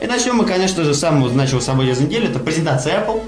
И 0.00 0.06
начнем 0.06 0.36
мы, 0.36 0.44
конечно 0.44 0.84
же, 0.84 0.94
с 0.94 0.98
самого 1.00 1.28
значимого 1.28 1.62
события 1.62 1.94
за 1.94 2.04
неделю, 2.04 2.28
это 2.28 2.38
презентация 2.38 3.00
Apple. 3.00 3.22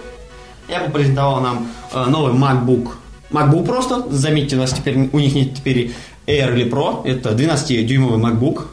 Apple 0.68 0.90
презентовал 0.92 1.40
нам 1.40 1.68
э, 1.92 2.04
новый 2.06 2.32
MacBook. 2.32 2.92
MacBook 3.30 3.66
просто, 3.66 4.06
заметьте, 4.10 4.56
у 4.56 4.60
нас 4.60 4.72
теперь, 4.72 5.08
у 5.12 5.18
них 5.18 5.34
нет 5.34 5.54
теперь 5.54 5.92
Air 6.26 6.54
или 6.54 6.70
Pro, 6.70 7.04
это 7.04 7.30
12-дюймовый 7.30 8.20
MacBook. 8.20 8.66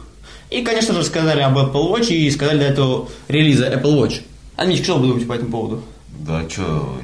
И, 0.50 0.62
конечно 0.62 0.94
же, 0.94 1.04
сказали 1.04 1.40
об 1.40 1.58
Apple 1.58 1.92
Watch 1.92 2.08
и 2.08 2.30
сказали 2.30 2.58
до 2.58 2.64
этого 2.64 3.08
релиза 3.26 3.66
Apple 3.66 4.00
Watch. 4.00 4.22
Анечка, 4.56 4.84
что 4.84 4.98
вы 4.98 5.08
думаете 5.08 5.26
по 5.26 5.34
этому 5.34 5.50
поводу? 5.50 5.82
Да, 6.20 6.48
что, 6.48 6.98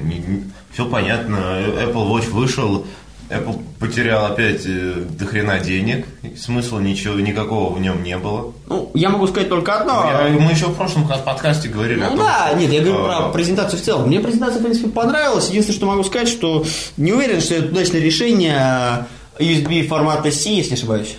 все 0.73 0.85
понятно. 0.85 1.35
Apple 1.35 2.09
Watch 2.09 2.29
вышел, 2.31 2.85
Apple 3.29 3.61
потерял 3.79 4.25
опять 4.25 4.61
э, 4.65 5.03
до 5.09 5.25
хрена 5.25 5.59
денег, 5.59 6.05
смысла 6.37 6.79
ничего, 6.79 7.15
никакого 7.15 7.73
в 7.73 7.81
нем 7.81 8.03
не 8.03 8.17
было. 8.17 8.53
Ну, 8.67 8.91
я 8.93 9.09
могу 9.09 9.25
сказать 9.27 9.49
только 9.49 9.79
одно. 9.79 10.05
Я, 10.05 10.29
мы 10.29 10.51
еще 10.51 10.67
в 10.67 10.75
прошлом 10.75 11.07
подкасте 11.07 11.69
говорили 11.69 11.99
ну, 11.99 12.05
о 12.05 12.09
том, 12.09 12.17
да, 12.19 12.47
что, 12.49 12.59
нет, 12.59 12.71
я 12.71 12.81
говорю 12.81 13.05
про 13.05 13.29
презентацию 13.29 13.79
в 13.79 13.83
целом. 13.83 14.07
Мне 14.07 14.19
презентация, 14.19 14.59
в 14.59 14.63
принципе, 14.63 14.89
понравилась. 14.89 15.49
Единственное, 15.49 15.77
что 15.77 15.85
могу 15.87 16.03
сказать, 16.03 16.27
что 16.27 16.65
не 16.97 17.13
уверен, 17.13 17.41
что 17.41 17.55
это 17.55 17.67
удачное 17.67 18.01
решение 18.01 19.05
USB 19.39 19.87
формата 19.87 20.31
C, 20.31 20.49
если 20.49 20.71
не 20.71 20.75
ошибаюсь. 20.75 21.15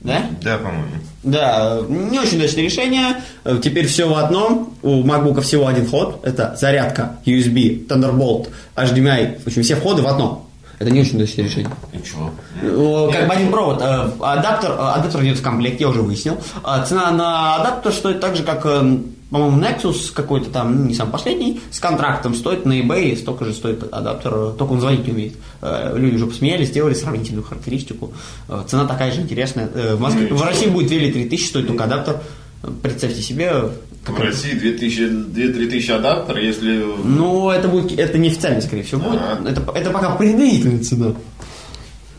Да? 0.00 0.26
Да, 0.42 0.58
по-моему. 0.58 0.86
Да, 1.22 1.80
не 1.88 2.18
очень 2.18 2.38
удачное 2.38 2.64
решение. 2.64 3.16
Теперь 3.62 3.86
все 3.86 4.08
в 4.08 4.14
одном. 4.14 4.74
У 4.82 5.02
MacBook 5.02 5.40
всего 5.40 5.66
один 5.66 5.86
вход. 5.86 6.20
Это 6.24 6.56
зарядка 6.60 7.16
USB, 7.24 7.86
Thunderbolt, 7.86 8.48
HDMI. 8.76 9.42
В 9.42 9.46
общем, 9.46 9.62
все 9.62 9.76
входы 9.76 10.02
в 10.02 10.06
одном. 10.06 10.46
Это 10.78 10.90
не 10.90 11.00
очень 11.00 11.16
удачное 11.16 11.44
решение. 11.46 11.70
Чего? 12.04 12.30
Ну, 12.62 13.10
Как 13.10 13.26
бы 13.28 13.32
один 13.34 13.50
провод. 13.50 13.80
э, 13.80 14.10
Адаптер, 14.20 14.72
э, 14.72 14.74
адаптер 14.74 15.22
идет 15.24 15.38
в 15.38 15.42
комплекте, 15.42 15.84
я 15.84 15.88
уже 15.88 16.02
выяснил. 16.02 16.36
А 16.62 16.82
Цена 16.84 17.10
на 17.12 17.56
адаптер 17.56 17.92
стоит 17.92 18.20
так 18.20 18.36
же, 18.36 18.42
как, 18.42 18.66
э, 18.66 18.98
по-моему, 19.30 19.58
Nexus 19.58 20.12
какой-то 20.12 20.50
там, 20.50 20.76
ну, 20.76 20.84
не 20.84 20.94
сам 20.94 21.10
последний, 21.10 21.60
с 21.70 21.80
контрактом 21.80 22.34
стоит 22.34 22.66
на 22.66 22.78
eBay, 22.78 23.16
столько 23.16 23.44
же 23.46 23.54
стоит 23.54 23.82
адаптер, 23.92 24.52
только 24.58 24.72
он 24.72 24.80
звонить 24.80 25.06
не 25.06 25.12
умеет. 25.12 25.34
Люди 25.94 26.16
уже 26.16 26.26
посмеялись, 26.26 26.68
сделали 26.68 26.94
сравнительную 26.94 27.42
характеристику. 27.44 28.12
Цена 28.68 28.84
такая 28.84 29.10
же 29.12 29.22
интересная. 29.22 29.68
В, 29.96 30.00
Москве- 30.00 30.32
в 30.32 30.42
России 30.42 30.66
будет 30.68 30.88
2 30.88 30.96
или 30.96 31.10
3 31.10 31.28
тысячи 31.28 31.48
стоит 31.48 31.66
только 31.66 31.84
адаптер. 31.84 32.20
Представьте 32.82 33.20
себе, 33.22 33.70
В 34.06 34.20
России 34.20 34.54
2000-3 34.54 35.68
тысячи 35.68 35.90
адаптер, 35.90 36.38
если... 36.38 36.84
Ну, 37.04 37.50
это 37.50 37.68
будет, 37.68 37.98
это 37.98 38.18
неофициально, 38.18 38.60
скорее 38.60 38.84
всего, 38.84 39.00
будет. 39.00 39.20
Ага. 39.20 39.50
Это, 39.50 39.72
это 39.74 39.90
пока 39.90 40.14
предварительная 40.14 40.82
цена. 40.82 41.14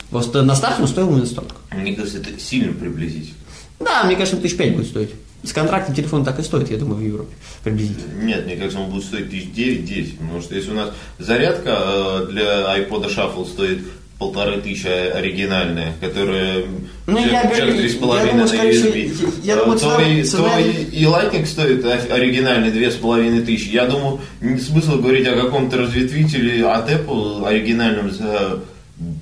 Просто 0.09 0.41
на 0.41 0.55
старте 0.55 0.81
он 0.81 0.87
стоил 0.87 1.09
именно 1.09 1.25
столько. 1.25 1.55
Мне 1.71 1.93
кажется, 1.93 2.19
это 2.19 2.39
сильно 2.39 2.73
приблизительно. 2.73 3.37
Да, 3.79 4.03
мне 4.03 4.15
кажется, 4.15 4.37
тысяч 4.37 4.57
пять 4.57 4.75
будет 4.75 4.87
стоить. 4.87 5.11
С 5.43 5.53
контрактом 5.53 5.93
телефон 5.95 6.25
так 6.25 6.39
и 6.39 6.43
стоит, 6.43 6.69
я 6.71 6.77
думаю, 6.77 6.97
в 6.97 7.01
Европе. 7.05 7.35
Приблизительно. 7.63 8.21
Нет, 8.21 8.45
мне 8.45 8.55
кажется, 8.55 8.79
он 8.79 8.89
будет 8.89 9.05
стоить 9.05 9.29
тысяч 9.29 9.51
девять-десять, 9.51 10.17
потому 10.17 10.41
что 10.41 10.55
если 10.55 10.71
у 10.71 10.73
нас 10.73 10.91
зарядка 11.19 11.77
э, 11.77 12.27
для 12.31 12.77
iPod 12.79 13.07
Shuffle 13.07 13.45
стоит 13.45 13.83
полторы 14.19 14.61
тысячи 14.61 14.87
оригинальная, 14.87 15.93
которая 16.01 16.63
Ну, 17.05 17.19
я 17.25 17.43
три 17.47 17.87
с 17.87 17.95
половиной 17.95 18.33
на 18.33 18.47
всего, 18.47 18.63
USB, 18.63 19.33
я 19.43 19.55
думаю, 19.57 19.79
то, 19.79 19.95
цена- 19.97 20.09
и, 20.09 20.23
то 20.23 20.59
и, 20.91 21.03
Lightning 21.03 21.45
стоит 21.45 21.85
оригинальный 21.85 22.71
две 22.71 22.89
с 22.91 22.95
половиной 22.95 23.43
тысячи. 23.43 23.69
Я 23.69 23.85
думаю, 23.85 24.19
не 24.41 24.57
смысл 24.59 24.97
говорить 24.97 25.27
о 25.27 25.35
каком-то 25.35 25.77
разветвителе 25.77 26.65
от 26.65 26.89
Apple 26.89 27.45
оригинальном 27.47 28.11
за 28.11 28.59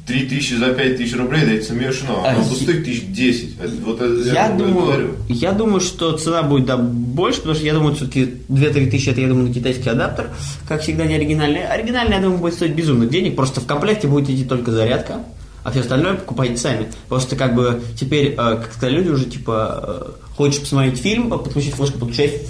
три 0.08 0.26
тысячи 0.28 0.54
за 0.54 0.74
пять 0.74 0.98
тысяч 0.98 1.16
рублей, 1.18 1.42
да 1.46 1.52
это 1.54 1.66
смешно. 1.66 2.24
А, 2.26 2.34
я- 2.34 2.44
стоить 2.44 2.86
тысяч 2.86 3.08
десять. 3.08 3.56
Вот 3.84 4.00
Я, 4.26 4.50
бы 4.52 4.58
думаю, 4.64 4.86
говорю. 4.86 5.10
я 5.28 5.52
думаю, 5.52 5.82
что 5.82 6.14
цена 6.18 6.44
будет 6.44 6.66
да, 6.66 6.78
больше, 6.78 7.40
потому 7.40 7.56
что 7.56 7.66
я 7.66 7.74
думаю, 7.74 7.96
все-таки 7.96 8.36
2-3 8.50 8.90
тысячи 8.90 9.10
это, 9.10 9.20
я 9.22 9.28
думаю, 9.28 9.54
китайский 9.54 9.90
адаптер, 9.90 10.30
как 10.68 10.82
всегда, 10.82 11.06
не 11.06 11.16
оригинальный. 11.16 11.66
Оригинальный, 11.68 12.16
я 12.16 12.22
думаю, 12.22 12.40
будет 12.40 12.54
стоить 12.54 12.74
безумных 12.74 13.10
денег, 13.10 13.36
просто 13.36 13.60
в 13.60 13.66
комплекте 13.66 14.08
будет 14.08 14.30
идти 14.30 14.46
только 14.46 14.72
зарядка, 14.72 15.24
а 15.66 15.72
все 15.72 15.82
остальное 15.82 16.14
покупайте 16.14 16.56
сами. 16.58 16.88
Просто 17.10 17.36
как 17.36 17.54
бы 17.56 17.82
теперь, 18.00 18.28
э, 18.28 18.36
как 18.36 18.72
сказали 18.74 18.96
люди 18.98 19.10
уже, 19.10 19.26
типа, 19.26 20.16
э, 20.18 20.34
хочешь 20.38 20.62
посмотреть 20.62 21.00
фильм, 21.00 21.30
подключить 21.30 21.74
флешку, 21.74 22.00
подключай 22.00 22.42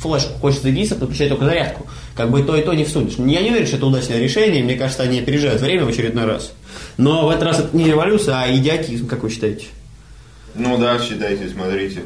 флешку, 0.00 0.38
хочешь 0.40 0.60
зарядиться, 0.60 0.96
подключай 0.96 1.28
только 1.28 1.44
зарядку. 1.44 1.86
Как 2.14 2.30
бы 2.30 2.42
то, 2.42 2.56
и 2.56 2.62
то 2.62 2.72
не 2.72 2.84
всунешь. 2.84 3.14
Я 3.18 3.42
не 3.42 3.50
уверен, 3.50 3.66
что 3.66 3.76
это 3.76 3.86
удачное 3.86 4.18
решение, 4.18 4.64
мне 4.64 4.74
кажется, 4.74 5.02
они 5.02 5.20
опережают 5.20 5.60
время 5.60 5.84
в 5.84 5.88
очередной 5.88 6.24
раз. 6.24 6.52
Но 6.96 7.26
в 7.26 7.30
этот 7.30 7.42
раз 7.44 7.58
это 7.60 7.76
не 7.76 7.84
революция, 7.84 8.40
а 8.40 8.54
идиотизм, 8.54 9.06
как 9.06 9.22
вы 9.22 9.30
считаете? 9.30 9.66
Ну 10.54 10.78
да, 10.78 10.98
считайте, 10.98 11.48
смотрите. 11.48 12.02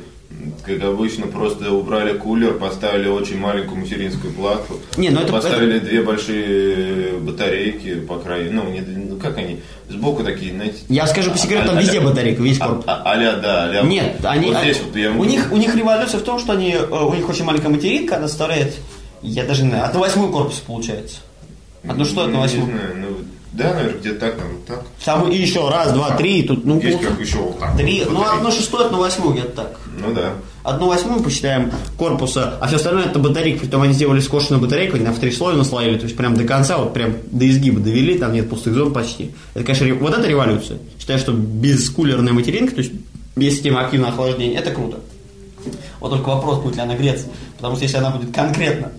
Как 0.65 0.83
обычно, 0.83 1.27
просто 1.27 1.73
убрали 1.73 2.17
кулер, 2.17 2.55
поставили 2.55 3.09
очень 3.09 3.39
маленькую 3.39 3.81
материнскую 3.81 4.33
плату. 4.33 4.81
Не, 4.97 5.11
ну 5.11 5.21
это- 5.21 5.33
поставили 5.33 5.79
две 5.79 6.03
большие 6.03 7.19
батарейки, 7.19 7.95
по 8.01 8.19
краю. 8.19 8.53
Ну, 8.53 8.69
не, 8.71 8.81
ну 8.81 9.17
как 9.17 9.37
они? 9.39 9.61
Сбоку 9.89 10.23
такие, 10.25 10.53
знаете. 10.53 10.79
Я 10.89 11.07
скажу 11.07 11.31
по 11.31 11.39
секрету, 11.39 11.67
там 11.69 11.77
А- 11.79 11.81
везде 11.81 11.99
а- 11.99 12.03
батарейка, 12.03 12.43
весь 12.43 12.59
а- 12.61 12.67
корпус. 12.69 12.85
а- 12.87 13.03
Аля, 13.07 13.33
да, 13.43 13.65
аля. 13.65 13.83
Нет, 13.83 14.17
они, 14.25 14.49
Вот 14.51 14.59
здесь 14.63 14.81
вот 14.85 14.97
я 14.97 15.11
у 15.13 15.25
них 15.25 15.53
у 15.53 15.57
них 15.57 15.75
революция 15.75 16.19
в 16.21 16.23
том, 16.25 16.39
что 16.39 16.53
они 16.53 16.73
э, 16.73 16.85
у 16.87 17.15
них 17.15 17.29
очень 17.29 17.45
маленькая 17.45 17.69
материнка, 17.69 18.17
она 18.17 18.29
составляет, 18.29 18.75
я 19.23 19.45
даже 19.45 19.63
не 19.65 19.71
знаю, 19.71 19.85
от 19.87 19.95
восьмой 19.97 20.31
корпус 20.31 20.63
получается. 20.67 21.19
Одну 21.87 22.05
что, 22.07 22.23
одну 22.23 22.37
Не 22.37 22.41
восьмую. 22.43 22.71
знаю, 22.73 22.97
ну, 22.97 23.07
да, 23.55 23.73
наверное, 23.73 24.01
где-то 24.01 24.19
так, 24.19 24.37
там, 24.37 24.49
вот 24.49 24.67
так. 24.67 24.85
Там 25.05 25.31
и 25.31 25.37
еще 25.37 25.69
раз, 25.69 25.93
два, 25.93 26.17
три, 26.17 26.43
тут, 26.43 26.65
ну, 26.65 26.81
Есть 26.81 27.01
как 27.01 27.21
еще 27.21 27.37
вот 27.37 27.61
так. 27.61 27.77
три, 27.77 28.01
вот 28.01 28.11
ну, 28.11 28.19
батарейки. 28.19 28.39
одну 28.39 28.51
шестую, 28.51 28.87
одну 28.87 28.99
восьмую, 28.99 29.35
где-то 29.35 29.51
так. 29.51 29.81
Ну 29.97 30.13
да. 30.13 30.33
Одну 30.65 30.89
восьмую 30.89 31.23
посчитаем 31.23 31.71
корпуса, 31.97 32.59
а 32.61 32.67
все 32.67 32.77
остальное 32.77 33.05
это 33.05 33.21
батарейка. 33.21 33.61
Притом 33.61 33.83
они 33.83 33.93
сделали 33.93 34.19
скошенную 34.19 34.61
батарейку, 34.61 34.97
они 34.97 35.05
на 35.05 35.13
в 35.13 35.21
три 35.21 35.31
слоя 35.31 35.55
наслоили, 35.57 35.97
то 35.97 36.05
есть 36.05 36.17
прям 36.17 36.35
до 36.35 36.43
конца, 36.43 36.79
вот 36.79 36.93
прям 36.93 37.15
до 37.31 37.49
изгиба 37.49 37.79
довели, 37.79 38.19
там 38.19 38.33
нет 38.33 38.51
пустых 38.51 38.75
зон 38.75 38.93
почти. 38.93 39.31
Это, 39.55 39.65
конечно, 39.65 39.95
вот 39.95 40.19
это 40.19 40.27
революция. 40.27 40.79
Считаю, 40.99 41.21
что 41.21 41.33
бескулерная 41.33 42.33
материнка, 42.33 42.75
то 42.75 42.81
есть 42.81 42.93
без 43.37 43.53
системы 43.53 43.81
активного 43.81 44.13
охлаждения, 44.15 44.59
это 44.59 44.73
круто. 44.73 44.99
Вот 46.01 46.11
только 46.11 46.29
вопрос, 46.29 46.59
будет 46.59 46.75
ли 46.75 46.83
она 46.83 46.97
греться. 46.97 47.27
Потому 47.57 47.77
что 47.77 47.85
если 47.85 47.99
она 47.99 48.11
будет 48.11 48.35
конкретно 48.35 48.91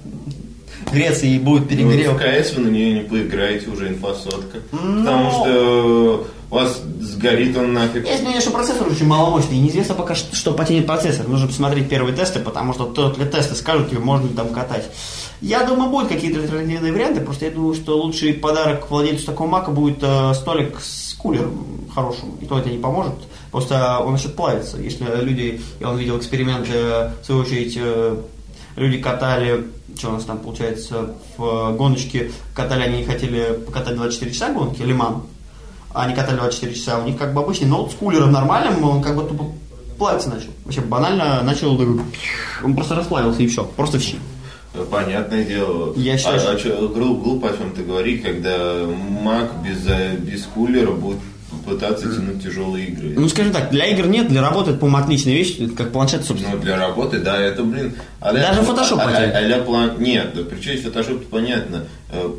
греться 0.91 1.25
и 1.25 1.38
будет 1.40 1.63
Ну, 1.63 1.68
перегрев, 1.69 2.13
в 2.13 2.18
КС 2.18 2.53
вы 2.53 2.63
на 2.63 2.69
нее 2.69 2.94
не 2.94 3.01
поиграете, 3.01 3.69
уже 3.69 3.90
инфосотка. 3.90 4.59
Ну. 4.72 5.00
Потому 5.00 5.31
что 5.31 6.28
у 6.50 6.56
вас 6.56 6.81
сгорит 7.01 7.57
он 7.57 7.73
нафиг. 7.73 8.07
Есть 8.07 8.22
мнение, 8.22 8.41
что 8.41 8.51
процессор 8.51 8.88
очень 8.88 9.07
маломощный, 9.07 9.57
и 9.57 9.59
неизвестно 9.59 9.95
пока, 9.95 10.16
что, 10.16 10.53
потянет 10.53 10.85
процессор. 10.85 11.28
Нужно 11.28 11.47
посмотреть 11.47 11.90
первые 11.90 12.16
тесты, 12.16 12.40
потому 12.40 12.74
что 12.74 12.85
только 12.85 13.24
ли 13.24 13.29
тесты 13.29 13.56
скажут 13.56 13.90
тебе, 13.90 14.00
можно 14.00 14.28
ли 14.28 14.34
там 14.34 14.50
катать. 14.50 14.90
Я 15.41 15.63
думаю, 15.66 15.90
будут 15.90 16.09
какие-то 16.09 16.40
альтернативные 16.40 16.94
варианты, 16.94 17.22
просто 17.22 17.45
я 17.45 17.51
думаю, 17.51 17.74
что 17.75 17.97
лучший 17.97 18.34
подарок 18.34 18.90
владельцу 18.90 19.25
такого 19.25 19.47
мака 19.47 19.72
будет 19.72 19.97
э, 20.01 20.34
столик 20.34 20.79
с 20.79 21.13
кулером 21.13 21.66
хорошим, 21.94 22.38
и 22.41 22.45
то 22.45 22.57
это 22.57 22.69
не 22.69 22.78
поможет, 22.78 23.13
просто 23.51 24.00
он 24.00 24.13
начнет 24.13 24.35
плавиться. 24.35 24.78
Если 24.78 25.03
люди, 25.22 25.62
я 25.79 25.90
он 25.90 25.97
видел 25.97 26.18
эксперименты, 26.18 26.72
в 27.22 27.25
свою 27.25 27.41
очередь, 27.41 27.78
э, 27.78 28.16
люди 28.75 28.97
катали, 29.02 29.66
что 29.97 30.09
у 30.09 30.13
нас 30.13 30.25
там 30.25 30.40
получается, 30.40 31.13
в 31.38 31.72
гоночке 31.75 32.31
катали, 32.54 32.83
они 32.83 33.04
хотели 33.06 33.60
покатать 33.66 33.95
24 33.95 34.31
часа 34.31 34.51
гонки, 34.54 34.81
лиман, 34.81 35.24
а 35.94 36.04
они 36.04 36.16
катали 36.16 36.38
24 36.38 36.74
часа, 36.74 37.00
у 37.00 37.06
них 37.06 37.18
как 37.18 37.33
бы 37.33 37.42
обычный 37.42 37.68
ноут 37.68 37.92
с 37.92 37.95
кулером 37.95 38.31
нормальным, 38.31 38.83
он 38.83 39.01
как 39.01 39.16
бы 39.16 39.24
тупо 39.24 39.45
плавиться 39.98 40.30
начал. 40.30 40.50
Вообще 40.66 40.81
банально 40.81 41.42
начал, 41.44 41.80
он 42.63 42.75
просто 42.75 42.95
расплавился 42.95 43.42
и 43.44 43.48
все, 43.48 43.63
просто 43.63 43.98
в 43.98 44.01
щи. 44.04 44.18
Понятное 44.92 45.45
дело. 45.45 45.94
Я 45.95 46.18
считаю, 46.18 46.56
а, 46.56 46.60
что- 46.60 46.77
а 46.77 46.81
глуп- 46.88 47.24
глупо 47.24 47.50
о 47.50 47.57
чем-то 47.57 47.81
говорить, 47.83 48.22
когда 48.24 48.83
Мак 49.22 49.54
без, 49.63 49.88
э, 49.88 50.18
без 50.18 50.44
кулера 50.44 50.92
будет 50.92 51.19
пытаться 51.65 52.13
тянуть 52.13 52.44
тяжелые 52.44 52.88
игры. 52.88 53.13
Ну, 53.17 53.27
скажем 53.29 53.51
так, 53.51 53.69
для 53.71 53.85
игр 53.88 54.07
нет, 54.07 54.27
для 54.27 54.41
работы 54.41 54.71
это, 54.71 54.79
по-моему, 54.79 55.03
отличная 55.03 55.33
вещь, 55.33 55.57
как 55.75 55.91
планшет, 55.91 56.23
собственно. 56.25 56.56
Ну, 56.56 56.62
для 56.62 56.77
работы, 56.77 57.19
да, 57.19 57.39
это, 57.39 57.63
блин... 57.63 57.94
а 58.19 58.31
Даже 58.33 58.62
Photoshop 58.62 59.00
а, 59.00 59.09
а, 59.09 59.38
а-ля 59.38 59.57
план... 59.59 59.94
Нет, 60.00 60.31
да, 60.35 60.44
при 60.44 60.59
чем 60.62 60.77
здесь 60.77 60.85
Photoshop, 60.85 61.25
понятно. 61.29 61.85
Э, 62.12 62.29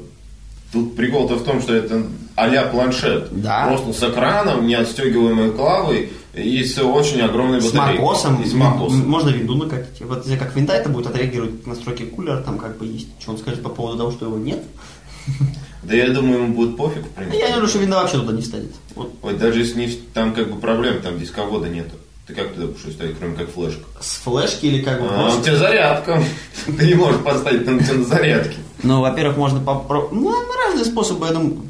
Тут 0.72 0.96
прикол-то 0.96 1.36
в 1.36 1.44
том, 1.44 1.60
что 1.62 1.74
это 1.74 2.02
а-ля 2.34 2.64
планшет. 2.64 3.28
Да. 3.30 3.66
Просто 3.68 3.92
с 3.92 4.10
экраном, 4.10 4.66
неотстегиваемой 4.66 5.52
клавой 5.52 6.10
и 6.34 6.62
с 6.64 6.76
очень 6.78 7.20
огромной 7.20 7.60
С 7.62 7.70
батареей. 7.72 8.00
macOS, 8.02 8.42
И 8.42 8.46
с 8.48 8.52
macOS. 8.52 8.90
м- 8.90 9.08
можно 9.08 9.30
винду 9.30 9.54
накатить. 9.54 10.00
Вот 10.02 10.26
как 10.38 10.54
винда 10.56 10.74
это 10.74 10.88
будет 10.90 11.06
отреагировать 11.06 11.64
на 11.66 11.72
настройки 11.74 12.02
кулера, 12.02 12.42
там 12.42 12.58
как 12.58 12.76
бы 12.78 12.86
есть. 12.86 13.08
Что 13.20 13.32
он 13.32 13.38
скажет 13.38 13.62
по 13.62 13.68
поводу 13.70 13.96
того, 13.98 14.10
что 14.10 14.26
его 14.26 14.36
нет? 14.36 14.60
Да 15.86 15.94
я 15.94 16.08
думаю, 16.10 16.42
ему 16.42 16.54
будет 16.54 16.76
пофиг, 16.76 17.02
в 17.04 17.08
принципе. 17.10 17.38
Я 17.38 17.48
не 17.48 17.52
думаю, 17.54 17.68
что 17.68 17.78
винда 17.78 17.96
вообще 17.96 18.18
туда 18.18 18.32
не 18.32 18.42
встанет. 18.42 18.72
Вот 18.94 19.12
Ой, 19.22 19.34
даже 19.34 19.60
если 19.60 19.78
не, 19.78 19.88
там 20.14 20.34
как 20.34 20.50
бы 20.52 20.60
проблем, 20.60 21.00
там 21.02 21.18
дисковода 21.18 21.68
нету. 21.68 21.92
Ты 22.26 22.34
как 22.34 22.52
туда 22.54 22.66
будешь 22.66 22.92
ставить, 22.92 23.16
кроме 23.18 23.36
как 23.36 23.50
флешка? 23.50 23.84
с 24.00 24.16
флешки 24.16 24.66
или 24.66 24.82
как 24.82 25.00
бы 25.00 25.06
А, 25.08 25.12
у 25.12 25.22
просто- 25.24 25.44
тебя 25.44 25.56
зарядка. 25.56 26.22
Ты 26.66 26.86
не 26.86 26.94
можешь 26.94 27.20
поставить 27.22 27.64
там 27.64 27.76
у 27.76 27.94
на 27.98 28.04
зарядке. 28.04 28.56
Ну, 28.82 29.00
во-первых, 29.00 29.36
можно 29.36 29.60
попробовать. 29.60 30.12
Ну, 30.12 30.34
разные 30.66 30.84
способы, 30.84 31.26
я 31.26 31.32
думаю, 31.32 31.62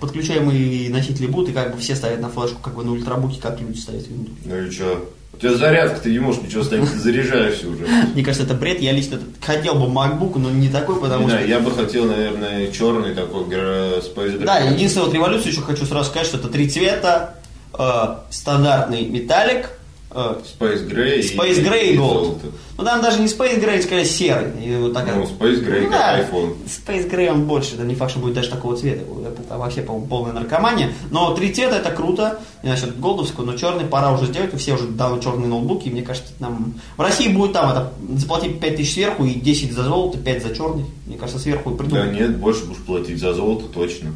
подключаемые 0.00 0.90
носители 0.90 1.26
будут, 1.26 1.50
и 1.50 1.52
как 1.52 1.74
бы 1.74 1.80
все 1.80 1.94
ставят 1.94 2.20
на 2.20 2.28
флешку, 2.28 2.60
как 2.60 2.74
бы 2.74 2.84
на 2.84 2.92
ультрабуке, 2.92 3.40
как 3.40 3.60
люди 3.60 3.78
ставят 3.78 4.06
винду. 4.08 4.30
Ну 4.44 4.56
и 4.64 4.70
что? 4.70 5.08
У 5.38 5.40
тебя 5.40 5.54
зарядка, 5.54 6.00
ты 6.00 6.10
не 6.10 6.18
можешь 6.18 6.42
ничего 6.42 6.64
ставить, 6.64 6.90
ты 6.90 6.98
заряжаешься 6.98 7.68
уже. 7.68 7.86
Мне 8.14 8.24
кажется, 8.24 8.44
это 8.44 8.54
бред. 8.54 8.80
Я 8.80 8.90
лично 8.90 9.20
хотел 9.40 9.76
бы 9.76 9.86
MacBook, 9.86 10.36
но 10.36 10.50
не 10.50 10.68
такой, 10.68 11.00
потому 11.00 11.28
что... 11.28 11.30
знаю, 11.30 11.48
я 11.48 11.60
бы 11.60 11.70
хотел, 11.70 12.06
наверное, 12.06 12.72
черный 12.72 13.14
такой 13.14 13.44
Space 13.44 14.36
Да, 14.44 14.58
единственное, 14.58 15.06
вот 15.06 15.14
революцию 15.14 15.52
еще 15.52 15.60
хочу 15.60 15.86
сразу 15.86 16.10
сказать, 16.10 16.26
что 16.26 16.38
это 16.38 16.48
три 16.48 16.68
цвета, 16.68 17.36
э, 17.72 18.16
стандартный 18.30 19.06
металлик, 19.06 19.77
Space 20.10 20.88
Gray 20.88 21.20
Space 21.20 21.62
Gray 21.62 21.90
и 21.92 21.96
Gold. 21.96 22.24
золото. 22.24 22.46
Ну 22.78 22.84
там 22.84 23.02
даже 23.02 23.20
не 23.20 23.26
Space 23.26 23.60
Gray, 23.62 23.82
скорее 23.82 24.04
серый. 24.06 24.52
И 24.64 24.74
вот 24.76 24.94
такая- 24.94 25.16
Ну, 25.16 25.24
Space 25.24 25.62
Gray 25.64 25.82
Ну 25.82 25.90
как 25.90 25.90
да, 25.90 26.20
iPhone. 26.20 26.54
Space 26.66 27.10
Gray 27.10 27.28
он 27.30 27.44
больше, 27.46 27.74
это 27.74 27.84
не 27.84 27.94
факт, 27.94 28.12
что 28.12 28.20
будет 28.20 28.34
даже 28.34 28.48
такого 28.48 28.76
цвета. 28.76 29.02
Это 29.26 29.58
вообще, 29.58 29.82
по-моему, 29.82 30.06
полная 30.06 30.32
наркомания. 30.32 30.92
Но 31.10 31.34
три 31.34 31.52
цвета 31.52 31.76
это 31.76 31.90
круто. 31.90 32.40
И 32.62 32.66
насчет 32.68 32.98
голдовского, 32.98 33.44
но 33.44 33.56
черный 33.56 33.84
пора 33.84 34.12
уже 34.12 34.26
сделать. 34.26 34.54
Все 34.58 34.74
уже 34.74 34.86
давно 34.86 35.18
черные 35.20 35.46
ноутбуки. 35.48 35.88
Мне 35.90 36.02
кажется, 36.02 36.32
нам... 36.40 36.74
В 36.96 37.02
России 37.02 37.28
будет 37.28 37.52
там 37.52 37.70
это, 37.70 37.92
заплатить 38.16 38.60
5 38.60 38.76
тысяч 38.76 38.94
сверху 38.94 39.24
и 39.26 39.34
10 39.34 39.72
за 39.72 39.82
золото, 39.84 40.18
5 40.18 40.42
за 40.42 40.54
черный. 40.54 40.86
Мне 41.06 41.18
кажется, 41.18 41.40
сверху 41.40 41.70
и 41.70 41.72
Да 41.76 41.78
придумают. 41.84 42.14
нет, 42.14 42.36
больше 42.38 42.64
будешь 42.64 42.82
платить 42.82 43.18
за 43.20 43.34
золото, 43.34 43.66
точно. 43.66 44.10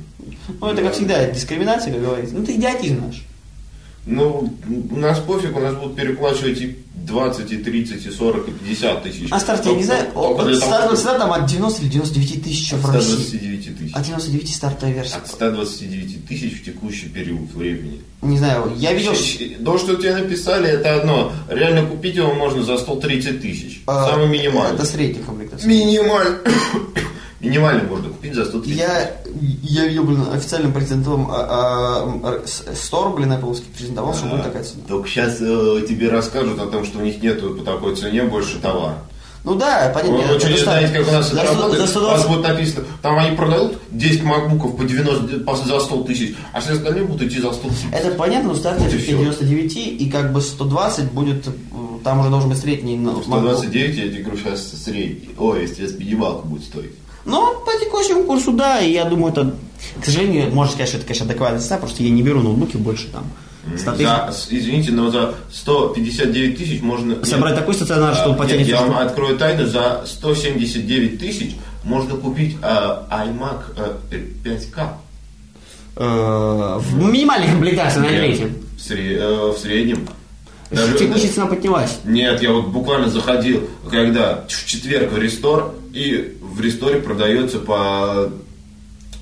Ну, 0.61 0.67
это, 0.69 0.83
как 0.83 0.95
всегда, 0.95 1.27
дискриминация, 1.27 1.93
как 1.93 2.03
говорится. 2.03 2.35
Ну, 2.35 2.45
ты 2.47 2.55
идиотизм 2.55 3.07
наш. 3.07 3.23
Ну, 4.05 4.53
у 4.91 4.97
нас 4.97 5.21
пофиг, 5.21 5.57
у 5.57 5.61
нас 5.61 5.75
будут 5.77 5.95
переплачивать 5.95 6.61
и 6.61 6.77
20, 6.95 7.53
и 7.53 7.57
30, 7.59 8.07
и 8.07 8.11
40, 8.11 8.49
и 8.49 8.51
50 8.51 9.03
тысяч. 9.05 9.29
А 9.31 9.39
старт, 9.39 9.65
я 9.65 9.73
не 9.75 9.85
знаю, 9.85 10.07
цена 10.97 11.19
там 11.19 11.33
от 11.33 11.47
90 11.47 11.83
или 11.83 11.89
99 11.89 12.43
тысяч 12.45 12.73
в 12.73 12.85
От 12.89 12.95
России. 12.97 13.13
129 13.15 13.79
тысяч. 13.79 13.93
От 13.95 14.03
99 14.05 14.55
стартовая 14.55 14.95
версия. 14.95 15.17
От 15.17 15.29
129 15.29 16.27
тысяч 16.27 16.61
в 16.61 16.65
текущий 16.65 17.09
период 17.09 17.53
времени. 17.55 18.01
Не 18.23 18.39
знаю, 18.39 18.73
я 18.77 18.93
видел... 18.93 19.15
То, 19.65 19.79
что 19.79 19.95
тебе 19.97 20.17
написали, 20.17 20.69
это 20.69 20.97
одно. 21.01 21.33
Реально 21.49 21.87
купить 21.87 22.17
его 22.17 22.35
можно 22.35 22.65
за 22.65 22.79
130 22.79 23.41
тысяч. 23.41 23.83
а, 23.87 24.11
Самый 24.11 24.29
минимальный. 24.29 24.75
Это 24.75 24.85
средний 24.85 25.23
комплектация. 25.23 25.69
Минимальный. 25.69 26.39
Минимальный 27.43 27.83
можно 27.89 28.09
купить 28.09 28.35
за 28.35 28.45
130 28.45 28.79
Я, 28.79 29.11
я 29.63 29.87
видел, 29.87 30.05
блин, 30.05 30.27
официальным 30.33 30.73
презентовым 30.73 31.29
а, 31.29 32.05
а, 32.23 32.43
Store, 32.45 33.15
блин, 33.17 33.33
Apple 33.33 33.61
презентовал, 33.77 34.15
что 34.15 34.27
будет 34.27 34.45
такая 34.45 34.63
цена. 34.63 34.83
Только 34.87 35.09
сейчас 35.09 35.39
тебе 35.39 36.09
расскажут 36.09 36.61
о 36.61 36.67
том, 36.67 36.85
что 36.85 37.01
у 37.01 37.03
них 37.03 37.21
нету 37.21 37.55
по 37.55 37.65
такой 37.65 37.97
цене 37.97 38.23
больше 38.23 38.61
товара. 38.61 38.99
Ну 39.45 39.57
да, 39.57 39.91
понятно. 39.93 40.19
Вы, 40.19 40.35
вы 40.35 40.39
что, 40.39 40.51
не 40.51 40.57
знаете, 40.59 40.97
как 40.97 41.09
у 41.09 41.11
нас 41.11 41.31
за 41.33 41.41
это 41.41 41.53
100 41.53 41.63
работает? 41.63 41.91
За 41.91 41.99
У 41.99 42.03
вас 42.05 42.21
120 42.21 42.29
будет 42.29 42.49
написано, 42.49 42.85
там 43.03 43.19
они 43.19 43.37
продают 43.37 43.79
10 43.91 44.23
макбуков 44.23 44.77
по 44.77 44.85
90, 44.85 45.41
по- 45.41 45.57
за 45.57 45.81
100 45.81 46.03
тысяч, 46.05 46.37
а 46.53 46.61
все 46.61 46.75
остальные 46.75 47.05
будут 47.07 47.23
идти 47.23 47.41
за 47.41 47.53
100 47.53 47.69
тысяч. 47.69 47.87
Это 47.91 48.11
понятно, 48.13 48.51
но 48.51 48.55
стартер 48.55 48.85
Вот 48.85 48.95
и 48.95 48.99
всё. 48.99 49.19
99 49.19 49.77
и 49.77 50.11
как 50.11 50.33
бы 50.33 50.41
120 50.41 51.11
будет, 51.11 51.49
э, 51.49 51.51
там 52.05 52.21
уже 52.21 52.31
должен 52.31 52.51
быть 52.51 52.59
средний. 52.59 52.97
ну, 52.97 53.19
MacBook. 53.19 53.25
129, 53.25 53.97
я 53.97 54.09
тебе 54.11 54.23
говорю, 54.23 54.39
сейчас 54.39 54.71
средний. 54.85 55.31
Ой, 55.37 55.63
если 55.63 55.99
минималка 55.99 56.47
будет 56.47 56.63
стоить. 56.63 56.93
Ну, 57.25 57.55
по 57.65 57.73
текущему 57.85 58.25
курсу, 58.25 58.53
да, 58.53 58.81
и 58.81 58.93
я 58.93 59.05
думаю, 59.05 59.33
это, 59.33 59.55
к 60.01 60.05
сожалению, 60.05 60.53
можно 60.53 60.73
сказать, 60.73 60.89
что 60.89 60.99
это, 60.99 61.07
конечно, 61.07 61.27
адекватная 61.27 61.61
цена, 61.61 61.77
потому 61.77 61.93
что 61.95 62.03
я 62.03 62.11
не 62.11 62.23
беру 62.23 62.41
ноутбуки 62.41 62.77
больше 62.77 63.09
там. 63.09 63.25
100 63.79 63.93
тысяч. 63.93 64.07
За, 64.07 64.33
извините, 64.51 64.91
но 64.93 65.11
за 65.11 65.35
159 65.53 66.59
тысяч 66.59 66.83
можно... 66.83 67.25
Собрать 67.25 67.55
такой 67.55 67.75
стационар, 67.75 68.15
чтобы 68.17 68.35
А, 68.35 68.39
потянуть 68.39 68.67
нет, 68.67 68.69
Я 68.71 68.81
вам 68.81 68.91
что- 68.93 69.01
открою 69.03 69.37
тайну, 69.39 69.67
за 69.67 70.03
179 70.05 71.21
тысяч 71.21 71.55
можно 71.85 72.17
купить 72.17 72.57
а, 72.61 73.07
iMac 73.25 73.61
а, 73.77 73.99
5K. 74.45 74.89
Э, 75.95 76.79
в 76.79 76.97
минимальной 76.97 77.49
комплектации 77.49 78.01
на 78.01 78.09
третьем. 78.09 78.57
В, 78.77 78.81
сре- 78.81 79.17
э, 79.19 79.53
в 79.53 79.59
среднем. 79.59 80.09
Даже- 80.71 80.99
Текущая 80.99 81.29
цена 81.29 81.47
поднялась. 81.47 81.99
Нет, 82.05 82.43
я 82.43 82.51
вот 82.53 82.69
буквально 82.69 83.11
заходил, 83.11 83.69
когда 83.91 84.45
в 84.49 84.67
четверг 84.67 85.13
в 85.13 85.19
рестор, 85.19 85.75
и 85.93 86.39
в 86.53 86.61
ресторе 86.61 87.01
продается 87.01 87.59
по 87.59 88.31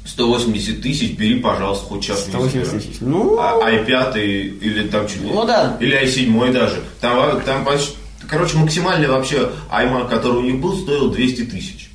180 0.05 0.83
тысяч, 0.83 1.17
бери, 1.17 1.41
пожалуйста, 1.41 1.85
хоть 1.87 2.03
час 2.05 2.27
не 2.27 2.33
180 2.33 2.67
забирай. 2.67 2.81
тысяч. 2.87 3.01
Ну, 3.01 3.39
А 3.39 3.71
i5 3.71 4.19
или 4.61 4.89
там 4.89 5.07
чуть 5.07 5.23
ли- 5.23 5.31
Ну 5.33 5.45
да. 5.47 5.77
Или 5.81 6.03
i7 6.05 6.53
даже. 6.53 6.83
Там, 7.01 7.41
там 7.43 7.65
почти... 7.65 7.95
Короче, 8.29 8.57
максимальный 8.59 9.09
вообще 9.09 9.51
iMac, 9.73 10.09
который 10.09 10.39
у 10.39 10.43
них 10.43 10.61
был, 10.61 10.77
стоил 10.77 11.11
200 11.11 11.43
тысяч. 11.47 11.90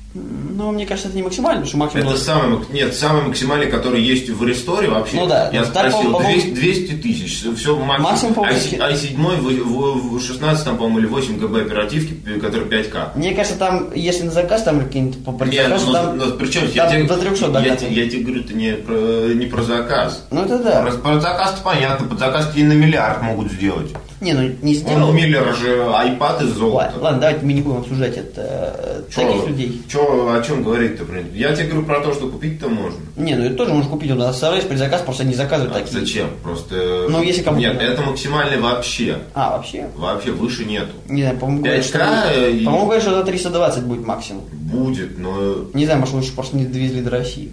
Ну, 0.56 0.72
мне 0.72 0.86
кажется, 0.86 1.08
это 1.08 1.16
не 1.16 1.22
максимально, 1.22 1.62
потому 1.62 1.68
что 1.68 1.76
максимум... 1.76 2.08
Это 2.08 2.18
самый, 2.18 2.58
нет, 2.72 2.94
самый 2.94 3.22
максимальный, 3.22 3.66
который 3.66 4.02
есть 4.02 4.30
в 4.30 4.44
ресторе 4.44 4.88
вообще. 4.88 5.16
Ну 5.16 5.26
да, 5.26 5.50
Я 5.52 5.60
ну, 5.60 5.66
так, 5.72 5.90
спросил, 5.90 6.12
по-моему, 6.12 6.40
200, 6.40 6.50
200 6.54 6.92
тысяч. 6.94 7.44
Все, 7.56 7.76
Максимум, 7.76 8.34
по-моему, 8.34 8.58
i7 8.58 9.36
в, 9.36 9.64
в, 9.64 10.18
в 10.18 10.22
16, 10.22 10.64
там, 10.64 10.78
по-моему, 10.78 11.00
или 11.00 11.06
8 11.06 11.38
гб 11.38 11.56
оперативки, 11.56 12.14
который 12.40 12.66
5К. 12.66 13.16
Мне 13.16 13.34
кажется, 13.34 13.58
там, 13.58 13.92
если 13.94 14.24
на 14.24 14.30
заказ, 14.30 14.62
там 14.62 14.80
какие-нибудь 14.80 15.24
по 15.24 15.30
Нет, 15.30 15.38
предзаказу, 15.38 15.86
ну, 15.86 15.92
там, 15.92 16.18
ну, 16.18 16.32
причем 16.32 16.62
я, 16.72 16.90
тебе, 16.90 17.04
до 17.04 17.16
300 17.18 17.60
я, 17.60 17.76
те- 17.76 17.92
я 17.92 18.08
тебе 18.08 18.22
говорю, 18.22 18.40
это 18.40 18.54
не 18.54 18.72
про, 18.72 19.34
не 19.34 19.46
про 19.46 19.62
заказ. 19.62 20.26
Ну, 20.30 20.42
это 20.42 20.58
да. 20.58 20.82
Про, 20.82 20.92
про 20.92 21.20
заказ 21.20 21.60
понятно, 21.62 22.06
под 22.06 22.18
заказ 22.18 22.50
тебе 22.52 22.64
на 22.64 22.72
миллиард 22.72 23.22
могут 23.22 23.52
сделать. 23.52 23.92
Не, 24.20 24.32
ну, 24.32 24.42
не 24.62 24.72
Он 24.72 24.78
сделал. 24.78 25.10
у 25.10 25.12
Миллера 25.12 25.52
же 25.52 25.76
iPad 25.78 26.42
из 26.44 26.48
золота. 26.54 26.86
Ладно, 26.86 27.02
ладно, 27.02 27.20
давайте 27.20 27.44
мы 27.44 27.52
не 27.52 27.60
будем 27.60 27.78
обсуждать 27.80 28.16
это, 28.16 28.40
э, 28.40 29.02
таких 29.14 29.46
людей. 29.46 29.82
Чё, 29.88 30.32
о 30.34 30.42
чем 30.42 30.62
говорить-то, 30.62 31.04
блин? 31.04 31.26
Я 31.34 31.54
тебе 31.54 31.68
говорю 31.68 31.84
про 31.86 32.00
то, 32.00 32.12
что 32.14 32.28
купить-то 32.28 32.68
можно. 32.68 32.98
Не, 33.16 33.34
ну 33.34 33.44
это 33.44 33.54
тоже 33.56 33.74
можно 33.74 33.90
купить, 33.90 34.10
у 34.10 34.14
нас 34.14 34.34
оставляешь 34.34 34.64
предзаказ, 34.66 35.02
просто 35.02 35.24
не 35.24 35.34
заказывают 35.34 35.76
А 35.76 35.80
такие. 35.80 36.00
зачем? 36.00 36.28
Просто... 36.42 37.06
Ну, 37.10 37.22
если 37.22 37.42
кому-то 37.42 37.66
Нет, 37.68 37.80
это 37.82 38.02
максимальный 38.02 38.58
вообще. 38.58 39.18
А, 39.34 39.56
вообще? 39.56 39.86
Вообще 39.96 40.30
выше 40.30 40.64
нету. 40.64 40.92
Не 41.08 41.22
знаю, 41.22 41.38
по-моему, 41.38 41.62
говорят, 41.62 41.84
5К 41.84 41.88
что... 42.32 42.48
и- 42.48 42.64
По-моему, 42.64 42.86
говорят, 42.86 43.02
что 43.02 43.14
за 43.14 43.22
320 43.24 43.84
будет 43.84 44.06
максимум. 44.06 44.44
Будет, 44.52 45.18
но 45.18 45.66
Не 45.74 45.84
знаю, 45.84 46.00
может, 46.00 46.14
лучше 46.14 46.32
просто 46.34 46.56
не 46.56 46.64
довезли 46.64 47.02
до 47.02 47.10
России. 47.10 47.52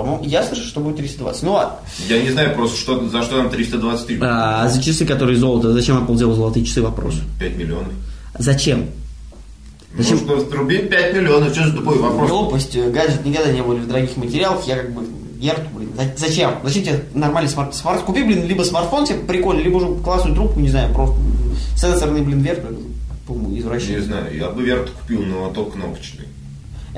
По-моему, 0.00 0.24
я 0.24 0.42
слышу, 0.42 0.62
что 0.64 0.80
будет 0.80 0.96
320. 0.96 1.42
Ну 1.42 1.52
ладно. 1.52 1.76
я 2.08 2.22
не 2.22 2.30
знаю 2.30 2.54
просто, 2.54 2.78
что, 2.78 3.08
за 3.08 3.22
что 3.22 3.36
нам 3.38 3.50
320 3.50 4.06
тысяч. 4.06 4.20
А 4.22 4.68
за 4.68 4.82
часы, 4.82 5.04
которые 5.06 5.36
золото, 5.38 5.72
зачем 5.72 5.96
Apple 6.04 6.16
делал 6.16 6.34
золотые 6.34 6.64
часы, 6.64 6.82
вопрос. 6.82 7.14
5 7.40 7.56
миллионов. 7.56 7.92
Зачем? 8.38 8.86
Зачем? 9.96 10.20
Может, 10.26 10.52
рубить 10.52 10.90
5 10.90 11.14
миллионов, 11.14 11.52
что 11.54 11.66
за 11.68 11.76
тупой 11.76 11.98
вопрос? 11.98 12.30
Глупость, 12.30 12.76
э, 12.76 12.90
гаджет 12.90 13.24
никогда 13.24 13.50
не 13.50 13.62
были 13.62 13.80
в 13.80 13.88
дорогих 13.88 14.16
материалах, 14.16 14.66
я 14.66 14.76
как 14.76 14.92
бы 14.92 15.02
Герту, 15.40 15.62
блин, 15.74 15.90
за- 15.96 16.12
зачем? 16.26 16.54
Зачем 16.64 16.82
тебе 16.82 17.04
нормальный 17.14 17.48
смарт, 17.48 17.74
смарт? 17.74 18.02
Купи, 18.02 18.22
блин, 18.24 18.44
либо 18.46 18.62
смартфон 18.64 19.06
тебе 19.06 19.18
прикольный, 19.20 19.62
либо 19.62 19.76
уже 19.76 19.94
классную 20.02 20.34
трубку, 20.34 20.58
не 20.60 20.68
знаю, 20.68 20.92
просто 20.92 21.16
сенсорный, 21.76 22.22
блин, 22.22 22.40
верх, 22.40 22.58
по-моему, 23.26 23.50
Не 23.50 23.60
извращенец. 23.60 24.04
знаю, 24.04 24.36
я 24.36 24.50
бы 24.50 24.62
Vertu 24.62 24.90
купил, 25.00 25.22
но 25.22 25.48
только 25.50 25.72
кнопочный. 25.72 26.24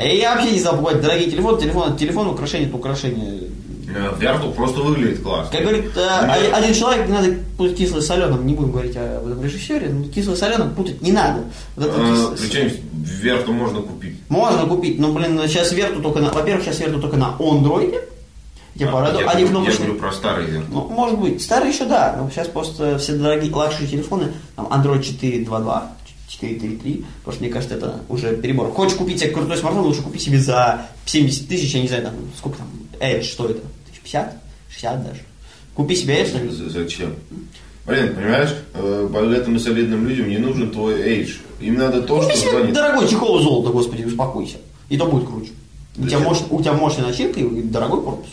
Э, 0.02 0.16
Я 0.16 0.34
вообще 0.34 0.52
не 0.52 0.60
покупать 0.64 1.00
дорогие 1.00 1.30
телефоны, 1.30 1.60
телефон, 1.60 1.96
телефон, 1.96 2.28
украшение, 2.28 2.68
это 2.68 2.76
украшение. 2.76 3.40
Э, 3.94 4.12
Vertu 4.18 4.52
просто 4.52 4.80
выглядит 4.80 5.20
классно. 5.22 5.50
Как 5.50 5.62
говорит 5.62 5.90
э, 5.96 6.50
один- 6.52 6.74
человек, 6.74 7.06
не 7.08 7.12
надо 7.12 7.34
путать 7.58 7.76
кислое 7.76 8.00
с 8.00 8.06
соленым, 8.06 8.46
не 8.46 8.54
будем 8.54 8.70
говорить 8.72 8.96
об 8.96 9.26
этом 9.26 9.42
режиссере, 9.42 9.88
но 9.88 10.04
кислое 10.08 10.36
с 10.36 10.38
соленым 10.38 10.74
путать 10.74 11.02
не 11.02 11.12
надо. 11.12 11.42
Вот 11.76 11.86
Э, 11.96 12.36
Причем 12.40 12.70
Vertu 12.94 13.52
можно 13.52 13.80
купить. 13.82 14.16
Можно 14.28 14.66
купить, 14.66 14.98
но, 15.00 15.12
блин, 15.12 15.40
сейчас 15.48 15.72
Vertu 15.72 16.00
только 16.00 16.20
на... 16.20 16.30
Во-первых, 16.30 16.64
сейчас 16.64 16.78
Vertu 16.80 17.00
только 17.00 17.16
на 17.16 17.34
Android. 17.38 17.94
Я 18.76 18.86
А, 18.92 19.12
я, 19.18 19.28
Они 19.30 19.44
говорю- 19.44 19.68
я 19.68 19.76
говорю 19.76 19.94
про 19.94 20.12
старый 20.12 20.46
Vertu. 20.46 20.66
Ну, 20.70 20.88
может 20.88 21.18
быть. 21.18 21.42
Старые 21.42 21.72
еще 21.72 21.84
да, 21.84 22.14
но 22.16 22.30
сейчас 22.30 22.46
просто 22.46 22.96
все 22.98 23.14
дорогие 23.14 23.52
luxury 23.52 23.88
телефоны, 23.88 24.28
там 24.54 24.66
Android 24.66 25.00
4.2.2, 25.02 25.82
4.3.3, 26.30 27.04
потому 27.24 27.34
что 27.34 27.42
мне 27.44 27.52
кажется, 27.52 27.76
это 27.76 28.00
уже 28.08 28.36
перебор. 28.36 28.70
Хочешь 28.70 28.96
купить 28.96 29.20
себе 29.20 29.30
крутой 29.30 29.56
смартфон, 29.56 29.84
лучше 29.84 30.02
купи 30.02 30.18
себе 30.18 30.38
за 30.38 30.86
70 31.06 31.48
тысяч, 31.48 31.74
я 31.74 31.82
не 31.82 31.88
знаю, 31.88 32.04
там, 32.04 32.14
сколько 32.38 32.58
там, 32.58 32.68
Edge, 33.00 33.22
что 33.22 33.46
это, 33.46 33.60
1050, 33.88 34.36
60 34.70 35.04
даже. 35.04 35.20
Купи 35.74 35.96
себе 35.96 36.22
Edge, 36.22 36.30
там, 36.32 36.70
Зачем? 36.70 37.14
Блин, 37.86 38.14
понимаешь, 38.14 38.54
э, 38.74 39.08
богатым 39.10 39.56
и 39.56 39.58
солидным 39.58 40.06
людям 40.06 40.28
не 40.28 40.38
нужен 40.38 40.70
твой 40.70 41.00
эйдж. 41.00 41.36
Им 41.60 41.74
надо 41.74 42.02
то, 42.02 42.20
купи 42.20 42.30
что 42.30 42.40
себе 42.40 42.50
звонит. 42.50 42.74
дорогой 42.74 43.08
чехол 43.08 43.40
золота, 43.40 43.70
господи, 43.70 44.04
успокойся. 44.04 44.58
И 44.88 44.96
то 44.96 45.06
будет 45.06 45.26
круче. 45.26 45.50
У 45.98 46.06
тебя, 46.06 46.18
мощ- 46.18 46.46
у 46.50 46.60
тебя 46.60 46.74
мощная 46.74 47.06
начинка 47.06 47.40
и 47.40 47.62
дорогой 47.62 48.02
корпус. 48.02 48.28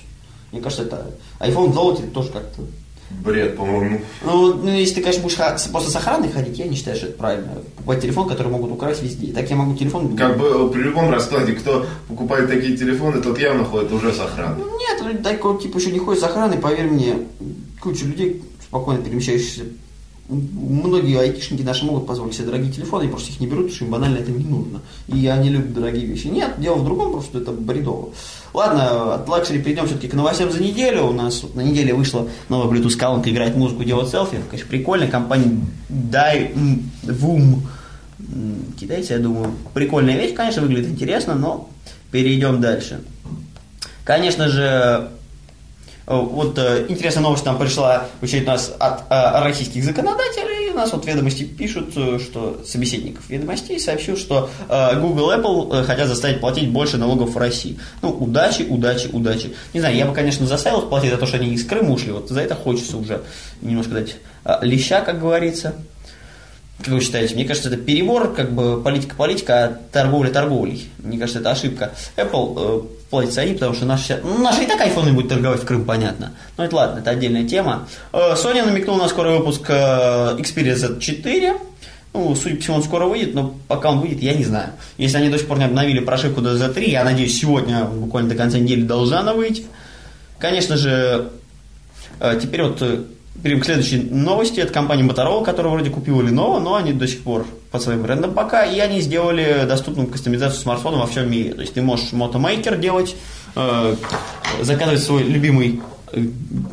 Мне 0.51 0.61
кажется, 0.61 0.83
это 0.85 1.09
iPhone 1.39 1.71
в 1.71 1.73
золоте 1.73 2.03
тоже 2.13 2.29
как-то 2.29 2.61
Бред, 3.09 3.55
по-моему. 3.55 4.01
ну, 4.25 4.53
ну, 4.53 4.69
если 4.69 4.95
ты, 4.95 5.01
конечно, 5.01 5.23
будешь 5.23 5.37
ха- 5.37 5.57
с- 5.57 5.67
после 5.67 5.89
сохранной 5.91 6.29
ходить, 6.29 6.57
я 6.59 6.67
не 6.67 6.75
считаю, 6.75 6.97
что 6.97 7.07
это 7.07 7.17
правильно. 7.17 7.51
Покупать 7.77 8.01
телефон, 8.01 8.27
который 8.27 8.51
могут 8.51 8.71
украсть 8.71 9.01
везде. 9.01 9.31
Так 9.31 9.49
я 9.49 9.55
могу 9.55 9.75
телефон... 9.75 10.15
Как 10.17 10.37
бы 10.37 10.69
при 10.71 10.81
любом 10.81 11.09
раскладе, 11.09 11.53
кто 11.53 11.85
покупает 12.09 12.49
такие 12.49 12.75
телефоны, 12.75 13.21
тот 13.21 13.39
явно 13.39 13.63
ходит 13.63 13.91
уже 13.93 14.11
с 14.13 14.19
охраной. 14.19 14.61
Нет, 14.61 15.23
такого 15.23 15.59
типа 15.59 15.77
еще 15.77 15.91
не 15.91 15.99
ходят 15.99 16.19
с 16.21 16.23
охраной, 16.25 16.57
поверь 16.57 16.87
мне, 16.89 17.19
куча 17.79 18.05
людей 18.05 18.43
спокойно 18.61 19.01
перемещающихся. 19.01 19.61
Многие 20.29 21.17
айтишники 21.19 21.61
наши 21.61 21.85
могут 21.85 22.05
позволить 22.05 22.35
себе 22.35 22.47
дорогие 22.47 22.71
телефоны, 22.71 23.05
и 23.05 23.07
просто 23.07 23.31
их 23.31 23.39
не 23.39 23.47
берут, 23.47 23.67
потому 23.67 23.75
что 23.75 23.85
им 23.85 23.91
банально 23.91 24.17
это 24.17 24.31
не 24.31 24.43
нужно. 24.43 24.81
И 25.07 25.25
они 25.27 25.49
любят 25.49 25.73
дорогие 25.73 26.05
вещи. 26.05 26.27
Нет, 26.27 26.55
дело 26.57 26.75
в 26.75 26.85
другом, 26.85 27.13
просто 27.13 27.37
это 27.37 27.51
бредово. 27.51 28.09
Ладно, 28.53 29.15
от 29.15 29.27
luxury 29.29 29.61
перейдем 29.61 29.85
все-таки 29.85 30.09
к 30.09 30.13
новостям 30.13 30.51
за 30.51 30.61
неделю. 30.61 31.05
У 31.05 31.13
нас 31.13 31.43
вот 31.43 31.55
на 31.55 31.61
неделе 31.61 31.93
вышла 31.93 32.27
новая 32.49 32.69
Bluetooth 32.69 32.97
колонка 32.97 33.29
играть 33.29 33.55
музыку, 33.55 33.83
делать 33.83 34.09
селфи. 34.09 34.35
Это, 34.35 34.45
конечно, 34.49 34.69
прикольно. 34.69 35.07
Компания 35.07 35.61
Divoom, 35.89 38.73
китайцы, 38.79 39.13
я 39.13 39.19
думаю, 39.19 39.53
прикольная 39.73 40.17
вещь, 40.17 40.33
конечно, 40.33 40.61
выглядит 40.61 40.89
интересно, 40.89 41.35
но 41.35 41.69
перейдем 42.11 42.59
дальше. 42.59 43.01
Конечно 44.03 44.47
же, 44.47 45.09
вот 46.07 46.57
э, 46.57 46.85
интересная 46.87 47.21
новость 47.23 47.45
нам 47.45 47.57
пришла 47.57 48.05
в 48.21 48.23
очередной 48.23 48.53
раз 48.53 48.73
от 48.79 49.03
э, 49.09 49.43
российских 49.43 49.83
законодателей. 49.83 50.71
У 50.71 50.73
нас 50.73 50.93
вот 50.93 51.05
ведомости 51.05 51.43
пишут, 51.43 51.91
э, 51.97 52.17
что 52.19 52.61
собеседников 52.65 53.29
ведомостей 53.29 53.77
сообщил, 53.77 54.15
что 54.15 54.49
э, 54.69 54.99
Google 55.01 55.31
Apple 55.31 55.81
э, 55.81 55.83
хотят 55.83 56.07
заставить 56.07 56.39
платить 56.39 56.69
больше 56.71 56.97
налогов 56.97 57.35
в 57.35 57.37
России. 57.37 57.77
Ну, 58.01 58.11
удачи, 58.11 58.61
удачи, 58.61 59.09
удачи. 59.11 59.53
Не 59.73 59.81
знаю, 59.81 59.97
я 59.97 60.05
бы, 60.05 60.13
конечно, 60.13 60.47
заставил 60.47 60.79
их 60.79 60.89
платить 60.89 61.11
за 61.11 61.17
то, 61.17 61.25
что 61.25 61.35
они 61.35 61.53
из 61.53 61.65
Крыма 61.65 61.93
ушли. 61.93 62.13
Вот 62.13 62.29
за 62.29 62.39
это 62.39 62.55
хочется 62.55 62.95
уже 62.95 63.23
немножко 63.61 63.91
дать 63.95 64.15
э, 64.45 64.59
леща, 64.61 65.01
как 65.01 65.19
говорится. 65.19 65.75
Как 66.79 66.89
вы 66.89 67.01
считаете? 67.01 67.33
Мне 67.35 67.45
кажется, 67.45 67.69
это 67.69 67.77
перебор, 67.77 68.33
как 68.33 68.51
бы 68.51 68.81
политика-политика, 68.81 69.63
а 69.63 69.79
торговля 69.91 70.29
торговлей. 70.29 70.89
Мне 70.99 71.17
кажется, 71.17 71.39
это 71.39 71.51
ошибка. 71.51 71.91
Apple 72.15 72.53
э, 72.55 72.81
платится 73.09 73.41
они, 73.41 73.53
потому 73.53 73.73
что 73.73 73.85
наши, 73.85 74.21
наши 74.23 74.63
и 74.63 74.67
так 74.67 74.79
айфоны 74.81 75.11
будут 75.11 75.29
торговать 75.29 75.61
в 75.61 75.65
Крым, 75.65 75.85
понятно. 75.85 76.33
Но 76.55 76.65
это 76.65 76.75
ладно, 76.75 76.99
это 76.99 77.09
отдельная 77.09 77.47
тема. 77.47 77.87
Э, 78.13 78.33
Sony 78.35 78.63
намекнул 78.63 78.97
на 78.97 79.07
скорый 79.07 79.37
выпуск 79.37 79.65
э, 79.69 80.37
Xperia 80.37 80.75
Z4. 80.75 81.59
Ну, 82.13 82.35
судя 82.35 82.55
по 82.55 82.61
всему, 82.61 82.77
он 82.77 82.83
скоро 82.83 83.05
выйдет, 83.05 83.33
но 83.33 83.55
пока 83.67 83.89
он 83.89 83.99
выйдет, 83.99 84.21
я 84.21 84.33
не 84.33 84.43
знаю. 84.43 84.69
Если 84.97 85.17
они 85.17 85.29
до 85.29 85.37
сих 85.39 85.47
пор 85.47 85.57
не 85.57 85.65
обновили 85.65 85.99
прошивку 85.99 86.41
до 86.41 86.55
Z3, 86.55 86.89
я 86.89 87.03
надеюсь, 87.03 87.39
сегодня, 87.39 87.85
буквально 87.85 88.29
до 88.29 88.35
конца 88.35 88.59
недели, 88.59 88.83
должна 88.83 89.21
она 89.21 89.33
выйти. 89.33 89.65
Конечно 90.39 90.77
же, 90.77 91.31
Э, 92.19 92.39
Теперь 92.41 92.63
вот 92.63 92.81
э, 92.81 93.03
перейдем 93.43 93.61
к 93.61 93.65
следующей 93.65 93.97
новости. 93.97 94.59
Это 94.59 94.73
компания 94.73 95.03
Motorola, 95.03 95.43
которая 95.43 95.73
вроде 95.73 95.89
купила 95.89 96.21
Lenovo, 96.21 96.59
но 96.59 96.75
они 96.75 96.93
до 96.93 97.07
сих 97.07 97.21
пор 97.21 97.45
под 97.71 97.81
своим 97.81 98.01
брендом 98.01 98.33
пока, 98.33 98.63
и 98.63 98.79
они 98.79 99.01
сделали 99.01 99.65
доступную 99.67 100.07
кастомизацию 100.07 100.59
смартфона 100.59 100.97
во 100.97 101.07
всем 101.07 101.29
мире. 101.29 101.53
То 101.53 101.61
есть 101.61 101.73
ты 101.73 101.81
можешь 101.81 102.11
мотомейкер 102.13 102.77
делать, 102.77 103.15
э, 103.55 103.95
заказывать 104.61 105.03
свой 105.03 105.23
любимый 105.23 105.81
э, 106.13 106.19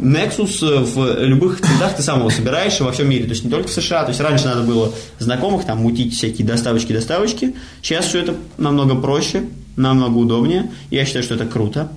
Nexus 0.01 0.63
э, 0.63 0.85
в 0.85 1.25
любых 1.25 1.61
цветах 1.61 1.97
ты 1.97 2.03
сам 2.03 2.21
его 2.21 2.31
собираешь 2.31 2.81
во 2.81 2.93
всем 2.93 3.09
мире, 3.09 3.25
то 3.25 3.31
есть 3.31 3.45
не 3.45 3.51
только 3.51 3.69
в 3.69 3.73
США. 3.73 4.05
То 4.05 4.11
есть 4.11 4.21
раньше 4.21 4.47
надо 4.47 4.63
было 4.63 4.93
знакомых 5.19 5.65
там 5.65 5.79
мутить 5.79 6.15
всякие 6.15 6.47
доставочки, 6.47 6.93
доставочки. 6.93 7.55
Сейчас 7.83 8.07
все 8.07 8.21
это 8.21 8.37
намного 8.57 8.95
проще, 8.95 9.45
намного 9.77 10.17
удобнее. 10.19 10.71
Я 10.91 11.05
считаю, 11.05 11.25
что 11.25 11.35
это 11.35 11.47
круто. 11.47 11.91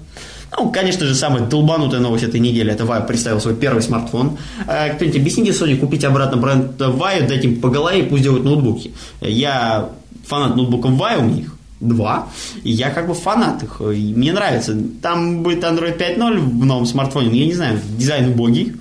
Ну, 0.56 0.72
конечно 0.72 1.06
же, 1.06 1.13
самая 1.13 1.44
долбанутая 1.44 2.00
новость 2.00 2.24
этой 2.24 2.39
недели 2.39 2.72
это 2.72 2.84
Vaio 2.84 3.06
представил 3.06 3.42
свой 3.42 3.56
первый 3.56 3.82
смартфон. 3.82 4.38
Э, 4.68 4.94
Кто-нибудь 4.94 5.20
объясните 5.20 5.51
Sony 5.51 5.77
купить 5.77 6.04
обратно 6.04 6.38
бренд 6.38 6.80
Vaio, 6.80 7.27
дать 7.27 7.44
им 7.44 7.60
по 7.60 7.70
голове 7.70 8.01
и 8.01 8.04
пусть 8.04 8.24
делают 8.24 8.46
ноутбуки. 8.46 8.94
Я 9.22 9.89
фанат 10.25 10.56
ноутбуков 10.56 10.92
Vaio, 10.92 11.20
у 11.20 11.24
меня 11.24 11.42
их 11.42 11.56
два, 11.80 12.30
и 12.63 12.72
я 12.72 12.89
как 12.89 13.08
бы 13.08 13.13
фанат 13.13 13.62
их, 13.63 13.82
и 13.82 14.13
мне 14.16 14.34
нравится. 14.34 14.75
Там 15.01 15.44
будет 15.44 15.63
Android 15.63 15.98
5.0 15.98 16.39
в 16.39 16.66
новом 16.66 16.86
смартфоне, 16.86 17.30
но 17.30 17.36
я 17.36 17.46
не 17.46 17.54
знаю, 17.54 17.80
дизайн 17.98 18.30
убогий, 18.30 18.74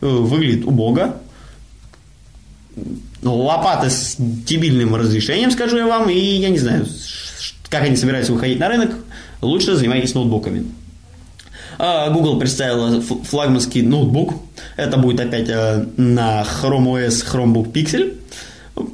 э, 0.00 0.06
выглядит 0.06 0.64
убого, 0.64 1.16
лопата 3.22 3.88
с 3.90 4.16
дебильным 4.18 4.94
разрешением, 4.94 5.50
скажу 5.50 5.78
я 5.78 5.86
вам, 5.86 6.08
и 6.10 6.18
я 6.18 6.50
не 6.50 6.58
знаю, 6.58 6.86
как 7.70 7.82
они 7.82 7.96
собираются 7.96 8.32
выходить 8.32 8.58
на 8.58 8.68
рынок, 8.68 8.94
лучше 9.40 9.74
занимайтесь 9.74 10.14
ноутбуками. 10.14 10.64
А, 11.78 12.10
Google 12.10 12.38
представила 12.38 13.00
флагманский 13.00 13.82
ноутбук. 13.82 14.34
Это 14.76 14.96
будет 14.96 15.20
опять 15.20 15.48
э, 15.48 15.86
на 15.96 16.42
Chrome 16.42 17.06
OS 17.06 17.24
Chromebook 17.30 17.72
Pixel. 17.72 18.14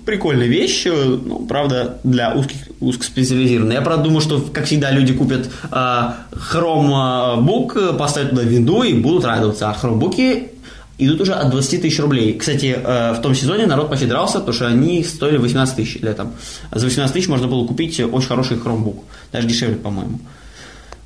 Прикольная 0.05 0.47
вещь, 0.47 0.87
э, 0.87 0.93
ну, 0.93 1.47
правда, 1.47 2.01
для 2.05 2.35
узких, 2.35 2.57
узкоспециализированных. 2.81 3.75
Я, 3.75 3.81
правда, 3.81 4.05
думаю, 4.05 4.21
что, 4.21 4.41
как 4.53 4.67
всегда, 4.67 4.91
люди 4.91 5.15
купят 5.15 5.49
э, 5.71 6.13
Chromebook, 6.53 7.95
э, 7.95 7.97
поставят 7.97 8.31
туда 8.31 8.43
винду 8.43 8.83
и 8.83 8.93
будут 8.93 9.25
радоваться. 9.25 9.71
А 9.71 9.77
Chromebook 9.81 10.51
идут 10.99 11.21
уже 11.23 11.33
от 11.33 11.51
20 11.51 11.81
тысяч 11.81 11.99
рублей. 11.99 12.37
Кстати, 12.39 12.79
в 12.85 13.21
том 13.23 13.35
сезоне 13.35 13.65
народ 13.65 13.89
почти 13.89 14.05
дрался, 14.05 14.41
потому 14.41 14.53
что 14.53 14.67
они 14.67 15.03
стоили 15.03 15.39
18 15.39 15.77
тысяч 15.77 16.03
летом. 16.03 16.33
За 16.71 16.85
18 16.85 17.15
тысяч 17.15 17.27
можно 17.27 17.49
было 17.49 17.67
купить 17.67 17.99
очень 18.01 18.29
хороший 18.29 18.59
Chromebook. 18.59 18.99
Даже 19.33 19.49
дешевле, 19.49 19.77
по-моему. 19.77 20.19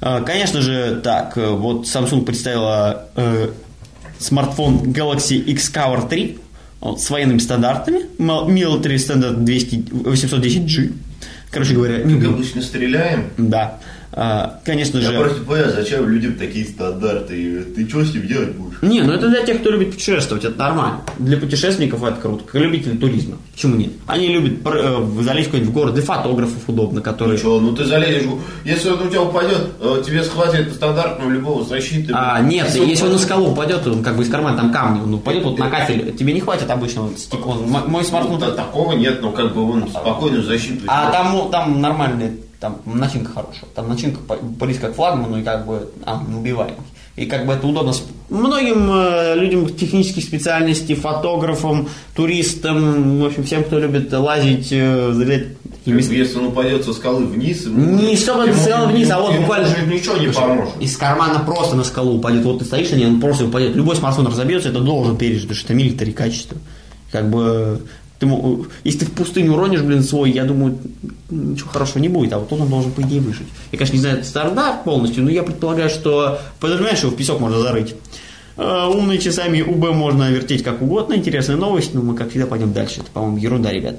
Э, 0.04 0.22
Конечно 0.24 0.60
же, 0.60 1.00
так, 1.02 1.36
э, 1.38 1.48
вот 1.48 1.86
Samsung 1.86 2.24
представила 2.24 3.08
э, 3.16 3.48
смартфон 4.18 4.92
Galaxy 4.92 5.42
Xcover 5.46 6.06
3 6.06 6.38
вот, 6.80 7.00
с 7.00 7.08
военными 7.08 7.38
стандартами. 7.38 8.00
Military 8.18 8.96
Standard 8.96 9.42
200, 9.44 9.76
810G. 10.04 10.92
Короче 11.50 11.74
говоря, 11.74 12.00
Как 12.02 12.24
обычно 12.24 12.60
стреляем. 12.60 13.30
Да. 13.38 13.78
А, 14.16 14.60
Конечно 14.64 14.98
Я 14.98 15.10
же... 15.10 15.18
просто 15.18 15.42
понял, 15.42 15.64
зачем 15.74 16.08
людям 16.08 16.34
такие 16.34 16.64
стандарты? 16.64 17.64
Ты 17.74 17.88
что 17.88 18.04
с 18.04 18.14
ним 18.14 18.26
делать 18.28 18.52
будешь? 18.52 18.78
Не, 18.80 19.02
ну 19.02 19.12
это 19.12 19.28
для 19.28 19.42
тех, 19.42 19.60
кто 19.60 19.70
любит 19.70 19.92
путешествовать, 19.92 20.44
это 20.44 20.56
нормально. 20.56 21.00
Для 21.18 21.36
путешественников 21.36 22.04
это 22.04 22.20
круто, 22.20 22.44
как 22.44 22.54
любители 22.60 22.96
туризма. 22.96 23.38
Почему 23.52 23.74
нет? 23.76 23.90
Они 24.06 24.28
любят 24.28 24.60
э, 24.64 25.06
залезть 25.20 25.48
куда-нибудь 25.50 25.70
в 25.70 25.74
город, 25.74 25.94
для 25.94 26.02
фотографов 26.04 26.58
удобно, 26.68 27.00
которые... 27.00 27.38
Что, 27.38 27.60
ну 27.60 27.74
ты 27.74 27.84
залезешь, 27.84 28.28
если 28.64 28.90
он 28.90 29.02
у 29.06 29.10
тебя 29.10 29.22
упадет, 29.22 29.70
э, 29.80 30.02
тебе 30.06 30.22
схватит 30.22 30.72
стандартную 30.74 31.30
любого 31.32 31.64
защиты. 31.64 32.12
А, 32.14 32.40
нет, 32.40 32.68
если 32.72 33.04
он 33.04 33.12
на 33.12 33.18
скалу 33.18 33.50
упадет, 33.50 33.84
он 33.86 34.04
как 34.04 34.16
бы 34.16 34.22
из 34.22 34.28
кармана 34.30 34.56
там 34.56 34.72
камни, 34.72 35.00
он 35.02 35.14
упадет 35.14 35.42
вот 35.42 35.58
на 35.58 35.68
кафель, 35.70 36.14
тебе 36.16 36.32
не 36.32 36.40
хватит 36.40 36.70
обычного 36.70 37.10
стекла. 37.16 37.56
М- 37.56 37.90
Мой 37.90 38.04
смартфон... 38.04 38.34
Ну, 38.34 38.38
да, 38.40 38.52
такого 38.52 38.92
нет, 38.92 39.20
но 39.22 39.32
как 39.32 39.54
бы 39.54 39.68
он 39.70 39.88
спокойную 39.88 40.42
защиту. 40.44 40.84
А 40.86 41.10
там, 41.10 41.50
там 41.50 41.80
нормальная, 41.80 42.32
там 42.64 42.80
начинка 42.86 43.30
хорошая. 43.30 43.66
Там 43.74 43.90
начинка 43.90 44.20
близко 44.40 44.88
к 44.88 44.94
флагману 44.94 45.38
и 45.38 45.42
как 45.42 45.66
бы 45.66 45.90
а, 46.06 46.18
убиваемый. 46.34 46.78
И 47.14 47.26
как 47.26 47.44
бы 47.44 47.52
это 47.52 47.66
удобно 47.66 47.92
многим 48.30 48.90
э, 48.90 49.34
людям 49.36 49.68
технических 49.68 50.24
специальностей, 50.24 50.94
фотографам, 50.94 51.90
туристам, 52.16 53.20
в 53.20 53.26
общем, 53.26 53.44
всем, 53.44 53.64
кто 53.64 53.78
любит 53.78 54.10
лазить, 54.14 54.68
э, 54.70 55.12
места. 55.84 56.14
Если 56.14 56.38
он 56.38 56.46
упадет 56.46 56.86
со 56.86 56.94
скалы 56.94 57.26
вниз... 57.26 57.66
Не 57.66 58.16
чтобы 58.16 58.44
ему- 58.44 58.54
сначала 58.54 58.86
вниз, 58.86 59.10
а 59.10 59.20
вот 59.20 59.36
буквально 59.36 59.68
уже 59.68 59.86
ничего 59.86 60.16
не 60.16 60.28
поможет. 60.28 60.72
Из 60.80 60.96
кармана 60.96 61.40
просто 61.40 61.76
на 61.76 61.84
скалу 61.84 62.16
упадет. 62.16 62.44
Вот 62.44 62.60
ты 62.60 62.64
стоишь, 62.64 62.90
и 62.92 63.04
он 63.04 63.20
просто 63.20 63.44
упадет. 63.44 63.76
Любой 63.76 63.94
смартфон 63.94 64.26
разобьется, 64.26 64.70
это 64.70 64.80
должен 64.80 65.18
пережить, 65.18 65.42
потому 65.42 65.56
что 65.58 65.66
это 65.66 65.74
милитари 65.74 66.12
качество. 66.12 66.56
Как 67.12 67.28
бы 67.28 67.82
ты, 68.18 68.28
если 68.84 69.00
ты 69.00 69.06
в 69.06 69.12
пустыню 69.12 69.52
уронишь, 69.54 69.82
блин, 69.82 70.02
свой, 70.02 70.30
я 70.30 70.44
думаю, 70.44 70.78
ничего 71.30 71.70
хорошего 71.70 72.00
не 72.00 72.08
будет, 72.08 72.32
а 72.32 72.38
вот 72.38 72.48
тут 72.48 72.60
он 72.60 72.68
должен, 72.68 72.92
по 72.92 73.00
идее, 73.02 73.20
выжить. 73.20 73.46
Я, 73.72 73.78
конечно, 73.78 73.94
не 73.94 74.00
знаю 74.00 74.16
этот 74.16 74.28
стандарт 74.28 74.84
полностью, 74.84 75.24
но 75.24 75.30
я 75.30 75.42
предполагаю, 75.42 75.90
что 75.90 76.38
подразумеваешь, 76.60 77.00
его 77.00 77.10
в 77.10 77.16
песок 77.16 77.40
можно 77.40 77.60
зарыть. 77.60 77.94
Э, 78.56 78.86
Умные 78.86 79.18
часами 79.18 79.62
УБ 79.62 79.94
можно 79.94 80.30
вертеть 80.30 80.62
как 80.62 80.80
угодно, 80.80 81.14
интересная 81.14 81.56
новость, 81.56 81.94
но 81.94 82.02
мы, 82.02 82.14
как 82.14 82.30
всегда, 82.30 82.46
пойдем 82.46 82.72
дальше. 82.72 83.00
Это, 83.00 83.10
по-моему, 83.10 83.38
ерунда, 83.38 83.72
ребят. 83.72 83.96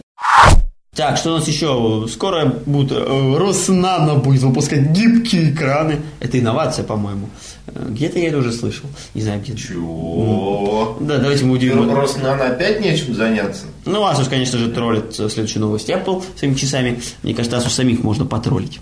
Так, 0.96 1.18
что 1.18 1.32
у 1.32 1.38
нас 1.38 1.48
еще? 1.48 2.08
Скоро 2.10 2.46
будет 2.66 2.94
э, 2.94 3.36
Роснано 3.38 4.16
будет 4.16 4.44
выпускать 4.44 4.92
гибкие 4.92 5.52
экраны. 5.52 5.98
Это 6.22 6.40
инновация, 6.40 6.86
по-моему. 6.86 7.30
Э, 7.68 7.88
Где-то 7.90 8.20
я 8.20 8.30
это 8.30 8.38
уже 8.38 8.52
слышал. 8.52 8.90
Не 9.14 9.22
знаю, 9.22 9.42
где. 9.42 9.56
Чего? 9.56 10.98
Да, 11.02 11.18
давайте 11.18 11.46
мы 11.46 11.54
удивим. 11.56 11.78
Ну, 11.86 11.92
просто 11.92 12.20
надо 12.20 12.48
опять 12.48 12.80
нечем 12.82 13.14
заняться. 13.16 13.64
Ну, 13.86 14.02
Asus, 14.04 14.30
конечно 14.30 14.58
же, 14.60 14.70
троллит 14.72 15.20
э, 15.20 15.30
следующую 15.30 15.62
новость 15.62 15.90
Apple 15.90 16.24
своими 16.38 16.56
часами. 16.56 17.00
Мне 17.24 17.34
кажется, 17.34 17.58
Asus 17.58 17.70
самих 17.72 18.04
можно 18.04 18.26
потроллить. 18.26 18.80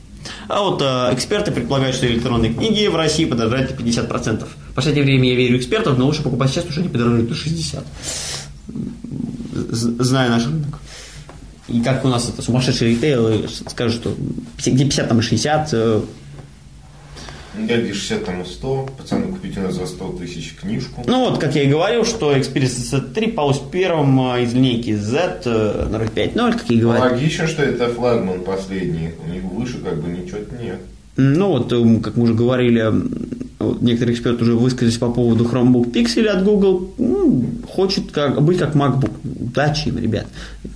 А 0.48 0.62
вот 0.62 0.82
э, 0.82 1.10
эксперты 1.14 1.52
предполагают, 1.52 1.96
что 1.96 2.08
электронные 2.08 2.54
книги 2.54 2.88
в 2.88 2.96
России 2.96 3.26
подорожают 3.26 3.78
на 3.80 3.84
50%. 3.84 4.48
В 4.72 4.74
последнее 4.76 5.04
время 5.06 5.30
я 5.30 5.36
верю 5.36 5.58
экспертам, 5.58 5.98
но 5.98 6.06
лучше 6.06 6.24
покупать 6.24 6.50
сейчас, 6.50 6.64
потому 6.64 6.74
что 6.74 6.82
они 6.82 6.90
подорожают 6.90 7.28
до 7.30 7.36
60%. 7.36 7.84
З- 9.72 10.04
Зная 10.04 10.30
наш 10.30 10.46
рынок. 10.46 10.80
И 11.68 11.82
как 11.82 12.04
у 12.06 12.08
нас 12.10 12.28
это 12.30 12.42
сумасшедший 12.42 12.90
ритейл, 12.92 13.48
скажут, 13.70 14.02
что 14.02 14.16
где 14.66 14.84
50, 14.86 15.08
там 15.08 15.20
и 15.20 15.22
60, 15.22 15.70
э, 15.74 16.02
LG 17.58 17.94
60 17.94 18.26
там 18.26 18.42
и 18.42 18.46
100. 18.46 18.90
Пацаны, 18.98 19.28
купите 19.28 19.60
у 19.60 19.64
нас 19.64 19.76
за 19.76 19.86
100 19.86 20.18
тысяч 20.20 20.56
книжку. 20.56 21.04
Ну 21.06 21.30
вот, 21.30 21.40
как 21.40 21.56
я 21.56 21.64
и 21.64 21.70
говорил, 21.70 22.06
что 22.06 22.36
Xperia 22.36 22.66
Z3 22.66 23.32
получит 23.34 23.70
первым 23.72 24.20
э, 24.34 24.44
из 24.44 24.54
линейки 24.54 24.96
Z 24.96 25.42
э, 25.46 25.88
на 25.90 25.98
5.0, 25.98 26.52
как 26.54 26.70
я 26.70 26.76
и 26.76 26.80
говорил. 26.80 27.04
Логично, 27.04 27.48
что 27.48 27.64
это 27.64 27.90
флагман 27.90 28.42
последний. 28.42 29.10
У 29.26 29.32
них 29.32 29.44
выше 29.44 29.78
как 29.80 30.02
бы 30.02 30.10
ничего 30.10 30.40
нет. 30.62 30.80
Ну 31.16 31.50
вот, 31.50 31.72
м, 31.72 32.02
как 32.02 32.16
мы 32.18 32.24
уже 32.24 32.34
говорили, 32.34 32.92
некоторые 33.82 34.16
эксперты 34.16 34.44
уже 34.44 34.56
высказались 34.56 34.98
по 34.98 35.12
поводу 35.12 35.46
Chromebook 35.46 35.92
Pixel 35.92 36.26
от 36.28 36.44
Google. 36.44 36.92
Ну, 36.98 37.46
хочет 37.70 38.12
как, 38.12 38.42
быть 38.42 38.58
как 38.58 38.76
MacBook. 38.76 39.12
Удачи 39.24 39.90
им, 39.90 40.00
ребят. 40.00 40.26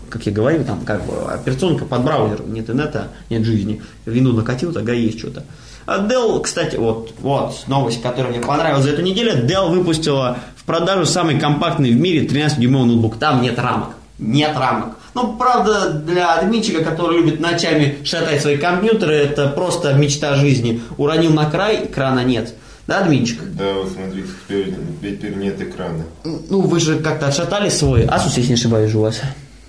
Как 0.09 0.25
я 0.25 0.31
говорил, 0.31 0.63
там 0.63 0.81
как 0.85 1.05
бы 1.05 1.13
операционка 1.31 1.85
под 1.85 2.03
браузер, 2.03 2.43
нет 2.47 2.69
инета, 2.69 3.09
нет 3.29 3.43
жизни. 3.43 3.81
Вину 4.05 4.31
накатил, 4.33 4.71
тогда 4.71 4.93
есть 4.93 5.19
что-то. 5.19 5.43
А 5.87 5.99
Dell, 5.99 6.41
кстати, 6.41 6.75
вот, 6.75 7.13
вот 7.21 7.63
новость, 7.67 8.01
которая 8.01 8.33
мне 8.33 8.41
понравилась 8.41 8.83
за 8.83 8.91
эту 8.91 9.01
неделю. 9.01 9.45
Dell 9.45 9.69
выпустила 9.69 10.37
в 10.57 10.65
продажу 10.65 11.05
самый 11.05 11.39
компактный 11.39 11.91
в 11.91 11.95
мире 11.95 12.27
13-дюймовый 12.27 12.87
ноутбук. 12.87 13.17
Там 13.17 13.41
нет 13.41 13.57
рамок. 13.57 13.91
Нет 14.19 14.51
рамок. 14.57 14.97
Ну, 15.13 15.37
правда, 15.37 15.91
для 15.91 16.35
админчика, 16.35 16.83
который 16.83 17.19
любит 17.19 17.39
ночами 17.39 17.99
шатать 18.03 18.41
свои 18.41 18.57
компьютеры, 18.57 19.15
это 19.15 19.47
просто 19.47 19.93
мечта 19.93 20.35
жизни. 20.35 20.81
Уронил 20.97 21.31
на 21.31 21.49
край, 21.49 21.85
экрана 21.85 22.25
нет. 22.25 22.53
Да, 22.85 22.99
админчик? 22.99 23.39
Да, 23.53 23.73
вот 23.73 23.89
смотрите, 23.93 24.27
теперь, 24.43 24.75
теперь 25.01 25.35
нет 25.35 25.61
экрана. 25.61 26.03
Ну, 26.25 26.61
вы 26.61 26.81
же 26.81 26.99
как-то 26.99 27.27
отшатали 27.27 27.69
свой 27.69 28.03
Asus, 28.03 28.33
если 28.35 28.49
не 28.49 28.53
ошибаюсь, 28.55 28.93
у 28.93 29.01
вас. 29.01 29.21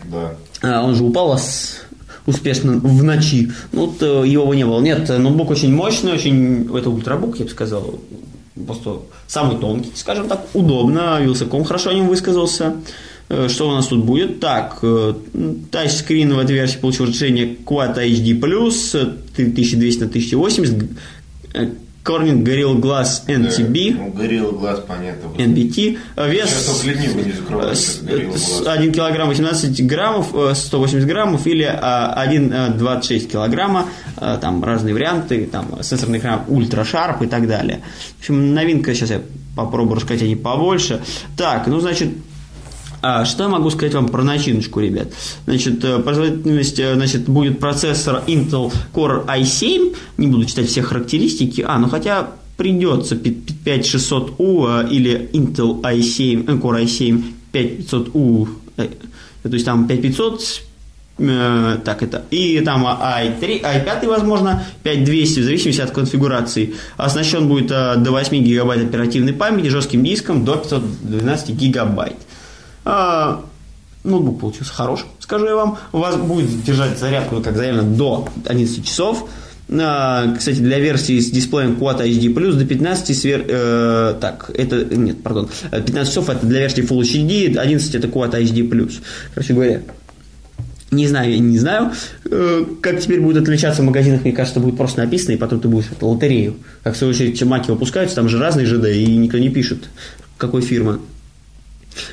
Да. 0.05 0.35
А, 0.63 0.83
он 0.83 0.97
же 0.97 1.05
упал 1.05 1.27
у 1.27 1.31
вас 1.31 1.83
успешно 2.29 2.73
в 2.73 3.03
ночи. 3.03 3.51
Ну, 3.73 3.87
вот 3.87 4.03
э, 4.03 4.29
его 4.29 4.53
не 4.55 4.65
было. 4.65 4.81
Нет, 4.81 5.09
ноутбук 5.09 5.51
очень 5.51 5.75
мощный, 5.75 6.13
очень... 6.13 6.69
Это 6.77 6.91
ультрабук, 6.91 7.39
я 7.39 7.47
бы 7.47 7.51
сказал. 7.51 7.99
Просто 8.67 9.01
самый 9.27 9.59
тонкий, 9.59 9.91
скажем 9.95 10.29
так, 10.29 10.47
удобно. 10.53 11.21
Вилсаком 11.21 11.65
хорошо 11.65 11.91
о 11.91 11.95
нем 11.95 12.09
высказался. 12.09 12.75
Э, 13.31 13.49
Что 13.49 13.69
у 13.69 13.73
нас 13.73 13.87
тут 13.87 14.05
будет? 14.05 14.41
Так, 14.41 14.79
э, 14.83 15.15
тачскрин 15.71 16.35
в 16.35 16.39
этой 16.39 16.55
версии 16.55 16.79
получил 16.79 17.07
разрешение 17.07 17.57
Quad 17.65 17.97
HD+, 17.97 18.93
э, 18.95 19.07
3200 19.37 20.01
на 20.01 20.09
1080, 20.09 20.91
э, 22.09 22.11
Corning 22.11 22.43
Gorilla 22.43 22.75
Glass 22.81 23.23
NTB, 23.27 23.95
Ну, 23.99 24.11
горел 24.13 24.53
глаз, 24.53 24.81
понятно. 24.87 25.29
NBT, 25.37 25.99
э, 26.17 26.31
вес 26.31 26.83
не 26.85 27.33
закрывает 27.33 27.77
с- 27.79 27.97
этот 27.97 28.07
горелый 28.09 28.39
с- 28.39 28.61
глаз. 28.63 28.67
1 28.77 28.93
килограмм 28.93 29.29
18 29.29 29.87
граммов, 29.87 30.35
э, 30.35 30.55
180 30.55 31.07
граммов 31.09 31.47
или 31.47 31.65
а, 31.65 32.15
1,26 32.17 33.27
килограмма, 33.31 33.87
э, 34.17 34.39
там 34.41 34.63
разные 34.65 34.95
варианты, 34.95 35.47
там 35.51 35.83
сенсорный 35.83 36.19
экран 36.19 36.43
Ultra 36.49 36.85
Sharp 36.85 37.25
и 37.25 37.29
так 37.29 37.47
далее. 37.47 37.81
В 38.17 38.21
общем, 38.21 38.55
новинка, 38.55 38.95
сейчас 38.95 39.11
я 39.11 39.21
попробую 39.57 39.97
рассказать 39.97 40.23
о 40.23 40.27
ней 40.27 40.37
побольше. 40.37 41.01
Так, 41.37 41.67
ну, 41.67 41.81
значит, 41.81 42.11
а, 43.03 43.25
что 43.25 43.45
я 43.45 43.49
могу 43.49 43.71
сказать 43.71 43.95
вам 43.95 44.09
про 44.09 44.23
начиночку, 44.23 44.81
ребят? 44.81 45.09
Значит, 45.47 45.85
э, 45.85 45.99
производительность, 45.99 46.79
э, 46.79 46.95
значит, 46.95 47.29
будет 47.29 47.61
процессор 47.61 48.23
Intel 48.27 48.73
Core 48.93 49.27
i7, 49.27 49.97
не 50.17 50.27
буду 50.27 50.45
читать 50.45 50.69
все 50.69 50.83
характеристики, 50.83 51.65
а, 51.67 51.79
ну 51.79 51.89
хотя 51.89 52.29
придется 52.57 53.15
5600U 53.15 54.85
э, 54.85 54.89
или 54.91 55.31
Intel 55.33 55.81
i7, 55.81 56.45
э, 56.49 56.53
Core 56.57 56.85
i7 56.85 57.23
5500U, 57.53 58.49
э, 58.77 58.89
то 59.43 59.49
есть 59.49 59.65
там 59.65 59.87
5500 59.87 60.69
Э, 61.21 61.79
так 61.85 62.05
это, 62.05 62.23
и 62.31 62.61
там 62.61 62.87
i3, 62.87 63.63
i5, 63.63 64.07
возможно, 64.07 64.65
5200, 64.85 65.41
в 65.41 65.45
зависимости 65.45 65.81
от 65.81 65.91
конфигурации. 65.91 66.75
Оснащен 66.97 67.49
будет 67.49 67.67
до 67.67 68.11
8 68.13 68.45
гигабайт 68.45 68.85
оперативной 68.85 69.33
памяти, 69.33 69.67
жестким 69.67 70.05
диском 70.05 70.45
до 70.45 70.57
512 70.57 71.51
гигабайт. 71.51 72.17
А, 72.91 73.45
ноутбук 74.03 74.41
получился 74.41 74.73
хороший, 74.73 75.05
скажу 75.21 75.45
я 75.45 75.57
вам. 75.57 75.77
У 75.93 75.99
вас 75.99 76.17
будет 76.17 76.63
держать 76.65 76.99
зарядку, 76.99 77.43
как 77.43 77.55
заявлено, 77.55 77.95
до 77.95 78.27
11 78.47 78.83
часов. 78.83 79.29
А, 79.71 80.35
кстати, 80.35 80.57
для 80.57 80.79
версии 80.79 81.21
с 81.21 81.31
дисплеем 81.31 81.77
Quad 81.79 82.03
HD+, 82.03 82.33
до 82.33 82.65
15 82.65 83.19
свер... 83.19 83.45
э, 83.47 84.15
так, 84.19 84.51
это, 84.55 84.87
нет, 84.97 85.23
пардон, 85.23 85.51
15 85.71 86.09
часов 86.09 86.31
это 86.31 86.47
для 86.47 86.61
версии 86.61 86.83
Full 86.83 87.03
HD, 87.03 87.59
11 87.59 87.95
это 87.95 88.09
Quad 88.09 88.33
HD+. 88.33 89.01
Короче 89.35 89.53
говоря, 89.53 89.83
не 90.91 91.07
знаю, 91.07 91.33
я 91.33 91.39
не 91.39 91.59
знаю, 91.59 91.93
э, 92.25 92.65
как 92.81 93.01
теперь 93.01 93.21
будет 93.21 93.43
отличаться 93.43 93.83
в 93.83 93.85
магазинах, 93.85 94.23
мне 94.25 94.33
кажется, 94.33 94.61
будет 94.61 94.79
просто 94.79 95.05
написано, 95.05 95.35
и 95.35 95.37
потом 95.37 95.61
ты 95.61 95.69
будешь 95.69 95.91
это 95.93 96.07
лотерею. 96.07 96.57
Как 96.83 96.95
в 96.95 96.97
свою 96.97 97.13
очередь 97.13 97.43
маки 97.43 97.71
выпускаются, 97.71 98.17
там 98.17 98.31
же 98.31 98.39
разные 98.39 98.65
ЖД, 98.65 98.87
и 98.87 99.15
никто 99.19 99.37
не 99.37 99.51
пишет, 99.51 99.91
какой 100.39 100.63
фирма. 100.63 101.01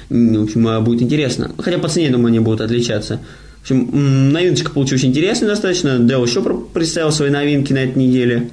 В 0.09 0.43
общем, 0.43 0.67
а, 0.67 0.81
будет 0.81 1.01
интересно. 1.01 1.51
Хотя 1.57 1.77
по 1.77 1.87
цене, 1.89 2.09
думаю, 2.09 2.27
они 2.27 2.39
будут 2.39 2.61
отличаться. 2.61 3.19
В 3.59 3.61
общем, 3.61 4.31
новиночка 4.31 4.71
получилась 4.71 5.03
интересной 5.05 5.47
достаточно. 5.47 5.97
Dell 5.99 6.27
еще 6.27 6.41
представил 6.73 7.11
свои 7.11 7.29
новинки 7.29 7.73
на 7.73 7.79
этой 7.79 7.97
неделе. 7.97 8.49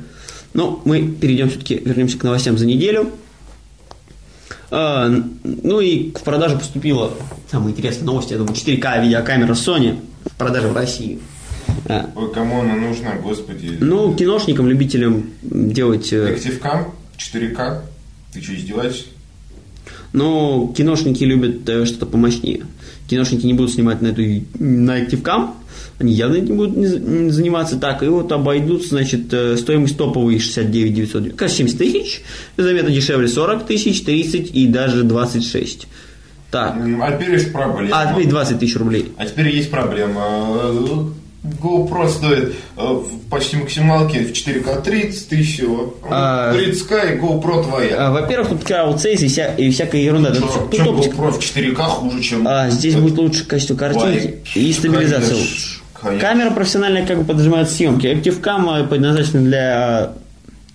Но 0.54 0.80
мы 0.84 1.02
перейдем 1.02 1.48
все-таки, 1.50 1.80
вернемся 1.84 2.18
к 2.18 2.22
новостям 2.22 2.58
за 2.58 2.66
неделю. 2.66 3.10
А, 4.70 5.08
ну 5.44 5.80
и 5.80 6.12
в 6.12 6.22
продажу 6.22 6.58
поступила 6.58 7.12
самая 7.50 7.72
интересная 7.72 8.06
новость, 8.06 8.30
я 8.30 8.38
думаю, 8.38 8.54
4К 8.54 9.04
видеокамера 9.04 9.52
Sony 9.52 9.98
в 10.24 10.34
продаже 10.36 10.68
в 10.68 10.74
России. 10.74 11.18
А, 11.86 12.08
Ой, 12.16 12.32
кому 12.32 12.60
она 12.60 12.76
нужна, 12.76 13.16
господи. 13.22 13.76
Ну, 13.80 14.14
киношникам, 14.14 14.68
любителям 14.68 15.30
делать... 15.42 16.10
э, 16.12 16.34
Активкам 16.34 16.92
4К? 17.18 17.80
Ты 18.32 18.42
что, 18.42 18.54
издеваешься? 18.54 19.04
Но 20.12 20.72
киношники 20.76 21.24
любят 21.24 21.68
э, 21.68 21.84
что-то 21.86 22.06
помощнее. 22.06 22.66
Киношники 23.08 23.46
не 23.46 23.54
будут 23.54 23.72
снимать 23.72 24.02
на 24.02 24.08
эту 24.08 24.22
на 24.58 25.00
ActiveCam, 25.02 25.50
они 25.98 26.12
явно 26.12 26.36
не 26.36 26.52
будут 26.52 26.74
заниматься 27.32 27.76
так, 27.78 28.02
и 28.02 28.06
вот 28.06 28.30
обойдутся, 28.32 28.90
значит, 28.90 29.32
э, 29.32 29.56
стоимость 29.56 29.96
топовой 29.96 30.38
69 30.38 30.94
900, 30.94 31.32
кажется, 31.34 31.58
70 31.58 31.78
тысяч, 31.78 32.22
заметно 32.56 32.90
дешевле 32.90 33.28
40 33.28 33.66
тысяч, 33.66 34.02
30 34.02 34.50
и 34.54 34.66
даже 34.66 35.02
26. 35.02 35.86
Так, 36.50 36.76
М, 36.76 37.02
А 37.02 37.12
теперь 37.12 37.32
есть 37.32 37.52
проблема. 37.52 37.90
а 37.98 38.12
теперь 38.12 38.28
20 38.28 38.58
тысяч 38.58 38.76
рублей. 38.76 39.12
А 39.16 39.24
теперь 39.26 39.48
есть 39.48 39.70
проблема. 39.70 40.22
GoPro 41.44 42.08
стоит 42.08 42.54
э, 42.76 42.82
в 42.84 43.28
почти 43.28 43.56
максималке 43.56 44.20
в 44.20 44.32
4К 44.32 44.80
30 44.82 45.28
тысяч 45.28 45.54
всего. 45.56 45.94
А- 46.08 46.54
30К 46.54 47.14
и 47.14 47.18
GoPro 47.18 47.64
твоя. 47.64 48.06
А, 48.08 48.12
во-первых, 48.12 48.50
тут 48.50 48.64
Карл 48.64 48.96
Цейс 48.96 49.22
и, 49.22 49.28
вся, 49.28 49.46
и 49.54 49.70
всякая 49.70 50.02
ерунда. 50.02 50.30
Это 50.30 50.46
всё- 50.46 50.60
тут 50.70 50.74
Чем 50.76 50.88
оптика. 50.88 51.16
GoPro 51.16 51.30
в 51.32 51.38
4К 51.40 51.82
хуже, 51.82 52.22
чем... 52.22 52.46
А, 52.46 52.70
здесь 52.70 52.94
будет 52.94 53.18
лучше 53.18 53.44
качество 53.44 53.74
картинки 53.74 54.38
и 54.54 54.72
стабилизация 54.72 55.34
лучше. 55.34 55.80
конечно. 56.00 56.20
Камера 56.28 56.50
профессиональная 56.52 57.04
как 57.06 57.18
бы 57.18 57.24
подразумевает 57.24 57.68
съемки. 57.70 58.06
ActiveCam 58.06 58.84
э, 58.84 58.86
предназначена 58.86 59.42
для 59.42 60.12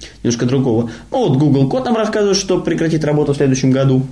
э, 0.02 0.06
немножко 0.24 0.46
другого. 0.46 0.92
Ну 1.12 1.30
вот 1.30 1.38
Google 1.38 1.70
Код 1.70 1.86
нам 1.86 1.96
рассказывает, 1.96 2.38
что 2.38 2.60
прекратит 2.60 3.06
работу 3.06 3.34
в 3.34 3.38
следующем 3.38 3.72
году. 3.72 4.06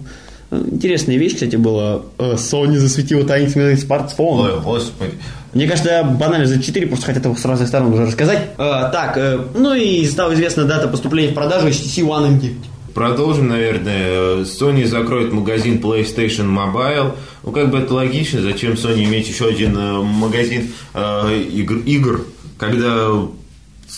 Интересная 0.51 1.17
вещь, 1.17 1.33
кстати, 1.33 1.55
была. 1.55 2.01
Э, 2.17 2.33
Sony 2.35 2.77
засветила 2.77 3.23
таинственный 3.25 3.77
смартфон. 3.77 4.45
Ой, 4.45 4.59
господи. 4.61 5.11
Мне 5.53 5.67
кажется, 5.67 6.03
банально 6.03 6.45
за 6.45 6.61
4 6.61 6.87
просто 6.87 7.05
хотят 7.05 7.25
его 7.25 7.35
с 7.35 7.45
разных 7.45 7.67
сторон 7.67 7.93
уже 7.93 8.05
рассказать. 8.05 8.39
Э, 8.57 8.89
так, 8.91 9.17
э, 9.17 9.39
ну 9.55 9.73
и 9.73 10.05
стала 10.05 10.33
известна 10.33 10.65
дата 10.65 10.87
поступления 10.87 11.31
в 11.31 11.33
продажу 11.33 11.67
HTC 11.67 12.03
One 12.03 12.39
M9. 12.39 12.55
Продолжим, 12.93 13.49
наверное. 13.49 14.43
Sony 14.43 14.85
закроет 14.85 15.33
магазин 15.33 15.79
PlayStation 15.79 16.47
Mobile. 16.47 17.13
Ну, 17.43 17.51
как 17.51 17.69
бы 17.69 17.79
это 17.79 17.93
логично. 17.93 18.41
Зачем 18.41 18.73
Sony 18.73 19.03
иметь 19.03 19.27
еще 19.27 19.47
один 19.47 19.77
э, 19.77 20.01
магазин 20.01 20.71
э, 20.93 21.41
игр, 21.51 21.77
игр, 21.85 22.25
когда 22.57 23.09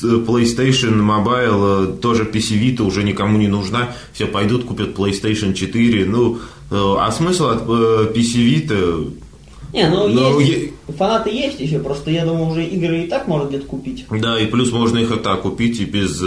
PlayStation 0.03 1.01
Mobile, 1.01 1.97
э, 1.97 2.01
тоже 2.01 2.23
PC 2.23 2.59
Vita 2.59 2.83
уже 2.83 3.03
никому 3.03 3.37
не 3.37 3.47
нужна. 3.47 3.89
Все 4.13 4.25
пойдут, 4.25 4.65
купят 4.65 4.97
PlayStation 4.97 5.53
4. 5.53 6.05
Ну, 6.05 6.39
э, 6.71 6.95
а 6.99 7.11
смысл 7.11 7.47
от 7.49 7.63
э, 7.63 8.11
PC 8.13 8.37
Vita... 8.45 9.11
Не, 9.73 9.89
ну, 9.89 10.07
Ну, 10.07 10.39
есть, 10.39 10.73
фанаты 10.97 11.29
есть 11.29 11.59
еще, 11.59 11.79
просто 11.79 12.09
я 12.09 12.25
думаю, 12.25 12.47
уже 12.49 12.63
игры 12.63 13.01
и 13.03 13.07
так 13.07 13.27
можно 13.27 13.49
где-то 13.49 13.65
купить. 13.65 14.05
Да, 14.09 14.39
и 14.39 14.45
плюс 14.45 14.71
можно 14.71 14.97
их 14.97 15.11
и 15.11 15.17
так 15.17 15.41
купить 15.41 15.79
и 15.81 15.85
без 15.85 16.21
э, 16.21 16.25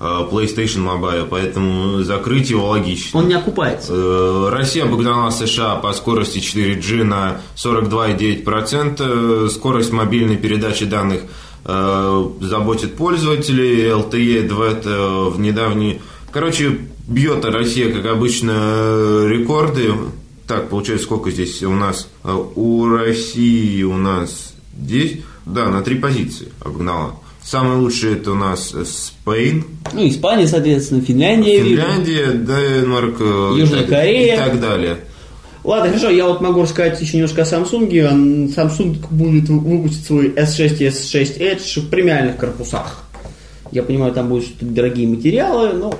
э, 0.00 0.04
PlayStation 0.30 0.84
Mobile, 0.84 1.26
поэтому 1.28 2.02
закрыть 2.02 2.50
его 2.50 2.68
логично. 2.68 3.20
Он 3.20 3.28
не 3.28 3.34
окупается. 3.34 3.92
Э, 3.94 4.48
Россия 4.50 4.84
обогнала 4.84 5.30
США 5.30 5.76
по 5.76 5.92
скорости 5.92 6.38
4G 6.38 7.04
на 7.04 7.42
42,9%. 7.56 9.50
Скорость 9.50 9.92
мобильной 9.92 10.36
передачи 10.36 10.86
данных 10.86 11.20
э, 11.20 11.26
заботит 11.66 12.94
пользователей. 12.96 13.88
LTE 13.88 14.48
DVET 14.48 14.82
э, 14.86 15.28
в 15.30 15.40
недавний... 15.40 16.00
Короче, 16.32 16.78
бьет 17.06 17.44
Россия, 17.44 17.92
как 17.92 18.06
обычно, 18.06 18.52
э, 18.54 19.26
рекорды. 19.30 19.92
Так, 20.46 20.68
получается, 20.68 21.04
сколько 21.06 21.30
здесь 21.30 21.62
у 21.62 21.72
нас? 21.72 22.08
Э, 22.24 22.36
У 22.54 22.86
России 22.88 23.82
у 23.82 23.96
нас 23.96 24.54
здесь... 24.78 25.20
Да, 25.46 25.68
на 25.68 25.82
три 25.82 25.96
позиции 25.96 26.48
обогнала. 26.60 27.16
Самый 27.42 27.76
лучший 27.76 28.14
это 28.14 28.32
у 28.32 28.34
нас 28.34 28.72
э, 28.74 28.84
Spain, 28.84 29.64
Ну, 29.92 30.08
Испания, 30.08 30.48
соответственно, 30.48 31.02
Финляндия. 31.02 31.62
Финляндия, 31.62 32.32
Денмарк, 32.32 33.16
э, 33.20 33.54
Южная 33.58 33.82
и 33.82 33.86
Корея. 33.86 34.34
и 34.34 34.38
так 34.38 34.60
далее. 34.60 34.96
Ладно, 35.64 35.88
хорошо, 35.88 36.10
я 36.10 36.26
вот 36.26 36.42
могу 36.42 36.62
рассказать 36.62 37.00
еще 37.00 37.16
немножко 37.16 37.40
о 37.42 37.44
Samsung. 37.46 37.88
Samsung 38.54 38.96
будет 39.10 39.48
вы- 39.48 39.58
выпустить 39.78 40.04
свой 40.04 40.28
S6 40.28 40.76
и 40.80 40.86
S6 40.88 41.38
Edge 41.38 41.80
в 41.80 41.88
премиальных 41.88 42.36
корпусах. 42.36 43.04
Я 43.72 43.82
понимаю, 43.82 44.12
там 44.12 44.28
будут 44.28 44.46
дорогие 44.60 45.08
материалы, 45.08 45.72
но 45.72 45.94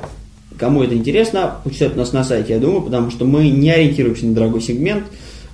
кому 0.58 0.82
это 0.82 0.94
интересно, 0.94 1.56
почитать 1.64 1.96
нас 1.96 2.12
на 2.12 2.24
сайте, 2.24 2.52
я 2.52 2.58
думаю, 2.60 2.82
потому 2.82 3.10
что 3.10 3.24
мы 3.24 3.48
не 3.48 3.70
ориентируемся 3.70 4.26
на 4.26 4.34
дорогой 4.34 4.60
сегмент. 4.60 5.04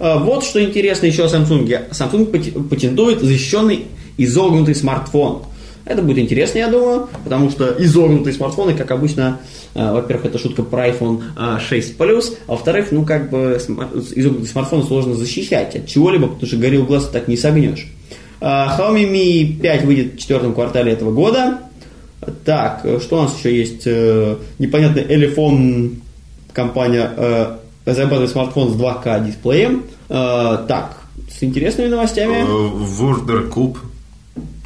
А, 0.00 0.18
Вот 0.18 0.42
что 0.44 0.62
интересно 0.62 1.06
еще 1.06 1.24
о 1.24 1.28
Samsung. 1.28 1.90
Samsung 1.92 2.64
патентует 2.68 3.20
защищенный 3.20 3.84
изогнутый 4.18 4.74
смартфон. 4.74 5.44
Это 5.90 6.02
будет 6.02 6.18
интересно, 6.18 6.58
я 6.58 6.68
думаю, 6.68 7.08
потому 7.24 7.50
что 7.50 7.74
изогнутые 7.76 8.32
смартфоны, 8.32 8.74
как 8.74 8.92
обычно, 8.92 9.40
э, 9.74 9.92
во-первых, 9.92 10.26
это 10.26 10.38
шутка 10.38 10.62
про 10.62 10.86
iPhone 10.88 11.20
э, 11.36 11.58
6 11.58 11.98
Plus, 11.98 12.36
а 12.46 12.52
во-вторых, 12.52 12.92
ну, 12.92 13.04
как 13.04 13.28
бы, 13.28 13.58
изогнутый 13.58 14.46
смартфон 14.46 14.84
сложно 14.84 15.14
защищать 15.14 15.74
от 15.74 15.88
чего-либо, 15.88 16.28
потому 16.28 16.46
что 16.46 16.56
горел 16.58 16.84
глаз 16.84 17.08
так 17.08 17.26
не 17.26 17.36
согнешь. 17.36 17.88
А, 18.40 18.78
Xiaomi 18.78 19.10
Mi 19.10 19.60
5 19.60 19.84
выйдет 19.84 20.14
в 20.14 20.18
четвертом 20.18 20.54
квартале 20.54 20.92
этого 20.92 21.10
года. 21.10 21.58
Так, 22.44 22.82
э, 22.84 23.00
что 23.00 23.18
у 23.18 23.22
нас 23.22 23.36
еще 23.36 23.56
есть? 23.58 23.82
Э, 23.86 24.36
Непонятный 24.60 25.02
Elephone 25.02 25.96
компания 26.52 27.10
э, 27.16 27.56
разрабатывает 27.84 28.30
смартфон 28.30 28.72
с 28.72 28.76
2К 28.76 29.26
дисплеем. 29.26 29.82
Э, 30.08 30.58
Так, 30.68 30.98
с 31.28 31.42
интересными 31.42 31.88
новостями. 31.88 32.44
Wurder 32.46 33.50
Cube, 33.50 33.76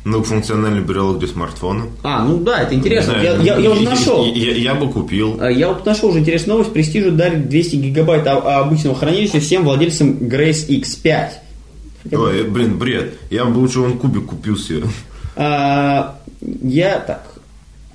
многофункциональный 0.04 0.82
брелок 0.82 1.18
для 1.18 1.28
смартфона. 1.28 1.86
А, 2.02 2.24
ну 2.24 2.38
да, 2.38 2.60
это 2.62 2.74
интересно. 2.74 3.12
Не 3.18 3.24
Я, 3.24 3.34
знаю, 3.34 3.44
я- 3.46 3.58
я 3.58 3.70
уже 3.70 3.82
нашел. 3.82 4.24
Я, 4.26 4.52
я 4.52 4.74
бы 4.74 4.90
купил. 4.92 5.38
А, 5.40 5.48
Я 5.50 5.68
вот 5.68 5.84
нашел 5.86 6.10
уже 6.10 6.18
интересную 6.20 6.58
новость. 6.58 6.72
Престижу 6.74 7.10
дарит 7.12 7.48
200 7.48 7.76
гигабайт 7.76 8.26
обычного 8.26 8.94
хранилища 8.96 9.40
всем 9.40 9.64
владельцам 9.64 10.10
Grace 10.20 10.68
X5. 10.68 11.28
Хотя 12.02 12.16
бы- 12.18 12.24
Ой, 12.24 12.44
блин, 12.44 12.78
бред. 12.78 13.14
Я 13.30 13.46
бы 13.46 13.58
лучше 13.58 13.80
он 13.80 13.96
кубик 13.98 14.26
купил 14.26 14.56
себе. 14.58 14.82
А, 15.36 16.16
я 16.62 16.98
так. 17.00 17.26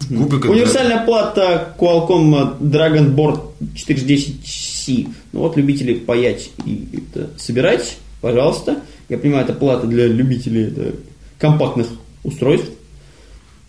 Кубик 0.08 0.46
Универсальная 0.46 1.06
плата 1.06 1.76
Qualcomm 1.78 2.58
Dragon 2.60 3.14
Board 3.14 3.42
410C. 3.76 5.08
Ну 5.34 5.40
вот, 5.42 5.58
любители 5.58 5.94
паять 5.94 6.50
и 6.66 6.88
это 6.94 7.30
собирать, 7.38 7.98
пожалуйста. 8.22 8.78
Я 9.10 9.18
понимаю, 9.18 9.44
это 9.44 9.54
плата 9.54 9.88
для 9.88 10.08
любителей 10.08 10.68
это, 10.68 10.94
компактных 11.40 11.88
устройств. 12.24 12.70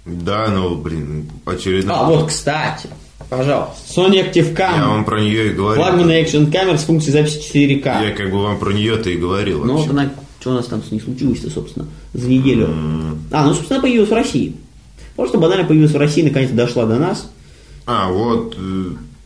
Да, 0.05 0.49
ну, 0.49 0.77
блин, 0.77 1.31
очередной. 1.45 1.95
А, 1.95 2.05
вот, 2.05 2.29
кстати, 2.29 2.89
пожалуйста. 3.29 3.75
Sony 3.89 4.31
Active 4.31 4.55
Cam. 4.55 4.77
Я 4.77 4.89
вам 4.89 5.05
про 5.05 5.21
нее 5.21 5.51
и 5.51 5.55
говорил. 5.55 5.83
Флагманная 5.83 6.23
экшен 6.23 6.51
камера 6.51 6.77
с 6.77 6.85
функцией 6.85 7.13
записи 7.13 7.41
4К. 7.55 8.09
Я 8.09 8.15
как 8.15 8.31
бы 8.31 8.43
вам 8.43 8.59
про 8.59 8.73
нее-то 8.73 9.11
и 9.11 9.17
говорил. 9.17 9.65
Ну 9.65 9.77
вот 9.77 9.89
она, 9.89 10.11
что 10.41 10.51
у 10.51 10.55
нас 10.55 10.67
там 10.67 10.83
с 10.83 10.91
ней 10.91 11.01
случилось-то, 11.01 11.51
собственно, 11.51 11.87
за 12.13 12.29
неделю. 12.29 12.69
А, 13.31 13.45
ну, 13.45 13.55
собственно, 13.55 13.81
появилась 13.81 14.11
в 14.11 14.15
России. 14.15 14.57
Просто 15.17 15.39
банально 15.39 15.67
появилась 15.67 15.93
в 15.93 15.99
России, 15.99 16.23
наконец-то 16.23 16.57
дошла 16.57 16.87
до 16.87 16.97
нас. 16.97 17.31
А, 17.87 18.11
вот 18.11 18.57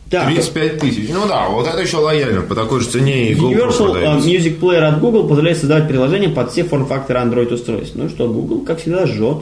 э, 0.07 0.11
Так. 0.11 0.27
35 0.27 0.79
тысяч. 0.79 1.09
Ну 1.09 1.27
да, 1.27 1.49
вот 1.49 1.67
это 1.67 1.81
еще 1.81 1.97
лояльно. 1.97 2.41
По 2.41 2.55
такой 2.55 2.81
же 2.81 2.87
цене 2.87 3.31
и 3.31 3.35
GoPro 3.35 3.51
Universal 3.51 3.89
э, 3.89 3.91
продается. 3.91 4.29
Music 4.29 4.59
Player 4.59 4.83
от 4.83 4.99
Google 4.99 5.27
позволяет 5.27 5.57
создавать 5.57 5.87
приложения 5.87 6.29
под 6.29 6.51
все 6.51 6.63
форм-факторы 6.63 7.19
Android 7.19 7.53
устройств. 7.53 7.95
Ну 7.95 8.09
что, 8.09 8.27
Google, 8.27 8.61
как 8.61 8.79
всегда, 8.79 9.05
жжет. 9.05 9.37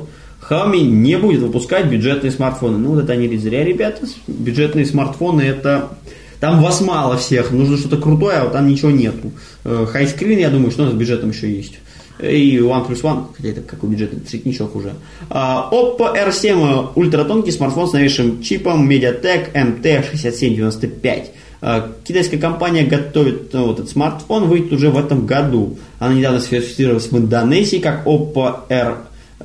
Xiaomi 0.49 0.81
не 0.81 1.17
будет 1.17 1.41
выпускать 1.41 1.85
бюджетные 1.85 2.31
смартфоны. 2.31 2.77
Ну, 2.77 2.95
вот 2.95 3.03
это 3.03 3.13
они 3.13 3.37
зря, 3.37 3.63
ребята. 3.63 4.05
Бюджетные 4.27 4.85
смартфоны 4.85 5.41
это... 5.41 5.89
Там 6.39 6.61
вас 6.61 6.81
мало 6.81 7.15
всех, 7.15 7.51
нужно 7.51 7.77
что-то 7.77 7.95
крутое, 7.95 8.39
а 8.39 8.43
вот 8.43 8.51
там 8.51 8.67
ничего 8.67 8.91
нету. 8.91 9.31
Хайскрин, 9.63 10.39
я 10.39 10.49
думаю, 10.49 10.71
что 10.71 10.81
у 10.81 10.85
нас 10.87 10.93
с 10.93 10.97
бюджетом 10.97 11.29
еще 11.29 11.49
есть. 11.49 11.75
И 12.19 12.57
OnePlus 12.57 13.01
One, 13.01 13.25
хотя 13.35 13.49
это 13.49 13.61
какой 13.61 13.89
бюджетный 13.89 14.21
цветничок 14.21 14.75
уже. 14.75 14.93
А, 15.29 15.69
Oppo 15.71 16.13
R7 16.15 16.91
ультратонкий 16.95 17.51
смартфон 17.51 17.87
с 17.87 17.93
новейшим 17.93 18.41
чипом 18.41 18.89
MediaTek 18.89 19.53
MT6795. 19.53 21.27
А, 21.61 21.91
Китайская 22.03 22.37
компания 22.37 22.83
готовит 22.83 23.51
ну, 23.53 23.67
вот 23.67 23.79
этот 23.79 23.89
смартфон, 23.89 24.45
выйдет 24.45 24.73
уже 24.73 24.91
в 24.91 24.97
этом 24.97 25.25
году. 25.25 25.77
Она 25.97 26.13
недавно 26.13 26.39
сертифицировалась 26.39 27.11
в 27.11 27.17
Индонезии 27.17 27.77
как 27.77 28.05
Oppo 28.05 28.59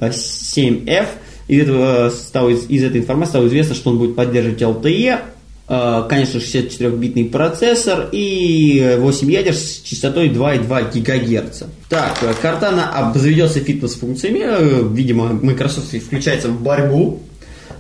R7F. 0.01 1.07
Из, 1.49 1.63
этого, 1.63 2.09
э, 2.09 2.11
стало, 2.11 2.51
из, 2.51 2.69
из 2.69 2.85
этой 2.85 3.01
информации 3.01 3.31
стало 3.31 3.47
известно, 3.47 3.75
что 3.75 3.91
он 3.91 3.99
будет 3.99 4.17
поддерживать 4.17 4.61
LTE, 4.61 5.19
конечно, 5.69 6.39
64-битный 6.39 7.27
процессор 7.27 8.09
и 8.11 8.97
8 8.99 9.31
ядер 9.31 9.55
с 9.55 9.83
частотой 9.83 10.31
2,2 10.31 11.01
ГГц. 11.03 11.63
Так, 11.91 12.17
э, 12.23 12.33
Cortana 12.43 12.85
обзаведется 12.91 13.61
фитнес-функциями. 13.61 14.41
Э, 14.45 14.83
Видимо, 14.93 15.27
Microsoft 15.35 15.95
включается 15.95 16.49
в 16.49 16.61
борьбу 16.63 17.21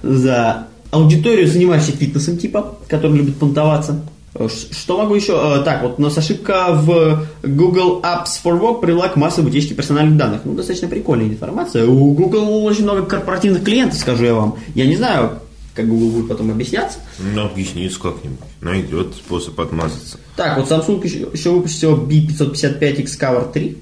за 0.02 0.66
аудиторию, 0.90 1.46
занимающуюся 1.46 1.96
фитнесом 1.98 2.36
типа, 2.36 2.76
который 2.88 3.16
любит 3.16 3.36
понтоваться. 3.36 4.00
Э, 4.34 4.48
Что 4.48 4.98
могу 4.98 5.14
еще? 5.14 5.32
Э, 5.32 5.62
Так, 5.64 5.82
вот 5.82 5.94
у 5.98 6.02
нас 6.02 6.18
ошибка 6.18 6.66
в 6.72 7.26
Google 7.42 8.02
Apps 8.02 8.38
for 8.44 8.60
Work 8.60 8.80
привела 8.82 9.08
к 9.08 9.16
массовой 9.16 9.48
утечке 9.48 9.74
персональных 9.74 10.18
данных. 10.18 10.42
Ну, 10.44 10.52
достаточно 10.54 10.88
прикольная 10.88 11.26
информация. 11.28 11.86
У 11.86 12.12
Google 12.12 12.64
очень 12.64 12.82
много 12.84 13.02
корпоративных 13.06 13.64
клиентов, 13.64 13.98
скажу 13.98 14.24
я 14.24 14.34
вам. 14.34 14.56
Я 14.74 14.86
не 14.86 14.96
знаю, 14.96 15.38
как 15.78 15.88
Google 15.88 16.10
будет 16.10 16.28
потом 16.28 16.50
объясняться. 16.50 16.98
Ну, 17.20 17.46
объяснится 17.46 18.00
как-нибудь. 18.00 18.40
Найдет 18.60 19.14
способ 19.14 19.58
отмазаться. 19.60 20.18
Так, 20.34 20.58
вот 20.58 20.68
Samsung 20.68 21.04
еще, 21.04 21.28
еще 21.32 21.50
выпустил 21.50 21.96
B555 22.04 23.02
X-Cover 23.02 23.52
3. 23.52 23.78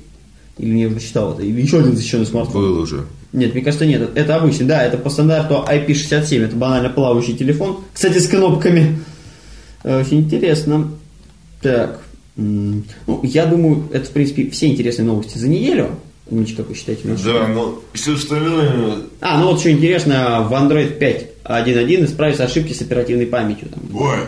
Или 0.59 0.79
я 0.79 0.89
уже 0.89 1.01
читал 1.01 1.33
это, 1.33 1.43
или 1.43 1.63
еще 1.63 1.79
один 1.81 1.97
защищенный 1.97 2.27
смартфон. 2.27 2.63
Был 2.63 2.81
уже. 2.81 3.07
Нет, 3.33 3.55
мне 3.55 3.63
кажется, 3.63 3.87
нет. 3.87 4.11
Это 4.15 4.37
обычный, 4.37 4.67
да, 4.67 4.83
это 4.85 4.99
по 4.99 5.09
стандарту 5.09 5.65
IP67. 5.67 6.45
Это 6.45 6.55
банально 6.55 6.91
плавающий 6.91 7.35
телефон. 7.35 7.79
Кстати, 7.95 8.19
с 8.19 8.29
кнопками. 8.29 8.99
Э, 9.83 10.01
Очень 10.01 10.21
интересно. 10.21 10.91
Так. 11.63 12.03
Ну, 12.37 12.83
я 13.23 13.47
думаю, 13.47 13.89
это, 13.91 14.05
в 14.05 14.11
принципе, 14.11 14.51
все 14.51 14.67
интересные 14.67 15.07
новости 15.07 15.39
за 15.39 15.49
неделю. 15.49 15.93
Мич, 16.29 16.55
как 16.55 16.69
вы 16.69 16.75
считаете? 16.75 17.03
Да, 17.25 17.49
ну, 17.49 17.79
все 17.95 18.15
остальное... 18.15 18.99
А, 19.21 19.41
ну 19.41 19.53
вот 19.53 19.61
что 19.61 19.71
интересно, 19.71 20.47
в 20.49 20.53
Android 20.53 20.99
5.1.1 21.49 22.05
исправятся 22.05 22.45
ошибки 22.45 22.73
с 22.73 22.81
оперативной 22.81 23.27
памятью. 23.27 23.69
Там. 23.69 23.83
Ой. 23.95 24.19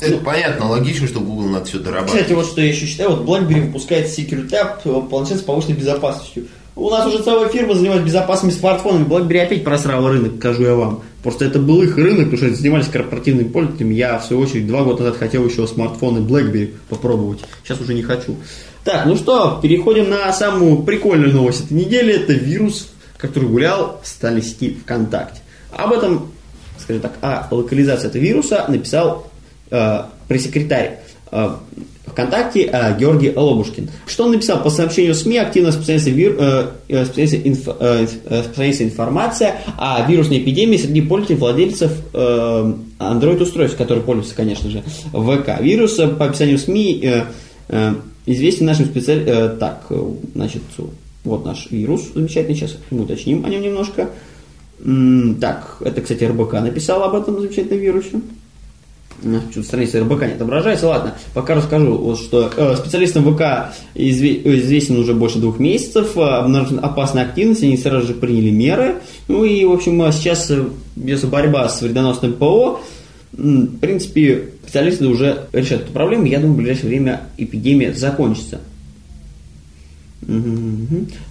Это 0.00 0.18
понятно, 0.18 0.68
логично, 0.68 1.06
что 1.06 1.20
Google 1.20 1.48
надо 1.48 1.64
все 1.64 1.78
дорабатывать. 1.78 2.20
Кстати, 2.20 2.32
вот 2.34 2.46
что 2.46 2.60
я 2.60 2.68
еще 2.68 2.84
считаю, 2.84 3.16
вот 3.16 3.26
BlackBerry 3.26 3.66
выпускает 3.66 4.06
Secure 4.06 4.48
Tab, 4.48 4.80
э, 4.84 5.08
планшет 5.08 5.38
с 5.38 5.42
повышенной 5.42 5.76
безопасностью. 5.76 6.48
У 6.74 6.90
нас 6.90 7.06
уже 7.06 7.22
целая 7.22 7.48
фирма 7.48 7.74
занимается 7.74 8.04
безопасными 8.04 8.52
смартфонами. 8.52 9.06
BlackBerry 9.06 9.40
опять 9.40 9.64
просрал 9.64 10.06
рынок, 10.06 10.34
скажу 10.38 10.64
я 10.64 10.74
вам. 10.74 11.02
Просто 11.22 11.46
это 11.46 11.58
был 11.58 11.82
их 11.82 11.96
рынок, 11.96 12.24
потому 12.24 12.36
что 12.36 12.46
это 12.48 12.56
занимались 12.56 12.88
корпоративными 12.88 13.48
пользователями. 13.48 13.94
Я, 13.94 14.18
в 14.18 14.26
свою 14.26 14.42
очередь, 14.42 14.66
два 14.66 14.84
года 14.84 15.04
назад 15.04 15.18
хотел 15.18 15.46
еще 15.46 15.66
смартфоны 15.66 16.18
BlackBerry 16.18 16.74
попробовать. 16.90 17.40
Сейчас 17.64 17.80
уже 17.80 17.94
не 17.94 18.02
хочу. 18.02 18.36
Так, 18.84 19.06
ну 19.06 19.16
что, 19.16 19.58
переходим 19.62 20.10
на 20.10 20.30
самую 20.34 20.82
прикольную 20.82 21.32
новость 21.32 21.64
этой 21.64 21.72
недели. 21.72 22.12
Это 22.12 22.34
вирус, 22.34 22.88
который 23.16 23.48
гулял 23.48 23.98
в 24.02 24.06
социальной 24.06 24.42
сети 24.42 24.78
ВКонтакте. 24.84 25.40
Об 25.72 25.92
этом, 25.92 26.30
скажем 26.86 27.02
так, 27.02 27.18
о 27.20 27.52
локализации 27.52 28.06
этого 28.06 28.22
вируса 28.22 28.64
написал 28.68 29.26
э, 29.70 30.02
пресс-секретарь 30.28 31.00
э, 31.32 31.48
ВКонтакте 32.06 32.70
э, 32.72 32.96
Георгий 32.96 33.32
Лобушкин. 33.34 33.90
Что 34.06 34.24
он 34.26 34.32
написал? 34.32 34.62
По 34.62 34.70
сообщению 34.70 35.16
СМИ 35.16 35.38
активно 35.38 35.70
распространяется, 35.70 36.10
вир, 36.10 36.36
э, 36.38 36.66
э, 36.88 37.00
распространяется, 37.00 37.48
инф, 37.48 37.68
э, 37.68 38.06
э, 38.24 38.38
распространяется 38.38 38.84
информация 38.84 39.56
о 39.76 40.08
вирусной 40.08 40.38
эпидемии 40.38 40.76
среди 40.76 41.00
пользователей 41.00 41.38
владельцев 41.40 41.90
э, 42.14 42.72
Android-устройств, 43.00 43.76
которые 43.76 44.04
пользуются, 44.04 44.36
конечно 44.36 44.70
же, 44.70 44.84
ВК. 45.12 45.60
Вирус, 45.60 45.98
э, 45.98 46.06
по 46.06 46.26
описанию 46.26 46.58
СМИ, 46.58 47.00
э, 47.02 47.24
э, 47.68 47.94
известен 48.26 48.66
нашим 48.66 48.86
специалистам... 48.86 49.58
так, 49.58 49.86
э, 49.90 50.00
значит, 50.36 50.62
вот 51.24 51.44
наш 51.44 51.68
вирус 51.72 52.12
замечательный. 52.14 52.54
Сейчас 52.54 52.76
мы 52.90 53.02
уточним 53.02 53.44
о 53.44 53.48
нем 53.48 53.60
немножко. 53.60 54.10
Так, 55.40 55.78
это, 55.80 56.00
кстати, 56.00 56.24
РБК 56.24 56.52
написал 56.54 57.02
об 57.02 57.14
этом 57.14 57.40
замечательном 57.40 57.80
вирусе. 57.80 58.20
Что-то 59.50 59.62
страница 59.62 60.00
РБК 60.00 60.22
не 60.22 60.32
отображается. 60.32 60.88
Ладно, 60.88 61.14
пока 61.32 61.54
расскажу, 61.54 61.96
вот, 61.96 62.18
что 62.18 62.50
э, 62.54 62.76
специалистам 62.76 63.24
ВК 63.24 63.72
изве- 63.94 64.42
э, 64.44 64.58
известен 64.58 64.98
уже 64.98 65.14
больше 65.14 65.38
двух 65.38 65.58
месяцев, 65.58 66.16
э, 66.16 66.20
обнаружена 66.20 66.82
опасная 66.82 67.24
активность, 67.24 67.62
они 67.62 67.78
сразу 67.78 68.08
же 68.08 68.14
приняли 68.14 68.50
меры. 68.50 68.96
Ну 69.28 69.44
и, 69.44 69.64
в 69.64 69.72
общем, 69.72 70.02
э, 70.02 70.12
сейчас 70.12 70.50
э, 70.50 70.64
ведется 70.96 71.28
борьба 71.28 71.66
с 71.68 71.80
вредоносным 71.80 72.34
ПО. 72.34 72.80
В 73.32 73.78
принципе, 73.78 74.50
специалисты 74.62 75.06
уже 75.06 75.46
решают 75.52 75.84
эту 75.84 75.92
проблему. 75.92 76.26
Я 76.26 76.38
думаю, 76.38 76.54
в 76.54 76.58
ближайшее 76.58 76.88
время 76.88 77.22
эпидемия 77.38 77.94
закончится. 77.94 78.60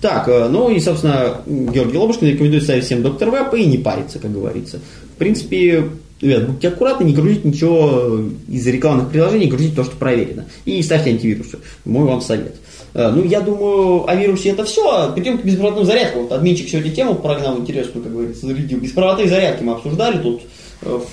Так, 0.02 0.28
э, 0.30 0.48
ну 0.50 0.70
и, 0.70 0.80
собственно, 0.80 1.42
Георгий 1.46 1.98
Лобушкин 1.98 2.28
рекомендует 2.28 2.64
ставить 2.64 2.86
всем 2.86 3.04
доктор 3.04 3.30
Веб 3.30 3.54
и 3.54 3.66
не 3.66 3.78
париться, 3.78 4.20
как 4.20 4.32
говорится. 4.32 4.80
В 5.16 5.18
принципе, 5.18 5.90
ребят, 6.22 6.48
будьте 6.48 6.70
аккуратны, 6.70 7.04
не 7.06 7.14
грузите 7.14 7.48
ничего 7.48 8.22
из 8.48 8.66
рекламных 8.68 9.10
приложений, 9.10 9.48
грузите 9.48 9.76
то, 9.76 9.84
что 9.84 9.96
проверено. 9.98 10.46
И 10.66 10.82
ставьте 10.82 11.10
антивирусы. 11.12 11.60
Мой 11.84 12.06
вам 12.06 12.22
совет. 12.22 12.56
Э, 12.94 13.12
Ну, 13.12 13.24
я 13.26 13.42
думаю, 13.42 14.10
о 14.10 14.16
вирусе 14.16 14.50
это 14.50 14.64
все. 14.64 15.12
Перейдем 15.14 15.40
к 15.40 15.44
беспроводным 15.46 15.86
зарядкам. 15.86 16.24
Вот 16.24 16.32
админчик 16.32 16.70
сегодня 16.70 16.92
тему 16.92 17.16
прогнал 17.16 17.58
интересную, 17.60 18.04
как 18.04 18.14
говорится, 18.14 18.48
зарядил. 18.48 18.80
Беспроводные 18.80 19.28
зарядки 19.28 19.64
мы 19.64 19.74
обсуждали 19.74 20.20
тут 20.20 20.42
в 20.82 21.06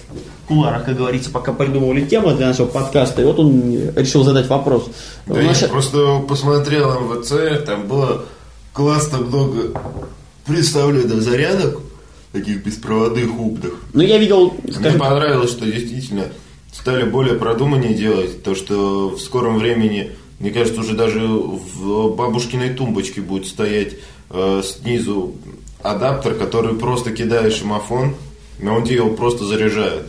куларах, 0.46 0.84
как 0.84 0.96
говорится, 0.96 1.30
пока 1.30 1.52
придумывали 1.52 2.04
тему 2.04 2.34
для 2.34 2.48
нашего 2.48 2.66
подкаста. 2.66 3.22
И 3.22 3.24
вот 3.24 3.38
он 3.38 3.90
решил 3.96 4.24
задать 4.24 4.48
вопрос. 4.48 4.88
Да 5.26 5.34
У 5.34 5.38
я 5.38 5.68
просто 5.68 6.18
посмотрел 6.28 7.00
МВЦ, 7.00 7.64
там 7.64 7.86
было 7.86 8.24
классно 8.72 9.18
много 9.18 9.78
представленных 10.46 11.22
зарядок, 11.22 11.80
таких 12.32 12.64
беспроводных 12.64 13.38
умных. 13.38 13.74
Ну, 13.92 14.02
я 14.02 14.18
видел, 14.18 14.54
Мне 14.62 14.72
скажем, 14.72 14.98
понравилось, 14.98 15.50
что 15.50 15.66
действительно 15.66 16.24
стали 16.72 17.04
более 17.04 17.34
продуманнее 17.34 17.94
делать, 17.94 18.42
то 18.42 18.54
что 18.54 19.10
в 19.10 19.20
скором 19.20 19.58
времени, 19.58 20.12
мне 20.38 20.50
кажется, 20.50 20.80
уже 20.80 20.94
даже 20.94 21.20
в 21.20 22.14
бабушкиной 22.14 22.70
тумбочке 22.70 23.20
будет 23.20 23.46
стоять 23.46 23.94
э, 24.30 24.62
снизу 24.64 25.34
адаптер, 25.82 26.34
который 26.34 26.74
просто 26.74 27.12
кидаешь 27.12 27.54
шимофон, 27.54 28.14
и 28.62 28.66
он 28.68 28.84
его 28.84 29.10
просто 29.10 29.44
заряжает. 29.44 30.06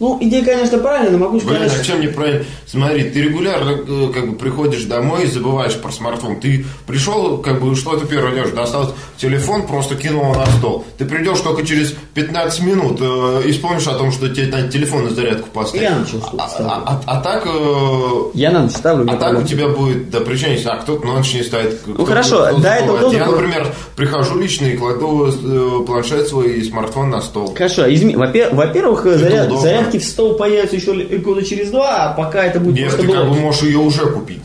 Ну, 0.00 0.18
идея, 0.20 0.44
конечно, 0.44 0.78
правильная, 0.78 1.12
но 1.12 1.18
могу 1.18 1.38
Блин, 1.40 1.60
сказать, 1.68 1.80
а 1.80 1.84
чем 1.84 2.00
неправильно? 2.00 2.44
Смотри, 2.66 3.04
ты 3.10 3.22
регулярно 3.22 3.70
э, 3.86 4.10
как 4.12 4.28
бы 4.30 4.36
приходишь 4.36 4.82
домой 4.84 5.24
и 5.24 5.26
забываешь 5.28 5.74
про 5.74 5.92
смартфон. 5.92 6.40
Ты 6.40 6.66
пришел, 6.86 7.38
как 7.38 7.60
бы, 7.62 7.74
что 7.76 7.96
ты 7.96 8.04
первое 8.06 8.32
делаешь? 8.34 8.52
Достал 8.52 8.92
телефон, 9.16 9.66
просто 9.68 9.94
кинул 9.94 10.34
на 10.34 10.46
стол. 10.46 10.84
Ты 10.98 11.04
придешь 11.04 11.38
только 11.40 11.64
через 11.64 11.94
15 12.14 12.60
минут 12.62 12.98
э, 13.00 13.42
и 13.46 13.52
вспомнишь 13.52 13.86
о 13.86 13.94
том, 13.94 14.10
что 14.10 14.28
тебе 14.28 14.48
на 14.48 14.68
телефон 14.68 15.04
на 15.04 15.10
зарядку 15.10 15.48
поставить. 15.50 15.82
Я 15.84 15.96
на 15.96 16.04
чувство 16.06 16.30
а, 16.38 16.44
а- 16.58 17.00
а- 17.06 17.16
а 17.16 17.20
так... 17.20 17.46
э, 17.46 18.30
я 18.34 18.50
на 18.50 18.62
ночь 18.64 18.72
ставлю. 18.72 19.04
а 19.08 19.16
так 19.16 19.30
у 19.30 19.36
проблем. 19.36 19.46
тебя 19.46 19.68
будет, 19.68 20.10
да 20.10 20.18
если- 20.18 20.68
а 20.68 20.76
кто-то 20.76 21.06
на 21.06 21.14
ночь 21.14 21.32
не 21.34 21.42
ставит. 21.44 21.78
кто-то- 21.80 22.04
хорошо, 22.04 22.44
кто-то 22.46 22.60
да, 22.62 22.76
это. 22.78 23.06
Я, 23.12 23.26
например, 23.26 23.68
прихожу 23.94 24.38
лично 24.40 24.66
и 24.66 24.76
кладу 24.76 25.28
э, 25.32 25.84
планшет 25.86 26.26
свой 26.26 26.54
и 26.54 26.64
смартфон 26.64 27.10
на 27.10 27.22
стол. 27.22 27.54
Хорошо, 27.56 27.86
изме- 27.86 28.16
во-пе- 28.16 28.50
во-первых, 28.50 29.04
заряд- 29.06 29.46
удобно. 29.46 29.83
Зарядки 29.84 29.98
в 29.98 30.04
стол 30.04 30.34
появятся 30.34 30.76
еще 30.76 30.92
года 31.18 31.42
через 31.44 31.70
два, 31.70 32.04
а 32.06 32.12
пока 32.14 32.44
это 32.44 32.60
будет 32.60 32.76
Нет, 32.76 32.88
просто 32.90 33.06
ты 33.06 33.12
как 33.12 33.28
бы 33.28 33.34
можешь 33.36 33.62
ее 33.62 33.78
уже 33.78 34.06
купить. 34.06 34.40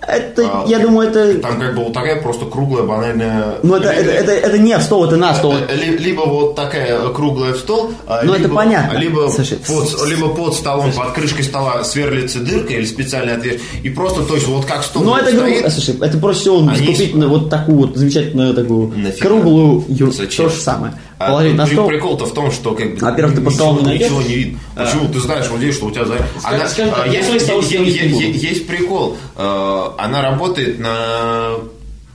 Это, 0.00 0.42
А, 0.46 0.64
я 0.66 0.78
думаю, 0.78 1.10
это... 1.10 1.34
Там 1.40 1.60
как 1.60 1.74
бы 1.74 1.82
вот 1.84 1.92
такая 1.92 2.22
просто 2.22 2.46
круглая, 2.46 2.82
банальная... 2.84 3.56
Ну, 3.62 3.74
это, 3.74 3.90
это, 3.90 4.10
это, 4.10 4.32
это 4.32 4.56
не 4.56 4.78
в 4.78 4.80
стол, 4.82 5.04
это 5.04 5.16
на 5.16 5.34
стол. 5.34 5.54
Э, 5.68 5.74
ли- 5.76 5.98
Либо 5.98 6.22
вот 6.22 6.54
такая 6.54 7.06
круглая 7.10 7.52
в 7.52 7.58
стол, 7.58 7.90
а 8.06 8.22
Ну, 8.24 8.32
это 8.32 8.48
понятно. 8.48 8.96
Либо, 8.96 9.28
Слушай, 9.28 9.58
под, 9.58 10.06
либо 10.08 10.28
под 10.28 10.54
столом, 10.54 10.92
под 10.92 11.12
крышкой 11.12 11.44
стола 11.44 11.84
сверлится 11.84 12.38
дырка 12.38 12.72
или 12.72 12.86
специальный 12.86 13.34
отверстие. 13.34 13.68
И 13.82 13.90
просто 13.90 14.22
точно 14.22 14.54
вот 14.54 14.64
как 14.64 14.82
стол 14.82 15.02
Ну, 15.02 15.14
это, 15.14 15.30
стоит, 15.30 15.42
грубо- 15.56 15.70
слушай, 15.70 15.94
это 16.00 16.16
проще 16.16 16.40
всего 16.40 16.58
Они- 16.60 16.86
купить 16.86 17.14
на 17.14 17.28
вот 17.28 17.50
такую 17.50 17.76
вот 17.78 17.96
замечательную 17.96 18.54
такую 18.54 18.88
Нафига? 18.96 19.28
круглую 19.28 19.84
Зачем? 20.12 20.46
то 20.46 20.54
же 20.54 20.58
самое. 20.60 20.94
А 21.18 21.28
Положить 21.30 21.54
на 21.56 21.66
при- 21.66 21.72
стол. 21.72 21.88
Прикол-то 21.88 22.26
в 22.26 22.32
том, 22.34 22.50
что 22.52 22.74
как 22.74 22.94
бы 22.94 23.00
Во-первых, 23.00 23.34
ты 23.34 23.40
ничего, 23.40 23.80
не 23.80 23.98
ничего 23.98 24.22
не 24.22 24.34
видно. 24.34 24.58
Почему? 24.76 25.08
Ты 25.12 25.18
знаешь 25.20 25.48
вот 25.48 25.58
здесь, 25.58 25.74
что 25.74 25.86
у 25.86 25.90
тебя 25.90 26.04
за... 26.04 26.14
Она, 26.44 26.58
так, 26.58 26.78
а, 27.04 27.08
есть, 27.08 27.28
есть- 27.32 27.48
есть- 27.72 27.96
есть- 28.20 28.42
есть 28.44 28.66
прикол. 28.68 29.16
Э, 29.36 29.84
Она 29.98 30.22
работает 30.22 30.78
на... 30.78 31.54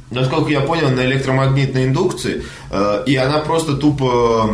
Насколько 0.10 0.52
я 0.52 0.62
понял, 0.62 0.90
на 0.90 1.02
электромагнитной 1.06 1.86
индукции. 1.86 2.44
э, 2.72 3.04
И 3.06 3.16
она 3.18 3.40
просто 3.40 3.74
тупо... 3.76 4.50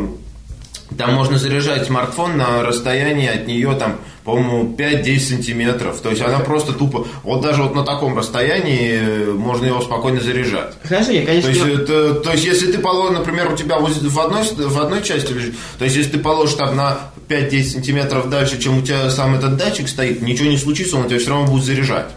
Там 0.98 1.14
можно 1.14 1.38
заряжать 1.38 1.86
смартфон 1.86 2.38
на 2.38 2.64
расстоянии 2.64 3.28
от 3.28 3.46
нее 3.46 3.74
там, 3.76 3.98
по-моему, 4.24 4.76
5-10 4.78 5.20
сантиметров. 5.20 6.00
То 6.02 6.10
есть 6.10 6.22
она 6.22 6.40
просто 6.40 6.74
тупо... 6.74 7.08
Вот 7.24 7.42
даже 7.42 7.64
вот 7.64 7.76
на 7.76 7.84
таком 7.84 8.18
расстоянии 8.18 9.00
э, 9.00 9.32
можно 9.32 9.66
его 9.66 9.82
спокойно 9.82 10.20
заряжать. 10.22 10.74
Хорошо, 10.84 11.12
я, 11.12 11.22
То 11.22 11.28
конечно... 11.28 11.50
есть, 11.50 11.62
это, 11.62 12.16
то 12.16 12.32
есть, 12.32 12.46
если 12.46 12.72
ты 12.72 12.80
положишь, 12.80 13.18
например, 13.18 13.52
у 13.52 13.56
тебя 13.56 13.80
в 13.80 14.20
одной, 14.20 14.44
в 14.44 14.80
одной 14.80 15.04
части 15.04 15.32
лежит, 15.32 15.56
то 15.78 15.86
есть, 15.86 15.96
если 15.96 16.12
ты 16.12 16.20
положишь 16.20 16.56
там 16.56 16.76
на 16.76 16.98
5-10 17.28 17.64
сантиметров 17.64 18.30
дальше, 18.30 18.62
чем 18.62 18.80
у 18.80 18.82
тебя 18.82 19.10
сам 19.10 19.36
этот 19.36 19.58
датчик 19.58 19.88
стоит, 19.88 20.22
ничего 20.22 20.50
не 20.50 20.58
случится, 20.58 20.98
он 20.98 21.08
тебя 21.08 21.20
все 21.20 21.30
равно 21.30 21.48
будет 21.48 21.64
заряжать. 21.64 22.10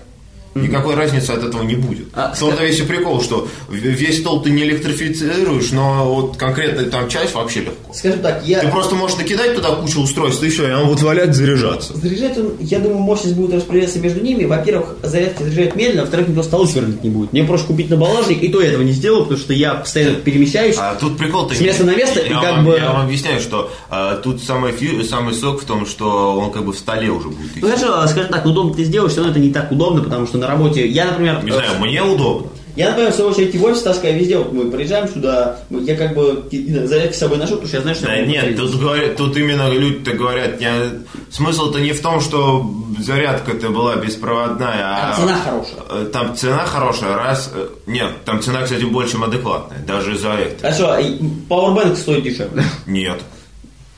Никакой 0.55 0.95
разницы 0.95 1.31
от 1.31 1.43
этого 1.45 1.63
не 1.63 1.75
будет. 1.77 2.09
А, 2.15 2.33
В 2.35 2.39
том-то 2.39 2.63
весь 2.65 2.79
и 2.79 2.83
прикол, 2.83 3.23
что 3.23 3.49
весь 3.71 4.19
стол 4.21 4.43
ты 4.43 4.51
не 4.51 4.63
электрифицируешь, 4.65 5.71
но 5.73 6.15
вот 6.15 6.37
конкретно 6.37 6.85
там 6.85 7.09
часть 7.09 7.35
вообще 7.35 7.61
легко. 7.61 7.93
Скажем 7.95 8.21
так, 8.21 8.43
я... 8.47 8.61
Ты 8.61 8.69
просто 8.69 8.95
можешь 8.95 9.17
накидать 9.17 9.55
туда 9.55 9.71
кучу 9.77 10.01
устройств, 10.01 10.43
и 10.43 10.49
все, 10.49 10.69
и 10.69 10.73
он 10.73 10.87
будет 10.89 11.03
валять, 11.03 11.35
заряжаться. 11.35 11.97
Заряжать 11.97 12.37
он, 12.39 12.53
я 12.61 12.79
думаю, 12.81 12.99
мощность 12.99 13.35
будет 13.37 13.55
распределяться 13.55 13.99
между 13.99 14.21
ними. 14.21 14.45
Во-первых, 14.45 14.97
зарядки 15.03 15.43
заряжают 15.43 15.77
медленно, 15.77 16.03
во-вторых, 16.03 16.29
никто 16.29 16.43
столы 16.43 16.67
сверлить 16.67 17.03
не 17.03 17.11
будет. 17.11 17.33
Мне 17.33 17.45
проще 17.45 17.65
купить 17.65 17.91
на 17.91 17.97
балажник, 17.97 18.43
и 18.43 18.49
то 18.49 18.61
я 18.61 18.69
этого 18.69 18.83
не 18.83 18.93
сделал, 18.93 19.23
потому 19.23 19.39
что 19.41 19.53
я 19.53 19.75
постоянно 19.75 20.17
перемещаюсь. 20.17 20.77
А 20.79 20.95
тут 20.97 21.17
прикол-то... 21.19 21.55
С 21.55 21.61
места 21.61 21.85
на 21.85 21.95
место, 21.97 22.21
и 22.21 22.29
я 22.31 22.41
как 22.41 22.57
вам, 22.57 22.65
бы- 22.67 22.77
Я 22.77 22.93
вам 22.93 23.07
объясняю, 23.07 23.41
что 23.41 23.71
а, 23.91 24.17
тут 24.17 24.43
самый, 24.43 24.73
фи- 24.73 25.03
самый 25.05 25.35
сок 25.35 25.63
в 25.63 25.65
том, 25.65 25.87
что 25.87 26.37
он 26.39 26.51
как 26.53 26.65
бы 26.65 26.73
в 26.73 26.79
столе 26.79 27.11
уже 27.11 27.29
будет. 27.29 27.51
Ну 27.57 27.67
хорошо, 27.69 28.07
скажем 28.09 28.31
так, 28.33 28.45
удобно 28.47 28.75
ты 28.75 28.85
сделаешь, 28.85 29.13
все 29.13 29.21
равно 29.21 29.33
это 29.33 29.41
не 29.41 29.51
так 29.53 29.71
удобно, 29.73 30.03
потому 30.03 30.27
что 30.27 30.39
на 30.43 30.49
работе, 30.49 30.87
я, 30.87 31.07
например, 31.07 31.43
Не 31.45 31.51
знаю, 31.53 31.79
мне 31.81 32.03
удобно. 32.03 32.49
я, 32.77 32.89
например, 32.91 33.13
в 33.13 33.15
свою 33.15 33.31
очередь 33.31 33.55
и 33.55 33.59
в 33.59 33.65
офис 33.65 33.83
таскаю 33.83 34.19
везде, 34.19 34.39
вот 34.39 34.53
мы 34.53 34.71
приезжаем 34.71 35.09
сюда, 35.09 35.59
я 35.71 35.97
как 35.97 36.15
бы 36.15 36.45
зарядки 36.87 37.15
с 37.15 37.19
собой 37.19 37.39
ношу, 37.39 37.53
потому 37.53 37.69
что 37.69 37.77
я 37.77 37.83
знаю, 37.83 37.97
что 37.97 38.07
Да 38.07 38.15
я 38.15 38.27
нет, 38.27 38.57
тут, 38.57 38.75
говорят, 38.79 39.17
тут 39.17 39.37
именно 39.37 39.69
люди-то 39.71 40.13
говорят, 40.13 40.61
не- 40.61 41.03
смысл-то 41.31 41.79
не 41.81 41.93
в 41.93 42.01
том, 42.03 42.21
что 42.21 42.69
зарядка-то 42.99 43.69
была 43.71 43.97
беспроводная, 43.97 44.69
а 44.83 45.13
А 45.13 45.17
цена 45.17 45.39
хорошая. 45.45 45.81
э, 45.91 46.07
Там 46.13 46.37
цена 46.37 46.67
хорошая, 46.67 47.17
раз. 47.17 47.51
э, 47.55 47.67
Нет, 47.87 48.11
там 48.25 48.41
цена, 48.43 48.63
кстати, 48.63 48.85
больше 48.85 49.13
чем 49.13 49.25
адекватная, 49.25 49.79
даже 49.87 50.17
за 50.19 50.31
это. 50.33 50.61
Хорошо, 50.63 50.99
и 50.99 51.19
Powerbank 51.49 51.97
стоит 51.97 52.23
дешевле. 52.25 52.65
Нет. 52.87 53.21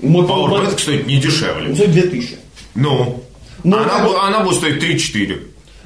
Мой 0.00 0.24
Powerbank 0.26 0.50
Powerbank 0.66 0.78
стоит 0.78 1.06
не 1.06 1.16
дешевле. 1.18 1.74
стоит 1.74 1.92
2000. 1.92 2.36
Ну, 2.74 3.22
Ну, 3.62 3.76
она, 3.78 4.26
она 4.26 4.40
будет 4.40 4.56
стоить 4.58 4.82
3-4. 4.82 5.38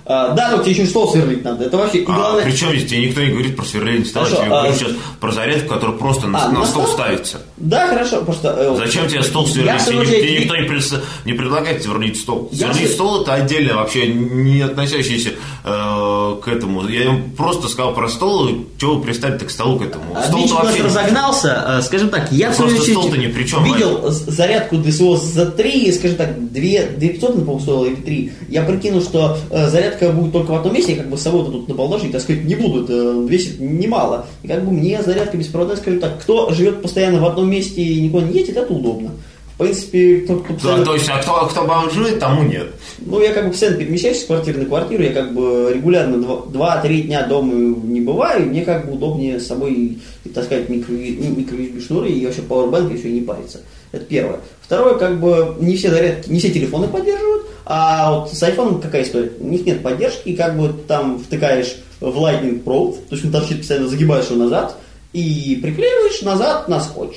А, 0.08 0.32
да, 0.34 0.50
только 0.50 0.64
тебе 0.64 0.74
еще 0.74 0.86
стол 0.86 1.10
сверлить 1.12 1.44
надо. 1.44 1.64
Это 1.66 1.76
вообще, 1.76 1.98
и 1.98 2.04
А 2.06 2.12
главное... 2.12 2.44
при 2.44 2.52
чем 2.52 2.70
здесь 2.70 2.88
тебе 2.88 3.06
никто 3.06 3.20
не 3.20 3.30
говорит 3.30 3.56
про 3.56 3.64
сверление 3.64 4.04
стола, 4.06 4.24
Хорошо, 4.24 4.42
я 4.42 4.46
тебе 4.46 4.56
а- 4.56 4.62
говорю 4.62 4.78
сейчас 4.78 4.92
про 5.20 5.32
зарядку, 5.32 5.68
которая 5.74 5.96
просто 5.96 6.26
на, 6.28 6.44
А, 6.44 6.48
на 6.48 6.60
на 6.60 6.66
стол 6.66 6.84
стол? 6.84 6.94
ставится. 6.94 7.38
Да, 7.58 7.88
хорошо, 7.88 8.22
просто... 8.22 8.54
э, 8.58 8.74
Зачем 8.78 9.06
тебе 9.08 9.22
стол 9.22 9.46
Я, 9.54 9.78
сверлить? 9.78 9.80
в 9.80 9.84
Тебе, 9.84 9.92
тебе 9.92 10.00
очередь, 10.18 10.40
никто 10.44 10.56
не, 10.56 10.62
пред- 10.68 11.02
не 11.26 11.32
предлагает 11.34 11.82
сверлить 11.82 12.16
стол. 12.18 12.48
Я 12.52 12.72
Сверлить 12.72 12.90
с- 12.90 12.94
стол 12.94 13.22
это 13.22 13.34
отдельно, 13.34 13.74
вообще 13.76 14.06
не 14.06 14.62
относящийся 14.62 15.30
э, 15.64 16.36
к 16.42 16.48
этому. 16.48 16.86
Я 16.88 17.04
им 17.04 17.30
просто 17.32 17.68
сказал 17.68 17.94
про 17.94 18.08
стол, 18.08 18.50
чего 18.78 18.94
вы 18.96 19.02
пристали 19.02 19.38
к 19.38 19.50
столу 19.50 19.78
к 19.78 19.82
этому. 19.82 20.04
Стол 20.26 20.40
нас 20.42 20.50
вообще... 20.52 20.82
разогнался, 20.84 21.64
э, 21.80 21.82
скажем 21.82 22.08
так, 22.08 22.32
я 22.32 22.50
в 22.50 22.56
Просто 22.56 22.76
очередь 22.80 22.92
стол-то 22.96 23.16
ни 23.18 23.26
при 23.26 23.44
чем, 23.44 23.64
видел 23.64 24.10
з- 24.10 24.30
зарядку 24.30 24.76
для 24.76 24.92
своего 24.92 25.16
за 25.16 25.46
3, 25.46 25.92
скажем 25.92 26.16
так, 26.16 26.52
2, 26.52 26.60
2 26.96 27.08
500 27.08 27.36
на 27.36 27.44
пол 27.44 27.60
стоила 27.60 27.84
или 27.86 27.94
3. 27.96 28.32
Я 28.48 28.62
прикинул, 28.62 29.02
что 29.02 29.36
э, 29.50 29.68
зарядка 29.98 30.12
будет 30.18 30.32
только 30.32 30.50
в 30.52 30.54
одном 30.54 30.74
месте, 30.74 30.92
я 30.92 30.98
как 30.98 31.10
бы 31.10 31.16
с 31.16 31.22
собой 31.22 31.44
тут 31.44 31.68
на 31.68 31.74
балдажник 31.74 32.12
таскать 32.12 32.44
не 32.44 32.54
буду, 32.54 32.84
это 32.84 33.24
весит 33.28 33.60
немало. 33.60 34.26
И 34.42 34.48
как 34.48 34.64
бы 34.64 34.72
мне 34.72 35.00
зарядка 35.02 35.36
беспроводная, 35.36 35.76
скажем 35.76 36.00
так, 36.00 36.20
кто 36.20 36.50
живет 36.52 36.82
постоянно 36.82 37.20
в 37.20 37.26
одном 37.26 37.50
месте 37.50 37.82
и 37.82 38.00
никуда 38.00 38.26
не 38.26 38.38
едет, 38.38 38.56
это 38.56 38.72
удобно. 38.72 39.10
В 39.54 39.60
принципе, 39.60 40.18
кто, 40.20 40.36
кто 40.36 40.48
Да, 40.50 40.54
постоянно- 40.54 40.84
то 40.84 40.94
есть, 40.94 41.08
а 41.08 41.18
кто, 41.20 41.46
кто 41.46 41.64
бомжует, 41.64 42.20
тому 42.20 42.44
нет. 42.44 42.68
ну, 43.00 43.20
я 43.20 43.32
как 43.32 43.46
бы 43.46 43.50
постоянно 43.50 43.78
перемещаюсь 43.78 44.22
с 44.22 44.24
квартиры 44.24 44.58
на 44.60 44.66
квартиру, 44.66 45.02
я 45.02 45.12
как 45.12 45.34
бы 45.34 45.72
регулярно 45.74 46.22
2-3 46.52 47.02
дня 47.02 47.26
дома 47.26 47.52
не 47.54 48.00
бываю, 48.00 48.46
мне 48.46 48.62
как 48.62 48.86
бы 48.86 48.92
удобнее 48.92 49.40
с 49.40 49.48
собой 49.48 49.98
таскать 50.32 50.68
микро, 50.68 50.92
микро 50.92 51.56
шнуры 51.84 52.08
и 52.08 52.24
вообще 52.24 52.42
пауэрбанк 52.42 52.92
еще 52.92 53.08
и 53.08 53.14
не 53.14 53.20
париться. 53.22 53.58
Это 53.92 54.04
первое. 54.04 54.40
Второе, 54.62 54.94
как 54.98 55.18
бы 55.18 55.56
не 55.60 55.76
все 55.76 55.90
зарядки, 55.90 56.28
не 56.30 56.38
все 56.38 56.50
телефоны 56.50 56.88
поддерживают, 56.88 57.46
а 57.64 58.12
вот 58.12 58.32
с 58.32 58.42
iPhone 58.42 58.80
какая 58.82 59.02
история? 59.02 59.32
У 59.40 59.46
них 59.46 59.64
нет 59.64 59.82
поддержки, 59.82 60.28
и 60.28 60.36
как 60.36 60.58
бы 60.58 60.74
там 60.86 61.18
втыкаешь 61.18 61.76
в 62.00 62.16
Lightning 62.16 62.60
провод, 62.60 63.08
то 63.08 63.14
есть 63.14 63.24
он 63.24 63.32
торчит 63.32 63.58
постоянно, 63.58 63.88
загибаешь 63.88 64.26
его 64.26 64.44
назад, 64.44 64.76
и 65.12 65.58
приклеиваешь 65.62 66.22
назад 66.22 66.68
на 66.68 66.80
скотч. 66.80 67.16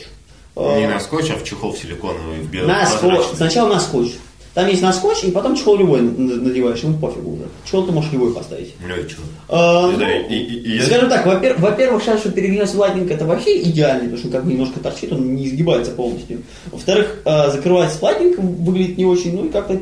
Не 0.55 0.85
Э, 0.85 0.87
на 0.87 0.99
скотч, 0.99 1.29
а 1.31 1.35
в 1.35 1.43
чехол 1.43 1.73
силиконовый, 1.73 2.39
в 2.41 2.53
на 2.67 2.85
скотч. 2.85 3.01
белый 3.11 3.35
Сначала 3.35 3.73
на 3.73 3.79
скотч. 3.79 4.11
Там 4.53 4.67
есть 4.67 4.81
на 4.81 4.91
скотч, 4.91 5.23
и 5.23 5.31
потом 5.31 5.55
чехол 5.55 5.77
любой 5.77 6.01
надеваешь, 6.01 6.79
ему 6.79 6.97
пофигу 6.97 7.35
уже. 7.35 7.43
Чехол 7.65 7.85
ты 7.85 7.93
можешь 7.93 8.11
любой 8.11 8.33
поставить. 8.33 8.73
Ну 8.85 8.95
и? 8.95 9.05
А, 9.47 9.87
ну, 9.89 10.01
и- 10.01 10.35
и- 10.35 10.59
и 10.59 10.75
я- 10.77 10.83
Скажем 10.85 11.09
так, 11.09 11.25
во-пер- 11.25 11.55
во-первых, 11.57 12.03
шанс, 12.03 12.19
что 12.19 12.31
перегнется 12.31 12.75
Lightning, 12.75 13.09
это 13.09 13.25
вообще 13.25 13.61
идеальный, 13.61 14.03
потому 14.09 14.17
что 14.17 14.27
он 14.27 14.33
как 14.33 14.45
бы 14.45 14.51
немножко 14.51 14.79
торчит, 14.81 15.13
он 15.13 15.35
не 15.35 15.47
изгибается 15.47 15.91
полностью. 15.93 16.41
Во-вторых, 16.69 17.19
закрывать 17.23 17.93
с 17.93 17.99
Lightning 18.01 18.35
выглядит 18.41 18.97
не 18.97 19.05
очень, 19.05 19.33
ну 19.35 19.45
и 19.45 19.49
как-то... 19.49 19.79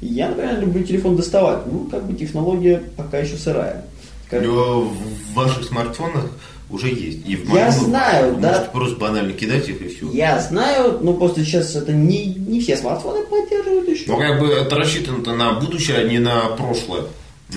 Я, 0.00 0.28
например, 0.28 0.60
люблю 0.60 0.84
телефон 0.84 1.16
доставать, 1.16 1.66
ну, 1.66 1.86
как 1.90 2.06
бы 2.06 2.14
технология 2.16 2.80
пока 2.96 3.18
еще 3.18 3.36
сырая. 3.36 3.84
Как- 4.30 4.42
В 4.46 5.34
ваших 5.34 5.64
смартфонах 5.64 6.30
уже 6.70 6.88
есть. 6.88 7.26
И 7.26 7.36
в 7.36 7.52
Я 7.54 7.70
знаю, 7.70 8.36
да. 8.40 8.48
можете 8.52 8.70
просто 8.72 8.96
банально 8.96 9.32
кидать 9.32 9.68
их 9.68 9.80
и 9.80 9.88
все. 9.88 10.10
Я 10.12 10.38
знаю, 10.40 10.98
но 11.02 11.14
просто 11.14 11.44
сейчас 11.44 11.74
это 11.76 11.92
не, 11.92 12.26
не 12.26 12.60
все 12.60 12.76
смартфоны 12.76 13.24
поддерживают 13.24 13.88
еще. 13.88 14.04
Ну, 14.06 14.18
как 14.18 14.38
бы 14.40 14.48
это 14.48 14.76
рассчитано 14.76 15.34
на 15.34 15.52
будущее, 15.54 15.98
а 15.98 16.04
не 16.04 16.18
на 16.18 16.48
прошлое. 16.56 17.04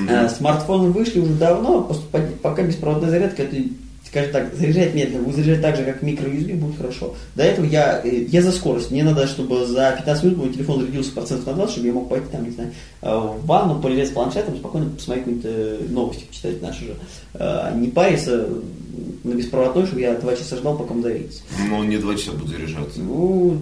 Э, 0.07 0.29
Смартфоны 0.29 0.89
вышли 0.91 1.19
уже 1.19 1.33
давно, 1.33 1.81
просто 1.83 2.03
по- 2.11 2.49
пока 2.49 2.61
беспроводная 2.63 3.09
зарядка, 3.09 3.43
это, 3.43 3.57
скажем 4.11 4.31
так, 4.33 4.53
заряжать 4.55 4.93
медленно, 4.93 5.23
будет 5.23 5.37
заряжать 5.37 5.61
так 5.61 5.77
же, 5.77 5.83
как 5.85 6.03
микро-USB, 6.03 6.55
будет 6.55 6.75
хорошо. 6.75 7.15
До 7.35 7.43
этого 7.43 7.65
я, 7.65 8.01
э, 8.03 8.25
я 8.27 8.41
за 8.41 8.51
скорость, 8.51 8.91
мне 8.91 9.05
надо, 9.05 9.25
чтобы 9.25 9.65
за 9.65 9.93
15 9.95 10.23
минут 10.25 10.37
мой 10.37 10.49
телефон 10.49 10.81
зарядился 10.81 11.13
процентов 11.13 11.47
на 11.47 11.53
20, 11.53 11.71
чтобы 11.71 11.87
я 11.87 11.93
мог 11.93 12.09
пойти 12.09 12.25
там, 12.29 12.43
не 12.43 12.51
знаю, 12.51 12.71
э, 13.01 13.09
в 13.09 13.45
ванну, 13.45 13.79
полежать 13.79 14.09
с 14.09 14.11
планшетом, 14.11 14.57
спокойно 14.57 14.89
посмотреть 14.89 15.25
какие-нибудь 15.25 15.49
э, 15.49 15.93
новости, 15.93 16.25
почитать 16.25 16.61
наши 16.61 16.85
же. 16.85 16.95
Не 17.77 17.87
париться 17.87 18.49
на 19.23 19.33
беспроводной, 19.33 19.85
чтобы 19.85 20.01
я 20.01 20.15
2 20.15 20.35
часа 20.35 20.57
ждал, 20.57 20.77
пока 20.77 20.93
он 20.93 21.03
зарядится. 21.03 21.43
Но 21.69 21.77
он 21.77 21.87
не 21.87 21.97
два 21.97 22.13
часа 22.15 22.33
будет 22.33 22.49
заряжаться. 22.49 22.99
Ну, 22.99 23.57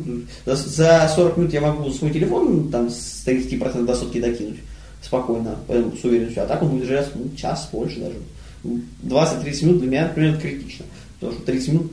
за, 0.47 0.55
за 0.55 1.11
40 1.15 1.37
минут 1.37 1.53
я 1.53 1.61
могу 1.61 1.91
свой 1.91 2.09
телефон 2.09 2.69
там 2.71 2.89
с 2.89 3.23
30% 3.27 3.85
до 3.85 3.95
сотки 3.95 4.19
докинуть 4.19 4.57
спокойно, 5.03 5.57
поэтому 5.67 5.95
с 5.95 6.03
уверенностью. 6.03 6.43
А 6.43 6.47
так 6.47 6.63
он 6.63 6.69
будет 6.69 6.87
заряжаться 6.87 7.11
ну, 7.15 7.29
час, 7.35 7.69
больше 7.71 7.99
даже. 7.99 8.15
Ну, 8.63 8.81
20-30 9.03 9.65
минут 9.65 9.79
для 9.79 9.87
меня, 9.89 10.03
например, 10.07 10.31
это 10.33 10.41
критично. 10.41 10.85
Потому 11.19 11.37
что 11.37 11.45
30 11.45 11.67
минут 11.69 11.91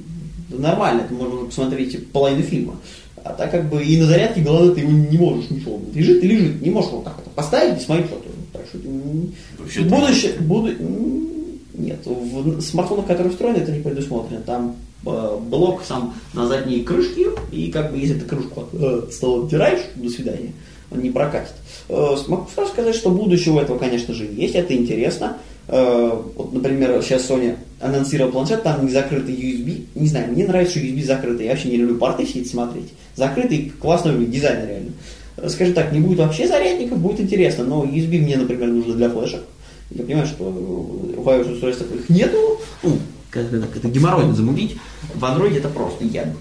это 0.51 0.61
нормально, 0.61 1.03
это 1.03 1.15
можно 1.15 1.47
посмотреть 1.47 2.09
половину 2.13 2.43
фильма. 2.43 2.77
А 3.25 3.33
так 3.33 3.51
как 3.51 3.69
бы 3.69 3.83
и 3.83 3.99
на 3.99 4.07
зарядке, 4.07 4.41
главное, 4.41 4.73
ты 4.73 4.81
его 4.81 4.93
не 4.93 5.19
можешь 5.19 5.51
ничего. 5.51 5.81
Лежит 5.93 6.23
и 6.23 6.29
лежит, 6.29 6.63
не 6.63 6.71
можешь 6.71 6.91
вот 6.93 7.05
так 7.05 7.19
это 7.19 7.31
поставить 7.31 7.81
и 7.81 7.85
смотреть 7.85 8.07
что-то. 8.07 8.29
Так 8.53 8.67
что 8.69 8.79
Вообще-то- 9.59 9.89
будущее, 9.89 10.33
буду, 10.41 10.73
нет, 11.75 11.99
в 12.07 12.61
смартфонах, 12.61 13.07
которые 13.07 13.33
встроены, 13.33 13.59
это 13.59 13.73
не 13.73 13.81
предусмотрено. 13.81 14.41
Там 14.43 14.77
э, 15.05 15.39
блок 15.49 15.83
сам 15.87 16.15
на 16.35 16.47
задней 16.47 16.83
крышке, 16.83 17.27
и 17.51 17.71
как 17.73 17.93
бы 17.93 17.99
если 17.99 18.15
ты 18.15 18.25
крышку 18.25 18.61
от 18.61 18.69
э, 18.73 19.03
стола 19.13 19.45
оттираешь, 19.47 19.81
до 19.97 20.09
свидания, 20.09 20.53
он 20.91 21.01
не 21.01 21.11
прокатит. 21.11 21.55
Э, 21.89 22.17
Могу 22.29 22.47
сразу 22.55 22.71
сказать, 22.73 22.95
что 22.95 23.11
будущее 23.11 23.55
у 23.55 23.59
этого, 23.59 23.79
конечно 23.79 24.15
же, 24.15 24.25
есть, 24.25 24.55
это 24.55 24.75
интересно. 24.75 25.39
Э, 25.69 26.13
Вот, 26.37 26.53
например, 26.53 27.03
сейчас 27.03 27.29
Sony 27.29 27.57
анонсировал 27.81 28.33
планшет, 28.33 28.63
там 28.63 28.85
не 28.87 28.93
закрытый 28.93 29.35
USB. 29.35 29.87
Не 29.95 30.07
знаю, 30.07 30.33
мне 30.33 30.47
нравится, 30.47 30.79
что 30.79 30.87
USB 30.87 31.05
закрытый. 31.05 31.47
Я 31.47 31.53
вообще 31.53 31.69
не 31.69 31.77
люблю 31.77 31.97
порты 31.97 32.23
эти 32.23 32.47
смотреть. 32.47 32.93
Закрытый, 33.15 33.73
классный 33.81 34.15
у 34.15 34.25
дизайн 34.25 34.67
реально. 34.69 34.93
Э, 35.37 35.49
Скажем 35.49 35.75
так, 35.75 35.93
не 35.93 36.01
будет 36.01 36.19
вообще 36.19 36.47
зарядников, 36.47 36.99
будет 36.99 37.21
интересно, 37.21 37.65
но 37.65 37.85
USB 37.85 38.21
мне, 38.21 38.37
например, 38.37 38.69
нужно 38.69 38.95
для 38.95 39.11
флешек. 39.11 39.43
Я 39.91 40.05
понимаю, 40.05 40.27
что 40.27 40.45
в 40.45 41.29
iOS 41.29 41.53
устройствах 41.55 41.91
их 41.93 42.09
нету. 42.09 42.59
Ну, 42.83 42.99
как 43.31 43.53
это, 43.53 43.89
геморройно 43.89 44.35
замутить. 44.35 44.77
В 45.15 45.23
Android 45.23 45.57
это 45.57 45.69
просто. 45.69 46.05
Я 46.05 46.33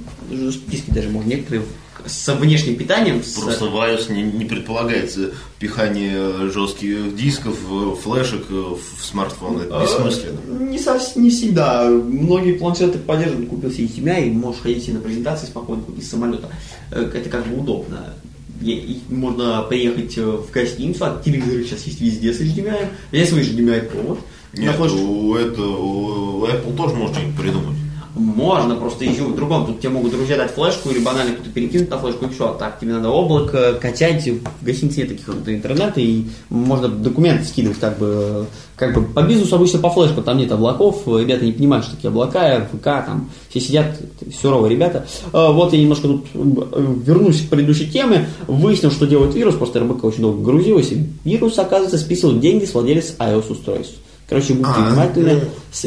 диски 0.68 0.90
даже 0.92 1.10
можно 1.10 1.30
некоторые 1.30 1.64
с 2.06 2.34
внешним 2.36 2.76
питанием. 2.76 3.24
с- 3.24 3.34
Просто 3.34 3.66
в 3.66 3.76
iOS 3.76 4.12
не, 4.12 4.22
не 4.24 4.46
предполагается 4.46 5.32
пихание 5.60 6.50
жестких 6.50 7.16
дисков, 7.16 7.58
э, 7.70 7.96
флешек 8.02 8.46
э, 8.50 8.54
в 8.54 9.04
смартфон. 9.04 9.62
Это 9.62 9.82
бессмысленно. 9.82 10.40
Не, 10.70 10.80
совсем, 10.80 11.24
не 11.24 11.30
всегда. 11.30 11.90
Многие 11.90 12.54
планшеты 12.54 12.98
поддерживают. 13.00 13.50
Купил 13.50 13.72
себе 13.72 13.88
семья 13.88 14.18
и 14.20 14.30
можешь 14.30 14.62
ходить 14.62 14.84
себе 14.84 14.94
на 14.96 15.00
презентации 15.02 15.48
спокойно 15.48 15.84
из 15.98 16.10
самолета. 16.10 16.50
Э, 16.92 17.02
Это 17.14 17.30
как 17.30 17.46
бы 17.48 17.58
удобно. 17.60 18.14
И- 18.62 18.72
и 18.72 19.14
можно 19.14 19.62
приехать 19.64 20.16
в 20.18 20.50
гостиницу, 20.52 21.04
а 21.06 21.22
телевизоры 21.24 21.64
сейчас 21.66 21.84
есть 21.84 22.00
везде 22.02 22.34
с 22.34 22.40
HDMI. 22.40 22.88
Я 23.12 23.26
свой 23.26 23.42
HDMI 23.42 23.82
провод. 23.90 24.20
Нет, 24.54 24.68
На 24.68 24.74
флешке. 24.74 24.98
у, 25.00 25.36
это, 25.36 25.62
у 25.62 26.46
Apple 26.46 26.76
тоже 26.78 26.96
можно 26.96 27.16
что-нибудь 27.16 27.38
придумать. 27.42 27.76
Можно, 28.16 28.76
просто 28.76 29.04
еще 29.04 29.24
в 29.24 29.36
другом. 29.36 29.66
Тут 29.66 29.80
тебе 29.82 29.90
могут 29.90 30.12
друзья 30.12 30.38
дать 30.38 30.52
флешку 30.52 30.90
или 30.90 31.00
банально 31.00 31.34
кто-то 31.34 31.50
перекинуть 31.50 31.90
на 31.90 31.98
флешку 31.98 32.26
и 32.26 32.30
все. 32.30 32.50
А 32.50 32.54
так 32.54 32.80
тебе 32.80 32.94
надо 32.94 33.10
облако 33.10 33.74
качать. 33.74 34.26
В 34.28 34.66
гостинице 34.66 35.00
нет 35.00 35.10
таких 35.10 35.28
вот 35.28 35.48
интернета 35.48 36.00
и 36.00 36.24
можно 36.50 36.88
документы 36.88 37.44
скидывать 37.46 37.80
как 37.80 37.98
бы, 38.00 38.46
как 38.78 38.94
бы 38.94 39.04
по 39.04 39.22
бизнесу 39.22 39.56
обычно 39.56 39.80
по 39.80 39.90
флешку, 39.90 40.22
там 40.22 40.38
нет 40.38 40.52
облаков, 40.52 41.04
ребята 41.08 41.46
не 41.46 41.52
понимают, 41.52 41.86
что 41.86 41.96
такие 41.96 42.10
облака, 42.10 42.68
ФК, 42.72 42.84
там 42.84 43.30
все 43.50 43.60
сидят, 43.60 44.00
суровые 44.42 44.72
ребята. 44.72 45.06
А, 45.34 45.52
Вот 45.52 45.74
я 45.74 45.82
немножко 45.82 46.08
тут 46.08 46.26
э, 46.34 46.96
вернусь 47.06 47.42
к 47.42 47.50
предыдущей 47.50 47.88
теме, 47.92 48.30
выяснил, 48.48 48.92
что 48.92 49.08
делает 49.08 49.36
вирус, 49.36 49.56
просто 49.56 49.82
РБК 49.82 50.06
очень 50.06 50.22
долго 50.22 50.42
грузилась, 50.42 50.92
и 50.92 51.06
вирус, 51.26 51.60
оказывается, 51.60 51.98
списывал 51.98 52.40
деньги 52.40 52.66
с 52.66 52.74
владельца 52.74 53.14
iOS 53.20 53.52
устройств. 53.52 53.96
Короче, 54.28 54.54
будьте 54.54 54.72
А, 54.76 54.90
внимательны. 54.90 55.42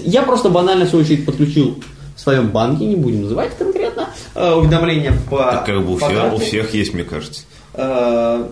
Я 0.05 0.23
просто 0.23 0.49
банально, 0.51 0.85
в 0.87 0.91
свою 0.91 1.05
очередь, 1.05 1.27
подключил 1.27 1.77
в 2.19 2.21
своем 2.21 2.49
банке, 2.49 2.85
не 2.85 2.97
будем 2.97 3.23
называть 3.23 3.57
конкретно, 3.57 4.09
э, 4.35 4.53
уведомления 4.53 5.15
по 5.31 5.39
Так 5.39 5.67
как 5.67 5.87
бы 5.87 5.93
у 5.95 5.97
всех, 5.97 6.13
карте. 6.13 6.37
у 6.37 6.39
всех 6.41 6.75
есть, 6.75 6.93
мне 6.93 7.05
кажется. 7.05 7.43
Э, 7.75 8.45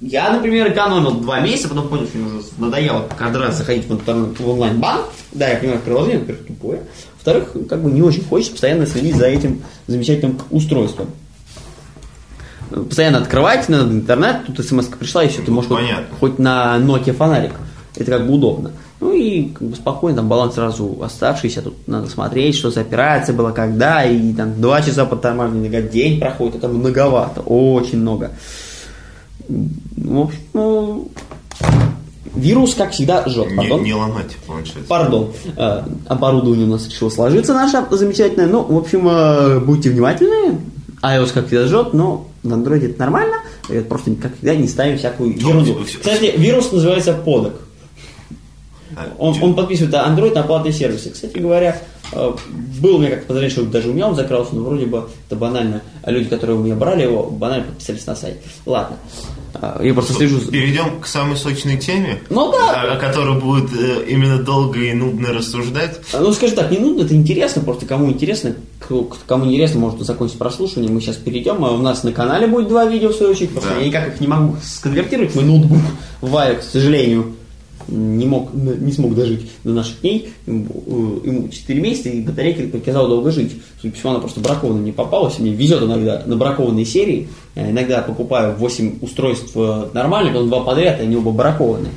Я, 0.00 0.32
например, 0.32 0.72
экономил 0.72 1.12
два 1.12 1.38
месяца, 1.40 1.68
потом 1.68 1.88
понял, 1.88 2.06
что 2.06 2.18
мне 2.18 2.26
уже 2.38 2.46
надоело 2.58 3.08
каждый 3.16 3.38
раз 3.42 3.56
заходить 3.58 3.86
в, 3.86 3.92
интернет- 3.92 4.38
в 4.40 4.48
онлайн-банк. 4.48 5.04
Да, 5.32 5.48
я 5.48 5.56
понимаю, 5.58 5.80
приложение, 5.80 6.18
во-первых, 6.20 6.46
тупое. 6.46 6.80
Во-вторых, 7.14 7.52
как 7.68 7.82
бы 7.82 7.90
не 7.90 8.02
очень 8.02 8.24
хочется 8.24 8.52
постоянно 8.52 8.84
следить 8.86 9.14
за 9.16 9.26
этим 9.26 9.62
замечательным 9.86 10.38
устройством. 10.50 11.08
Постоянно 12.70 13.18
открывать, 13.18 13.68
надо 13.68 13.92
интернет, 13.92 14.46
тут 14.46 14.64
смс 14.64 14.86
пришла, 14.86 15.24
и 15.24 15.28
все, 15.28 15.42
ты 15.42 15.50
можешь 15.50 15.68
хоть- 15.70 15.80
Понятно. 15.80 16.16
хоть 16.18 16.38
на 16.38 16.76
Nokia 16.78 17.12
фонарик. 17.12 17.52
Это 17.94 18.10
как 18.10 18.26
бы 18.26 18.32
удобно. 18.34 18.72
Ну 19.02 19.12
и 19.12 19.48
как 19.48 19.66
бы 19.66 19.74
спокойно, 19.74 20.18
там 20.18 20.28
баланс 20.28 20.54
сразу 20.54 20.96
оставшийся, 21.02 21.60
тут 21.60 21.74
надо 21.88 22.08
смотреть, 22.08 22.54
что 22.54 22.70
за 22.70 22.82
операция 22.82 23.34
была, 23.34 23.50
когда, 23.50 24.04
и 24.04 24.32
там 24.32 24.60
два 24.60 24.80
часа 24.80 25.04
по 25.06 25.16
таймару, 25.16 25.50
день 25.92 26.20
проходит, 26.20 26.54
это 26.54 26.68
многовато, 26.68 27.40
очень 27.40 27.98
много. 27.98 28.30
В 29.48 30.20
общем, 30.20 30.38
ну, 30.54 31.08
вирус, 32.36 32.76
как 32.76 32.92
всегда, 32.92 33.24
жжет. 33.26 33.50
Не, 33.50 33.56
Пардон. 33.56 33.82
не 33.82 33.92
ломайте 33.92 34.36
планшет. 34.46 34.86
Пардон. 34.86 35.32
Э, 35.56 35.82
оборудование 36.06 36.66
у 36.66 36.70
нас 36.70 36.88
решило 36.88 37.10
сложиться 37.10 37.54
наше 37.54 37.84
замечательное. 37.90 38.46
Ну, 38.46 38.62
в 38.62 38.76
общем, 38.76 39.08
э, 39.08 39.58
будьте 39.58 39.90
внимательны. 39.90 40.60
iOS 41.02 41.32
как 41.34 41.48
всегда 41.48 41.66
жжет, 41.66 41.92
но 41.92 42.28
в 42.44 42.52
Android 42.52 42.84
это 42.88 43.00
нормально. 43.00 43.38
Просто 43.88 44.12
как 44.14 44.36
всегда 44.36 44.54
не 44.54 44.68
ставим 44.68 44.96
всякую 44.96 45.36
ерунду. 45.36 45.82
всё- 45.84 45.98
Кстати, 45.98 46.34
вирус 46.36 46.70
называется 46.70 47.14
подок. 47.14 47.54
А, 48.96 49.08
Он, 49.18 49.36
он 49.42 49.54
подписывает 49.54 49.94
Android 49.94 50.34
на 50.34 50.42
платные 50.42 50.72
сервисы. 50.72 51.10
Кстати 51.10 51.38
говоря, 51.38 51.80
э, 52.12 52.32
был 52.80 52.96
у 52.96 52.98
меня 52.98 53.10
как 53.10 53.24
подозрение, 53.26 53.56
что 53.56 53.64
даже 53.66 53.88
у 53.88 53.92
меня 53.92 54.08
он 54.08 54.14
закрылся, 54.14 54.54
но 54.54 54.62
вроде 54.62 54.86
бы 54.86 55.08
это 55.28 55.36
банально. 55.36 55.82
А 56.02 56.10
люди, 56.10 56.28
которые 56.28 56.56
у 56.56 56.62
меня 56.62 56.74
брали 56.74 57.02
его, 57.02 57.24
банально 57.24 57.64
подписались 57.66 58.06
на 58.06 58.14
сайт. 58.16 58.38
Ладно. 58.66 58.96
А, 59.54 59.80
Я 59.82 59.92
просто 59.92 60.14
слежу. 60.14 60.40
Перейдем 60.50 61.00
к 61.00 61.06
самой 61.06 61.36
сочной 61.36 61.76
теме, 61.76 62.20
Ну 62.30 62.50
да. 62.52 62.94
о, 62.94 62.96
которой 62.96 63.38
будет 63.38 63.70
э, 63.78 64.06
именно 64.08 64.38
долго 64.38 64.78
и 64.80 64.92
нудно 64.94 65.28
рассуждать. 65.32 66.00
Ну, 66.18 66.32
скажи 66.32 66.54
так, 66.54 66.70
не 66.70 66.78
нудно, 66.78 67.02
это 67.02 67.14
интересно, 67.14 67.60
просто 67.62 67.84
кому 67.84 68.08
интересно, 68.10 68.54
кому 69.26 69.44
интересно, 69.46 69.80
может 69.80 70.00
закончить 70.00 70.38
прослушивание, 70.38 70.90
мы 70.90 71.00
сейчас 71.02 71.16
перейдем, 71.16 71.62
а 71.66 71.70
у 71.72 71.78
нас 71.78 72.02
на 72.02 72.12
канале 72.12 72.46
будет 72.46 72.68
два 72.68 72.86
видео, 72.86 73.10
в 73.10 73.14
свою 73.14 73.32
очередь, 73.32 73.50
просто 73.50 73.70
Да. 73.70 73.76
я 73.80 73.86
никак 73.86 74.08
их 74.08 74.20
не 74.20 74.26
могу 74.26 74.56
сконвертировать, 74.62 75.34
мой 75.34 75.44
ноутбук 75.44 75.78
Вая, 76.22 76.54
к 76.56 76.62
сожалению, 76.62 77.34
не, 77.88 78.26
мог, 78.26 78.52
не 78.52 78.92
смог 78.92 79.14
дожить 79.14 79.50
до 79.64 79.72
наших 79.72 80.00
дней, 80.00 80.30
ему, 80.46 80.66
э, 81.24 81.28
ему 81.28 81.48
4 81.48 81.80
месяца, 81.80 82.08
и 82.08 82.20
батарейка 82.20 82.62
приказала 82.64 83.08
долго 83.08 83.30
жить. 83.30 83.52
Судя 83.80 83.92
по 83.92 83.98
всему, 83.98 84.12
она 84.12 84.20
просто 84.20 84.40
бракованная 84.40 84.82
мне 84.82 84.92
попалась, 84.92 85.38
мне 85.38 85.52
везет 85.52 85.82
иногда 85.82 86.22
на 86.26 86.36
бракованные 86.36 86.84
серии, 86.84 87.28
Я 87.54 87.70
иногда 87.70 88.02
покупаю 88.02 88.56
8 88.56 88.98
устройств 89.00 89.52
э, 89.54 89.88
нормальных, 89.92 90.34
но 90.34 90.44
два 90.44 90.60
подряд, 90.60 91.00
и 91.00 91.04
они 91.04 91.16
оба 91.16 91.32
бракованные. 91.32 91.92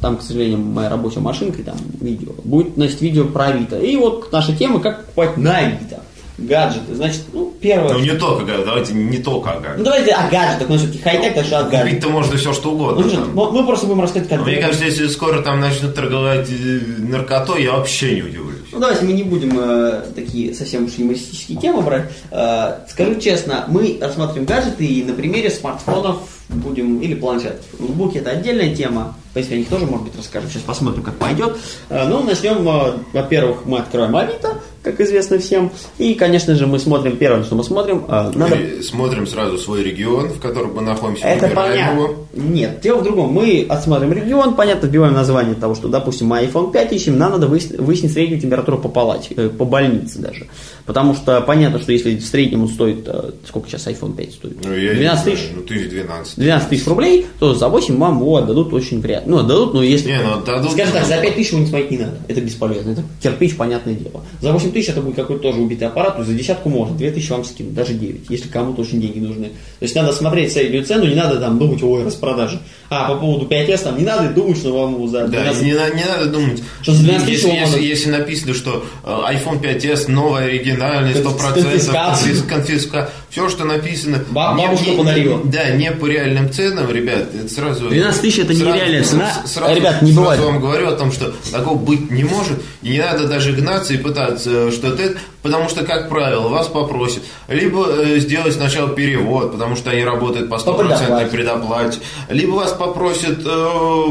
Там, 0.00 0.16
к 0.16 0.22
сожалению, 0.22 0.58
моя 0.58 0.88
рабочая 0.88 1.20
машинка, 1.20 1.60
и 1.60 1.64
там 1.64 1.76
видео. 2.00 2.32
Будет, 2.44 2.74
значит, 2.74 3.00
видео 3.00 3.24
про 3.24 3.46
Авито. 3.46 3.78
И 3.78 3.96
вот 3.96 4.30
наша 4.32 4.54
тема, 4.54 4.80
как 4.80 5.04
покупать 5.06 5.36
на 5.36 5.56
Авито. 5.56 6.02
Гаджеты. 6.38 6.94
Значит, 6.94 7.22
ну, 7.32 7.52
первое. 7.60 7.94
Ну 7.94 7.98
не 7.98 8.12
только, 8.12 8.44
га- 8.44 8.64
давайте 8.64 8.92
не 8.94 9.18
только 9.18 9.50
о 9.50 9.54
Ну, 9.54 9.60
гаджетах. 9.60 9.84
давайте 9.84 10.12
о 10.12 10.28
гаджетах, 10.30 10.68
но 10.68 10.78
все-таки 10.78 10.98
хай-тек, 11.02 11.34
так 11.34 11.44
что 11.44 11.58
о 11.58 11.62
гаджетах. 11.64 11.82
Купить-то 11.88 12.08
можно 12.10 12.36
все 12.36 12.52
что 12.52 12.68
Ну, 12.70 12.74
угодно. 12.76 13.02
слушай, 13.02 13.16
там. 13.16 13.34
мы 13.34 13.66
просто 13.66 13.86
будем 13.86 14.00
рассказывать, 14.02 14.28
как 14.30 14.46
Мне 14.46 14.56
кажется, 14.56 14.84
если 14.84 15.08
скоро 15.08 15.42
там 15.42 15.58
начнут 15.60 15.94
торговать 15.96 16.48
э, 16.48 16.80
наркотой, 16.98 17.64
я 17.64 17.72
вообще 17.72 18.14
не 18.14 18.22
удивлюсь. 18.22 18.54
Ну, 18.70 18.78
давайте 18.78 19.04
мы 19.04 19.12
не 19.14 19.24
будем 19.24 19.58
э, 19.58 20.02
такие 20.14 20.54
совсем 20.54 20.84
уж 20.84 20.92
юмористические 20.96 21.58
темы 21.58 21.82
брать. 21.82 22.04
Э, 22.30 22.74
скажу 22.88 23.16
честно, 23.16 23.64
мы 23.66 23.98
рассматриваем 24.00 24.44
гаджеты 24.46 24.84
и 24.86 25.02
на 25.04 25.14
примере 25.14 25.50
смартфонов 25.50 26.18
будем, 26.48 27.00
или 27.00 27.14
планшетов. 27.14 27.64
Ноутбуки 27.78 28.18
это 28.18 28.30
отдельная 28.30 28.74
тема, 28.74 29.16
в 29.30 29.34
принципе, 29.34 29.56
о 29.56 29.58
них 29.58 29.68
тоже, 29.68 29.86
может 29.86 30.06
быть, 30.06 30.16
расскажем. 30.16 30.48
Сейчас 30.50 30.62
посмотрим, 30.62 31.02
как 31.02 31.14
пойдет. 31.16 31.56
Э, 31.88 32.06
ну, 32.06 32.22
начнем, 32.22 32.66
э, 32.68 32.92
во-первых, 33.12 33.64
мы 33.66 33.78
откроем 33.78 34.14
Авито, 34.14 34.60
как 34.88 35.00
известно 35.02 35.38
всем. 35.38 35.70
И, 35.98 36.14
конечно 36.14 36.54
же, 36.54 36.66
мы 36.66 36.78
смотрим, 36.78 37.16
первое, 37.16 37.44
что 37.44 37.54
мы 37.54 37.62
смотрим, 37.62 38.04
э, 38.08 38.32
надо... 38.34 38.54
И 38.54 38.82
смотрим 38.82 39.26
сразу 39.26 39.58
свой 39.58 39.82
регион, 39.82 40.28
в 40.30 40.40
котором 40.40 40.74
мы 40.74 40.82
находимся, 40.82 41.26
Это 41.26 41.48
понятно. 41.48 42.00
его. 42.00 42.14
Нет, 42.32 42.80
дело 42.80 42.98
в 42.98 43.04
другом. 43.04 43.32
Мы 43.32 43.66
отсмотрим 43.68 44.12
регион, 44.12 44.54
понятно, 44.54 44.86
вбиваем 44.86 45.12
название 45.12 45.54
того, 45.54 45.74
что, 45.74 45.88
допустим, 45.88 46.28
мы 46.28 46.42
iPhone 46.42 46.72
5 46.72 46.92
ищем, 46.92 47.18
нам 47.18 47.32
надо 47.32 47.46
выяснить, 47.46 47.78
выяснить 47.78 48.12
среднюю 48.12 48.40
температуру 48.40 48.78
по 48.78 48.88
палате, 48.88 49.34
э, 49.36 49.48
по 49.50 49.64
больнице 49.64 50.20
даже. 50.20 50.46
Потому 50.88 51.14
что 51.14 51.42
понятно, 51.42 51.78
что 51.80 51.92
если 51.92 52.16
в 52.16 52.24
среднем 52.24 52.62
он 52.62 52.68
стоит, 52.70 53.06
э, 53.06 53.32
сколько 53.46 53.68
сейчас 53.68 53.86
iPhone 53.88 54.16
5 54.16 54.32
стоит? 54.32 54.64
Ну, 54.64 54.74
я 54.74 54.94
не 54.94 55.00
12 55.00 55.22
знаю, 55.22 55.36
тысяч? 55.36 55.50
Ну, 55.54 55.62
тысяч 55.62 55.90
12. 55.90 56.38
12 56.38 56.68
тысяч 56.70 56.86
рублей, 56.86 57.26
то 57.38 57.54
за 57.54 57.68
8 57.68 57.98
вам 57.98 58.20
его 58.20 58.36
отдадут 58.38 58.72
очень 58.72 59.02
ли. 59.02 59.18
Ну, 59.26 59.36
отдадут, 59.36 59.74
но 59.74 59.82
если... 59.82 60.08
Не, 60.08 60.18
ну, 60.22 60.38
отдадут. 60.38 60.72
Скажем 60.72 60.94
так, 60.94 61.04
за 61.04 61.18
5 61.18 61.34
тысяч 61.34 61.50
его 61.50 61.60
не 61.60 61.66
смотреть 61.66 61.90
не 61.90 61.98
надо. 61.98 62.16
Это 62.26 62.40
бесполезно. 62.40 62.92
Это 62.92 63.02
кирпич, 63.22 63.54
понятное 63.56 63.92
дело. 63.92 64.24
За 64.40 64.50
8 64.50 64.72
тысяч 64.72 64.88
это 64.88 65.02
будет 65.02 65.16
какой-то 65.16 65.42
тоже 65.42 65.60
убитый 65.60 65.88
аппарат, 65.88 66.14
то 66.14 66.20
есть 66.20 66.32
за 66.32 66.38
десятку 66.38 66.70
можно. 66.70 66.96
2 66.96 67.10
тысячи 67.10 67.32
вам 67.32 67.44
скинут, 67.44 67.74
даже 67.74 67.92
9, 67.92 68.22
если 68.30 68.48
кому-то 68.48 68.80
очень 68.80 68.98
деньги 69.02 69.18
нужны. 69.18 69.48
То 69.48 69.82
есть 69.82 69.94
надо 69.94 70.14
смотреть 70.14 70.54
среднюю 70.54 70.86
цену, 70.86 71.04
не 71.04 71.14
надо 71.14 71.38
там 71.38 71.58
думать, 71.58 71.82
ой, 71.82 72.02
распродажа. 72.02 72.62
А 72.88 73.12
по 73.12 73.20
поводу 73.20 73.44
5S 73.44 73.84
там 73.84 73.98
не 73.98 74.04
надо 74.04 74.30
думать, 74.30 74.56
что 74.56 74.72
вам 74.72 74.94
его 74.94 75.06
за 75.06 75.28
Да, 75.28 75.42
12 75.42 75.62
и 75.62 75.64
не, 75.66 75.72
не 75.72 76.04
надо 76.06 76.26
думать, 76.30 76.62
Что 76.80 76.94
за 76.94 77.02
12 77.02 77.26
тысяч 77.26 77.44
если, 77.44 77.58
если, 77.58 77.82
если 77.82 78.10
написано, 78.10 78.54
что 78.54 78.84
э, 79.04 79.10
iPhone 79.34 79.60
5s 79.60 80.10
новый, 80.10 80.44
оригинальный, 80.46 80.77
100%, 80.78 81.52
конфискация. 81.54 81.92
конфис- 82.34 82.46
конфиска, 82.48 83.10
все, 83.30 83.48
что 83.48 83.64
написано... 83.64 84.24
Бабушка 84.30 84.90
не- 84.90 84.96
подарила. 84.96 85.40
Да, 85.44 85.70
не 85.70 85.90
по 85.92 86.06
реальным 86.06 86.52
ценам, 86.52 86.90
ребят, 86.90 87.34
это 87.34 87.48
сразу... 87.52 87.88
12 87.88 88.20
тысяч 88.20 88.38
это 88.38 88.54
сразу- 88.54 88.72
нереальная 88.72 89.04
цена. 89.04 89.32
Сразу, 89.46 89.74
Ребят, 89.74 90.02
не 90.02 90.12
сразу 90.12 90.20
бывает. 90.22 90.40
вам 90.40 90.60
говорю 90.60 90.88
о 90.88 90.92
том, 90.92 91.12
что 91.12 91.32
такого 91.52 91.76
быть 91.76 92.10
не 92.10 92.24
может, 92.24 92.62
и 92.82 92.90
не 92.90 92.98
надо 92.98 93.26
даже 93.28 93.52
гнаться 93.52 93.94
и 93.94 93.98
пытаться 93.98 94.50
э, 94.50 94.70
что-то 94.72 95.02
это, 95.02 95.18
потому 95.42 95.68
что, 95.68 95.84
как 95.84 96.08
правило, 96.08 96.48
вас 96.48 96.68
попросят 96.68 97.22
либо 97.48 97.86
э, 97.88 98.18
сделать 98.18 98.54
сначала 98.54 98.88
перевод, 98.88 99.52
потому 99.52 99.76
что 99.76 99.90
они 99.90 100.02
работают 100.04 100.48
по 100.48 100.54
100% 100.54 100.76
предоплате. 100.76 101.26
предоплате, 101.26 101.98
либо 102.28 102.52
вас 102.52 102.72
попросят 102.72 103.38
э, 103.44 104.06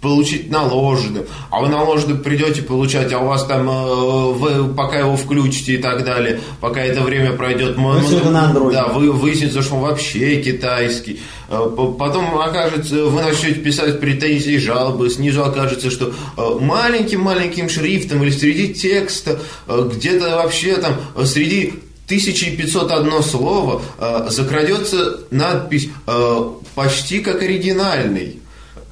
получить 0.00 0.48
наложенным, 0.50 1.24
а 1.50 1.60
вы 1.60 1.68
наложенным 1.68 2.18
придете 2.22 2.62
получать, 2.62 3.12
а 3.12 3.18
у 3.18 3.26
вас 3.26 3.44
там, 3.46 3.68
э, 3.68 4.32
вы 4.32 4.72
пока 4.72 5.00
его 5.00 5.16
включите 5.16 5.74
и 5.74 5.78
так 5.78 6.04
далее, 6.04 6.40
пока 6.60 6.80
это 6.82 7.00
время 7.00 7.32
пройдет, 7.32 7.76
м- 7.76 8.00
всё 8.04 8.18
это 8.18 8.30
на 8.30 8.52
да, 8.72 8.86
вы 8.88 9.10
выяснится, 9.10 9.60
что 9.60 9.74
он 9.74 9.82
вообще 9.82 10.40
китайский. 10.42 11.20
Э, 11.48 11.68
Потом 11.98 12.38
окажется, 12.38 13.04
вы 13.06 13.22
начнете 13.22 13.60
писать 13.60 13.98
претензии, 14.00 14.56
жалобы, 14.58 15.10
снизу 15.10 15.42
окажется, 15.44 15.90
что 15.90 16.12
э, 16.36 16.58
маленьким-маленьким 16.60 17.68
шрифтом 17.68 18.22
или 18.22 18.30
среди 18.30 18.72
текста, 18.74 19.40
где-то 19.66 20.36
вообще 20.36 20.76
там, 20.76 20.94
среди 21.26 21.74
1501 22.06 23.22
слово 23.22 23.82
э, 23.98 24.26
закрадется 24.30 25.20
надпись 25.30 25.88
э, 26.06 26.42
почти 26.74 27.20
как 27.20 27.42
оригинальный. 27.42 28.40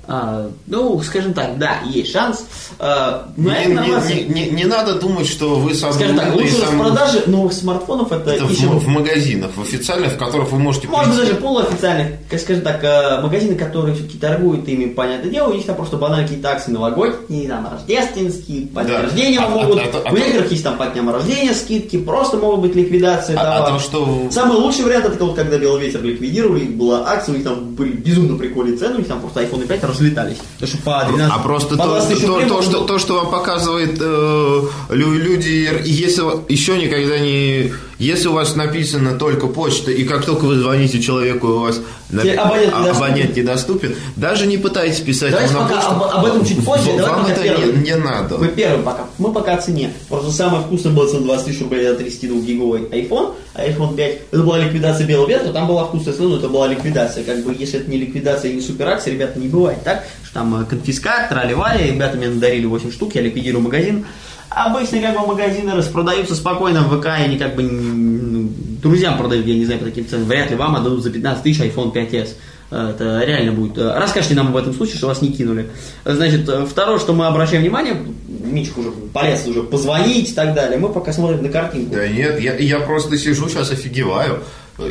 А, 0.08 0.48
ну, 0.68 1.00
скажем 1.02 1.34
так, 1.34 1.58
да, 1.58 1.78
есть 1.92 2.12
шанс. 2.12 2.44
А, 2.78 3.28
Не, 3.36 3.50
не- 3.66 3.74
не- 3.74 4.22
не- 4.46 4.50
не 4.50 4.64
надо 4.64 4.94
думать, 5.00 5.26
что 5.26 5.56
вы 5.56 5.74
самый 5.74 5.94
Скажем 5.94 6.16
так, 6.16 6.34
лучше 6.34 6.52
самый- 6.54 6.90
распродажи 6.90 7.22
новых 7.26 7.52
смартфонов 7.52 8.12
это, 8.12 8.30
Это 8.30 8.44
в, 8.44 8.50
ищем- 8.52 8.70
м- 8.72 8.78
в 8.78 8.86
магазинах, 8.86 9.50
в 9.56 9.62
официальных, 9.62 10.12
в 10.12 10.16
которых 10.18 10.52
вы 10.52 10.58
можете 10.60 10.86
Может 10.86 11.08
быть, 11.08 11.16
прийти. 11.18 11.32
даже 11.32 11.42
полуофициальных, 11.42 12.08
скажем 12.40 12.62
так, 12.62 12.84
э, 12.84 13.20
магазины, 13.20 13.56
которые 13.56 13.96
все-таки 13.96 14.18
торгуют 14.18 14.68
ими, 14.68 14.86
понятное 14.86 15.30
дело, 15.30 15.48
у 15.48 15.54
них 15.54 15.66
там 15.66 15.74
просто 15.74 15.96
банально 15.96 16.24
какие-то 16.28 16.50
акции 16.50 16.70
новогодние, 16.70 17.48
там, 17.48 17.66
рождественские, 17.72 18.68
по 18.68 18.82
дням 18.84 18.96
Да. 18.98 19.02
рождения 19.02 19.40
А- 19.40 19.48
могут, 19.48 19.78
а- 19.78 19.82
а- 19.82 20.02
а- 20.08 20.12
у 20.12 20.16
некоторых 20.16 20.50
есть 20.52 20.62
там 20.62 20.76
по 20.76 20.86
дням 20.86 21.10
рождения 21.10 21.52
скидки, 21.54 21.98
просто 21.98 22.36
могут 22.36 22.60
быть 22.60 22.76
ликвидация 22.76 23.36
А- 23.38 23.66
а 23.66 23.70
то, 23.72 23.78
что- 23.80 24.28
Самый 24.30 24.56
лучший 24.56 24.84
вариант, 24.84 25.06
это 25.06 25.24
вот 25.24 25.34
когда 25.34 25.58
Белый 25.58 25.80
ветер 25.84 26.02
ликвидировали, 26.02 26.64
была 26.64 27.04
акция, 27.08 27.32
у 27.32 27.36
них 27.36 27.44
там 27.44 27.74
были 27.74 27.90
безумно 27.92 28.36
прикольные 28.38 28.76
цены, 28.76 28.94
у 28.94 28.98
них 28.98 29.08
там 29.08 29.20
просто 29.20 29.42
iPhone 29.42 29.66
5 29.66 29.95
разлетались. 29.96 30.36
Потому 30.58 30.68
что 30.68 30.82
по 30.84 31.04
12 31.08 31.32
А 31.34 31.38
просто 31.42 31.76
по 31.76 31.82
то, 31.84 31.88
20 31.90 32.08
тысяч 32.10 32.26
то- 32.26 32.48
то, 32.48 32.62
что, 32.62 32.84
то, 32.84 32.98
что 32.98 33.14
вам 33.14 33.30
показывает 33.30 33.96
э, 34.00 34.62
лю- 34.90 35.18
люди, 35.18 35.70
если 35.84 36.22
еще 36.52 36.78
никогда 36.78 37.18
не... 37.18 37.72
Если 37.98 38.28
у 38.28 38.32
вас 38.32 38.54
написано 38.56 39.18
только 39.18 39.46
почта, 39.46 39.90
и 39.90 40.04
как 40.04 40.24
только 40.26 40.44
вы 40.44 40.56
звоните 40.56 41.00
человеку, 41.00 41.46
у 41.48 41.58
вас 41.60 41.80
абонент 42.12 42.38
а- 42.38 42.80
недоступен. 42.82 42.96
абонент 42.96 43.36
недоступен, 43.36 43.96
даже 44.16 44.46
не 44.46 44.58
пытайтесь 44.58 45.00
писать 45.00 45.30
Давайте 45.30 45.54
ему 45.54 45.62
на 45.62 45.68
пока 45.68 45.80
почту. 45.80 45.94
об- 46.04 46.18
об 46.18 46.24
этом 46.26 46.44
чуть 46.44 46.62
позже, 46.64 46.90
Вам 46.90 47.24
это 47.26 47.42
первым. 47.42 47.82
не, 47.82 47.90
не 47.90 47.96
надо. 47.96 48.36
Мы 48.36 48.48
первым 48.48 48.82
пока. 48.82 49.06
Мы 49.16 49.32
пока 49.32 49.54
о 49.54 49.62
цене. 49.62 49.92
Просто 50.10 50.30
самое 50.30 50.62
вкусное 50.62 50.92
было 50.92 51.08
цена 51.08 51.22
20 51.22 51.46
тысяч 51.46 51.60
рублей 51.62 51.84
за 51.86 51.94
32-гиговый 51.94 52.82
iPhone, 52.90 53.34
а 53.54 53.66
iPhone 53.66 53.96
5. 53.96 54.18
Это 54.30 54.42
была 54.42 54.58
ликвидация 54.58 55.06
белого 55.06 55.28
ветра, 55.28 55.52
там 55.52 55.66
была 55.66 55.86
вкусная 55.86 56.12
цена, 56.14 56.28
но 56.28 56.36
это 56.36 56.48
была 56.50 56.68
ликвидация. 56.68 57.24
Как 57.24 57.42
бы, 57.44 57.56
если 57.58 57.80
это 57.80 57.90
не 57.90 57.96
ликвидация 57.96 58.50
и 58.50 58.54
не 58.56 58.60
суперакция, 58.60 59.14
ребята, 59.14 59.38
не 59.38 59.48
бывает 59.48 59.82
так, 59.84 60.04
что 60.22 60.34
там 60.34 60.60
э, 60.60 60.66
конфискат, 60.66 61.30
трали-вали, 61.30 61.92
ребята 61.92 62.18
мне 62.18 62.28
надарили 62.28 62.66
8 62.66 62.92
штук, 62.92 63.14
я 63.14 63.22
ликвидирую 63.22 63.62
магазин. 63.62 64.04
Обычно 64.50 65.00
как 65.00 65.18
бы 65.20 65.26
магазины 65.26 65.74
распродаются 65.74 66.34
спокойно 66.34 66.82
в 66.82 66.98
ВК, 67.00 67.06
и 67.06 67.08
они 67.24 67.38
как 67.38 67.56
бы 67.56 67.62
м, 67.62 68.54
друзьям 68.82 69.18
продают, 69.18 69.46
я 69.46 69.54
не 69.54 69.64
знаю, 69.64 69.80
по 69.80 69.86
таким 69.86 70.08
ценам. 70.08 70.26
Вряд 70.26 70.50
ли 70.50 70.56
вам 70.56 70.76
отдадут 70.76 71.02
за 71.02 71.10
15 71.10 71.42
тысяч 71.42 71.60
iPhone 71.60 71.92
5s. 71.92 72.30
Э, 72.70 72.90
Это 72.94 73.22
реально 73.24 73.52
будет. 73.52 73.78
Расскажите 73.78 74.34
нам 74.34 74.52
в 74.52 74.56
этом 74.56 74.72
случае, 74.74 74.96
что 74.96 75.06
вас 75.08 75.22
не 75.22 75.30
кинули. 75.32 75.70
Значит, 76.04 76.48
второе, 76.68 76.98
что 76.98 77.12
мы 77.12 77.26
обращаем 77.26 77.62
внимание, 77.62 77.96
Мичик 78.28 78.78
уже 78.78 78.90
полез 79.12 79.46
уже 79.46 79.62
позвонить 79.64 80.30
и 80.30 80.32
так 80.32 80.54
далее, 80.54 80.78
мы 80.78 80.88
пока 80.88 81.12
смотрим 81.12 81.42
на 81.42 81.48
картинку. 81.48 81.94
Да 81.96 82.06
нет, 82.08 82.40
я, 82.40 82.54
я 82.56 82.78
просто 82.80 83.18
сижу, 83.18 83.48
сейчас 83.48 83.70
офигеваю. 83.72 84.40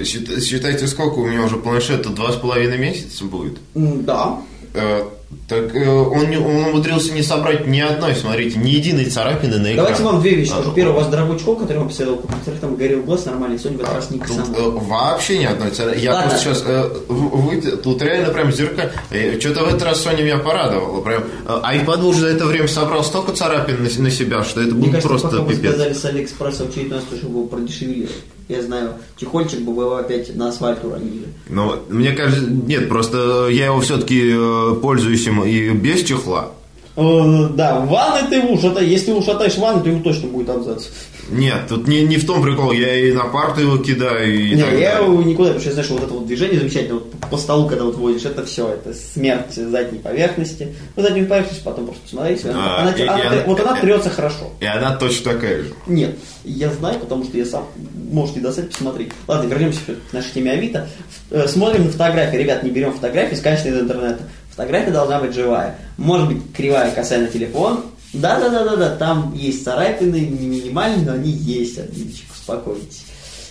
Счит- 0.04 0.44
Считайте, 0.44 0.88
сколько 0.88 1.20
у 1.20 1.26
меня 1.28 1.44
уже 1.44 1.58
планшета, 1.58 2.10
два 2.10 2.32
с 2.32 2.36
половиной 2.36 2.78
месяца 2.78 3.24
будет. 3.24 3.58
Да. 3.74 4.38
Э, 4.76 5.04
Так 5.48 5.76
э, 5.76 5.90
он, 5.90 6.28
он 6.36 6.66
умудрился 6.66 7.12
не 7.14 7.22
собрать 7.24 7.68
ни 7.68 7.80
одной, 7.80 8.16
смотрите, 8.16 8.58
ни 8.60 8.70
единой 8.70 9.06
царапины 9.06 9.58
на 9.58 9.62
экране. 9.74 9.76
Давайте 9.76 10.04
вам 10.04 10.22
две 10.22 10.36
вещи 10.36 10.52
А, 10.52 10.56
скажу. 10.56 10.72
Первое, 10.74 10.94
у 10.94 10.98
вас 10.98 11.08
дорогой 11.08 11.40
чехол, 11.40 11.56
который 11.58 11.78
вам 11.80 11.88
посоветовал 11.90 12.20
купить. 12.22 12.36
Во-вторых, 12.38 12.60
там 12.62 12.76
горел 12.76 13.02
глаз 13.04 13.26
нормальный, 13.26 13.58
сегодня 13.60 13.78
в 13.80 13.82
этот 13.82 13.96
раз 13.96 14.12
не 14.12 14.20
Тут 14.20 14.38
э, 14.58 14.62
вообще 14.70 15.38
ни 15.40 15.46
одной 15.46 15.72
царапины. 15.72 16.02
Я 16.04 16.14
Ладно. 16.14 16.30
просто 16.30 16.56
сейчас... 16.56 16.64
вы- 17.08 17.62
тут 17.78 18.02
реально 18.02 18.34
прям 18.34 18.52
зеркало. 18.52 18.92
Что-то 19.40 19.64
в 19.66 19.68
этот 19.70 19.84
раз 19.84 20.06
Sony 20.06 20.24
меня 20.24 20.38
порадовала. 20.38 21.02
Прям, 21.02 21.24
э, 21.48 21.62
iPad 21.76 22.04
уже 22.06 22.20
за 22.22 22.28
это 22.28 22.46
время 22.46 22.68
собрал 22.68 23.04
столько 23.04 23.34
царапин 23.34 23.78
на, 23.84 24.04
на 24.04 24.12
себя, 24.12 24.44
что 24.44 24.62
это 24.62 24.72
Мне 24.76 24.80
будет 24.88 24.92
кажется, 25.04 25.08
просто 25.10 25.28
пока 25.30 25.42
вы 25.42 25.54
пипец. 25.54 25.72
сказали 25.72 25.94
с 25.94 26.06
Алиэкспресса 26.06 26.66
в 26.66 26.70
очередной 26.70 27.00
раз, 27.00 27.08
чтобы 27.20 27.34
его 27.40 27.48
продешевили. 27.48 28.10
Я 28.48 28.62
знаю, 28.62 28.94
чехольчик 29.18 29.62
бы 29.62 29.74
вы 29.74 30.00
опять 30.00 30.36
на 30.36 30.50
асфальт 30.50 30.84
уронили. 30.84 31.26
Но 31.50 31.78
мне 31.90 32.12
кажется, 32.12 32.46
нет, 32.50 32.88
просто 32.90 33.48
я 33.50 33.66
его 33.68 33.82
все-таки 33.82 34.34
пользуюсь 34.82 35.26
им 35.28 35.44
и 35.44 35.70
без 35.72 36.04
чехла. 36.04 36.52
Э, 36.96 37.50
Да, 37.56 37.80
в 37.82 37.90
ванной 37.90 38.30
ты 38.30 38.36
его 38.36 38.54
ушатай. 38.54 38.86
Если 38.86 39.12
ушатаешь 39.12 39.58
ванну, 39.58 39.82
то 39.84 39.90
ему 39.90 40.02
точно 40.04 40.30
будет 40.30 40.50
абзац. 40.50 40.86
Нет, 41.30 41.62
тут 41.68 41.88
не, 41.88 42.04
не 42.04 42.18
в 42.18 42.26
том 42.28 42.42
прикол, 42.44 42.72
я 42.72 42.96
и 42.96 43.12
на 43.12 43.24
парту 43.26 43.60
его 43.62 43.78
кидаю, 43.80 44.32
и 44.32 44.54
Не, 44.54 44.62
так 44.62 44.74
я 44.74 44.94
далее. 44.94 45.12
его 45.12 45.24
никуда, 45.24 45.48
потому 45.54 45.60
что 45.60 45.70
я 45.70 45.74
знаю, 45.74 45.86
что 45.86 45.94
вот 45.96 46.04
это 46.04 46.14
вот 46.14 46.28
движение 46.28 46.60
замечательно, 46.60 46.94
вот 47.00 47.12
по- 47.32 47.38
столу, 47.38 47.68
когда 47.68 47.84
вот 47.86 47.96
водишь, 47.96 48.26
это 48.26 48.46
все, 48.46 48.70
это 48.70 48.94
смерть 48.94 49.56
задней 49.56 49.98
поверхности. 49.98 50.76
Вы 50.96 51.02
заднюю 51.02 51.28
поверхность 51.28 51.64
потом 51.64 51.86
просто 51.88 52.04
посмотрите, 52.04 52.50
она, 52.52 52.60
А, 52.78 52.82
она- 52.84 52.92
и- 52.92 53.00
и 53.02 53.08
она- 53.08 53.28
она- 53.32 53.44
вот 53.48 53.60
она 53.60 53.76
э, 53.76 53.82
трется 53.82 54.12
хорошо. 54.12 54.52
И 54.60 54.66
она 54.68 54.96
точно 54.98 55.34
такая 55.34 55.64
же. 55.64 55.74
Нет, 55.88 56.16
я 56.44 56.70
знаю, 56.72 57.00
потому 57.00 57.24
что 57.24 57.36
я 57.40 57.46
сам, 57.46 57.66
можете 58.12 58.40
достать, 58.40 58.70
посмотреть. 58.72 59.12
Ладно, 59.28 59.50
вернемся 59.50 59.80
к 60.10 60.14
нашей 60.14 60.32
теме 60.34 60.52
Авито. 60.52 60.88
Э, 61.32 61.48
Смотрим 61.48 61.86
на 61.86 61.92
фотографии. 61.92 62.38
Ребят, 62.38 62.64
не 62.64 62.70
берем 62.70 62.94
фотографии, 62.94 63.36
скачанные 63.36 63.76
из 63.76 63.82
интернета. 63.82 64.24
Фотография 64.52 64.92
должна 64.92 65.20
быть 65.20 65.34
живая. 65.34 65.78
Может 65.98 66.28
быть, 66.28 66.54
кривая 66.56 66.94
на 66.96 67.28
телефон. 67.28 67.84
Да-да-да-да-да, 68.14 68.96
там 68.96 69.34
есть 69.36 69.66
царапины, 69.66 70.16
не 70.16 70.48
минимальные, 70.48 71.06
но 71.06 71.14
они 71.14 71.30
есть, 71.30 71.78
Админчик, 71.78 72.26
успокойтесь. 72.34 73.06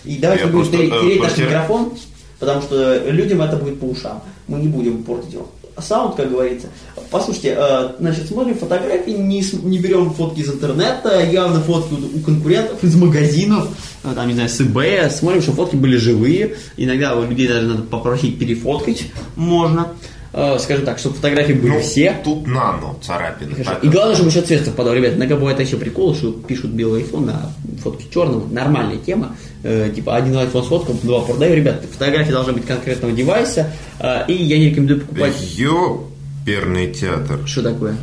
И 0.05 0.17
давайте 0.17 0.45
Я 0.45 0.51
будем 0.51 0.71
просто, 0.71 0.77
тереть, 0.79 1.01
тереть 1.01 1.23
наш 1.23 1.37
микрофон, 1.37 1.93
потому 2.39 2.63
что 2.63 2.99
людям 3.11 3.43
это 3.43 3.57
будет 3.57 3.81
по 3.81 3.85
ушам. 3.85 4.23
Мы 4.49 4.61
не 4.61 4.69
будем 4.69 5.03
портить 5.03 5.35
его. 5.35 5.51
Саунд, 5.79 6.17
как 6.17 6.31
говорится. 6.31 6.69
Послушайте, 7.11 7.57
э, 7.59 7.91
значит, 7.99 8.29
смотрим 8.29 8.57
фотографии, 8.57 9.11
не, 9.11 9.43
не 9.63 9.79
берем 9.79 10.13
фотки 10.13 10.41
из 10.41 10.49
интернета, 10.49 11.23
явно 11.23 11.61
фотки 11.61 11.95
у, 11.95 12.19
у 12.19 12.21
конкурентов, 12.21 12.83
из 12.83 12.95
магазинов, 12.95 13.69
э, 14.05 14.13
там, 14.15 14.29
не 14.29 14.35
знаю, 14.35 14.49
с 14.49 14.61
eBay, 14.61 15.11
смотрим, 15.11 15.43
что 15.43 15.53
фотки 15.53 15.77
были 15.77 15.97
живые. 15.97 16.57
Иногда 16.77 17.17
у 17.17 17.27
людей 17.27 17.49
даже 17.49 17.67
надо 17.67 17.83
попросить 17.83 18.39
перефоткать 18.39 19.07
можно. 19.37 19.89
Э, 20.37 20.59
скажем 20.59 20.85
так, 20.85 20.99
чтобы 20.99 21.15
фотографии 21.15 21.53
были 21.53 21.71
Ну, 21.71 21.81
все. 21.81 22.17
Тут 22.25 22.45
нано 22.49 22.97
царапины. 23.01 23.55
Хорошо. 23.55 23.79
И 23.83 23.89
главное, 23.89 24.17
чтобы 24.17 24.31
еще 24.31 24.41
цвет 24.41 24.65
совпадал. 24.65 24.93
Ребят, 24.93 25.15
иногда 25.15 25.37
бывает 25.37 25.61
еще 25.61 25.77
прикол, 25.77 26.13
что 26.17 26.33
пишут 26.33 26.73
белый 26.73 27.03
iPhone 27.03 27.27
на 27.27 27.53
фотке 27.81 28.07
черного. 28.13 28.45
Нормальная 28.53 28.97
тема. 28.97 29.37
Э, 29.63 29.93
типа 29.95 30.17
один 30.17 30.35
iPhone 30.35 30.65
сфоткал, 30.65 30.97
два 31.05 31.21
продаю. 31.21 31.55
Ребят, 31.55 31.85
фотографии 31.89 32.33
должны 32.33 32.53
быть 32.53 32.67
конкретного 32.67 33.15
девайса. 33.15 33.71
э, 34.01 34.25
и 34.27 34.33
я 34.33 34.59
не 34.59 34.71
рекомендую 34.71 35.03
покупать... 35.03 35.35
Ёперный 35.57 36.93
театр. 36.93 37.39
Что 37.47 37.63
такое? 37.63 37.97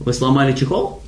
Вы 0.00 0.12
сломали 0.12 0.52
чехол? 0.52 1.00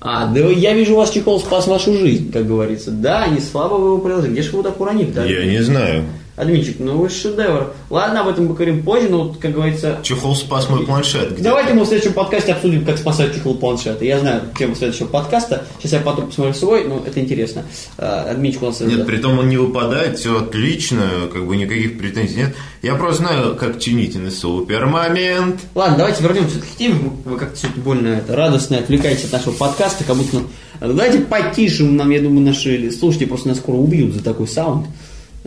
А, 0.00 0.26
да 0.28 0.40
я 0.40 0.72
вижу, 0.72 0.94
у 0.94 0.96
вас 0.96 1.10
чехол 1.10 1.40
спас 1.40 1.66
вашу 1.66 1.92
жизнь, 1.94 2.32
как 2.32 2.46
говорится. 2.46 2.90
Да, 2.90 3.26
не 3.26 3.40
слабо 3.40 3.74
вы 3.74 3.88
его 3.88 3.98
приложили. 3.98 4.32
Где 4.32 4.42
же 4.42 4.52
вы 4.52 4.58
его 4.60 4.68
так 4.70 4.80
уронили? 4.80 5.10
Да? 5.10 5.24
Я 5.24 5.44
не 5.44 5.60
знаю. 5.62 6.04
Админчик, 6.36 6.80
ну 6.80 6.98
вы 6.98 7.08
шедевр. 7.08 7.72
Ладно, 7.90 8.22
об 8.22 8.28
этом 8.28 8.48
поговорим 8.48 8.82
позже, 8.82 9.08
но 9.08 9.24
вот, 9.24 9.38
как 9.38 9.52
говорится... 9.52 10.00
Чехол 10.02 10.34
спас 10.34 10.68
мой 10.68 10.84
планшет. 10.84 11.34
Где? 11.34 11.44
Давайте 11.44 11.74
мы 11.74 11.84
в 11.84 11.86
следующем 11.86 12.12
подкасте 12.12 12.52
обсудим, 12.52 12.84
как 12.84 12.98
спасать 12.98 13.34
чехол 13.34 13.56
планшета. 13.56 14.04
Я 14.04 14.18
знаю 14.18 14.42
тему 14.58 14.74
следующего 14.74 15.06
подкаста. 15.06 15.64
Сейчас 15.78 15.92
я 15.92 16.00
потом 16.00 16.26
посмотрю 16.26 16.54
свой, 16.54 16.84
но 16.88 17.02
это 17.06 17.20
интересно. 17.20 17.62
Админчик 17.96 18.62
у 18.62 18.66
нас... 18.66 18.80
Нет, 18.80 19.06
при 19.06 19.18
том 19.18 19.38
он 19.38 19.48
не 19.48 19.56
выпадает, 19.56 20.18
все 20.18 20.40
отлично, 20.40 21.08
как 21.32 21.46
бы 21.46 21.56
никаких 21.56 21.98
претензий 21.98 22.36
нет. 22.36 22.56
Я 22.82 22.96
просто 22.96 23.22
знаю, 23.22 23.54
как 23.54 23.78
чинить 23.78 24.16
на 24.16 24.30
супер 24.30 24.86
момент. 24.86 25.60
Ладно, 25.76 25.98
давайте 25.98 26.22
вернемся 26.22 26.58
к 26.60 26.66
теме. 26.76 27.12
Вы 27.24 27.38
как-то 27.38 27.56
сегодня 27.56 27.82
больно 27.82 28.08
это, 28.08 28.34
радостно 28.34 28.78
отвлекаетесь 28.78 29.26
от 29.26 29.32
нашего 29.32 29.52
подкаста, 29.52 30.02
как 30.02 30.16
будто... 30.16 30.38
ну, 30.38 30.46
Давайте 30.80 31.20
потише 31.20 31.84
нам, 31.84 32.10
я 32.10 32.20
думаю, 32.20 32.44
наши 32.44 32.90
слушатели 32.90 33.26
просто 33.26 33.48
нас 33.48 33.58
скоро 33.58 33.76
убьют 33.76 34.12
за 34.12 34.22
такой 34.22 34.48
саунд. 34.48 34.88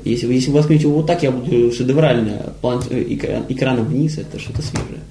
Если 0.04 0.32
если 0.32 0.50
вы 0.52 0.58
возьмете 0.58 0.84
его 0.84 0.98
вот 0.98 1.08
так, 1.08 1.24
я 1.24 1.32
буду 1.32 1.72
шедеврально 1.72 2.54
план, 2.62 2.82
э, 2.90 3.04
экран- 3.10 3.46
экраном 3.50 3.86
вниз, 3.86 4.18
это 4.18 4.40
что-то 4.40 4.62
свежее. 4.62 5.02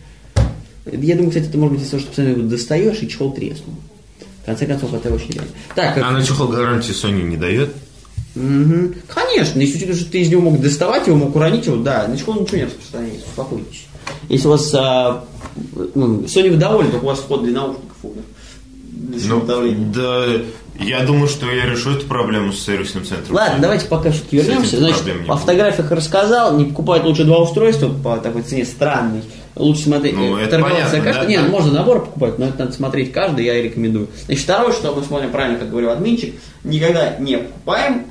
Я 0.86 1.14
думаю, 1.16 1.30
кстати, 1.30 1.48
это 1.48 1.58
может 1.58 1.72
быть 1.74 1.82
из-за 1.82 1.92
того, 1.92 2.00
что 2.00 2.08
постоянно 2.08 2.48
достаешь 2.48 2.98
и 3.02 3.08
чехол 3.08 3.32
треснул. 3.32 3.74
В 4.42 4.46
конце 4.46 4.66
концов, 4.66 4.94
это 4.94 5.12
очень 5.12 5.32
реально. 5.32 5.50
Так, 5.74 5.98
А 5.98 6.10
на 6.12 6.22
чехол 6.24 6.48
гарантии 6.48 6.92
Sony 6.92 7.22
не 7.24 7.36
дает? 7.36 7.70
Мгм. 8.36 8.94
Конечно, 9.08 9.58
если 9.58 9.76
учитывать, 9.78 10.00
что 10.00 10.12
ты 10.12 10.20
из 10.20 10.28
него 10.28 10.42
мог 10.42 10.60
доставать 10.60 11.06
его, 11.08 11.16
мог 11.16 11.34
уронить 11.34 11.66
его, 11.66 11.76
да, 11.76 12.06
на 12.06 12.16
чехол 12.16 12.40
ничего 12.42 12.58
не 12.58 12.64
распространяется, 12.64 13.26
успокойтесь. 13.26 13.86
Если 14.28 14.46
у 14.46 14.50
вас 14.50 14.72
а, 14.74 15.24
ну, 15.94 16.20
Sony 16.22 16.50
вы 16.50 16.56
довольны, 16.56 16.92
только 16.92 17.04
у 17.04 17.08
вас 17.08 17.18
вход 17.18 17.42
для 17.42 17.52
наушников 17.54 17.96
умер. 18.02 18.22
Ну, 19.28 19.40
да, 19.92 20.26
я 20.80 21.02
думаю, 21.04 21.28
что 21.28 21.50
я 21.50 21.66
решу 21.66 21.92
эту 21.92 22.06
проблему 22.06 22.52
с 22.52 22.64
сервисным 22.64 23.04
центром. 23.04 23.36
Ладно, 23.36 23.58
давайте 23.60 23.86
пока 23.86 24.10
С 24.12 24.22
вернемся. 24.30 24.78
Значит, 24.78 25.04
не 25.06 25.12
по 25.12 25.32
будет. 25.34 25.40
фотографиях 25.40 25.90
рассказал, 25.90 26.56
не 26.56 26.64
покупать 26.66 27.04
лучше 27.04 27.24
два 27.24 27.38
устройства 27.38 27.88
по 27.88 28.16
такой 28.18 28.42
цене 28.42 28.64
странной. 28.64 29.22
Лучше 29.54 29.84
смотреть, 29.84 30.14
Ну, 30.14 30.36
это 30.36 30.58
понятно, 30.58 31.00
каждый. 31.00 31.20
да, 31.22 31.24
Нет, 31.24 31.44
да. 31.44 31.48
можно 31.50 31.72
набор 31.72 32.04
покупать, 32.04 32.38
но 32.38 32.44
это 32.46 32.58
надо 32.58 32.72
смотреть 32.72 33.10
каждый, 33.12 33.46
я 33.46 33.56
и 33.58 33.62
рекомендую. 33.62 34.08
Значит, 34.26 34.44
второе, 34.44 34.72
что 34.72 34.94
мы 34.94 35.02
смотрим 35.02 35.30
правильно, 35.30 35.58
как 35.58 35.70
говорил 35.70 35.90
админчик, 35.90 36.34
никогда 36.62 37.16
не 37.18 37.38
покупаем, 37.38 38.04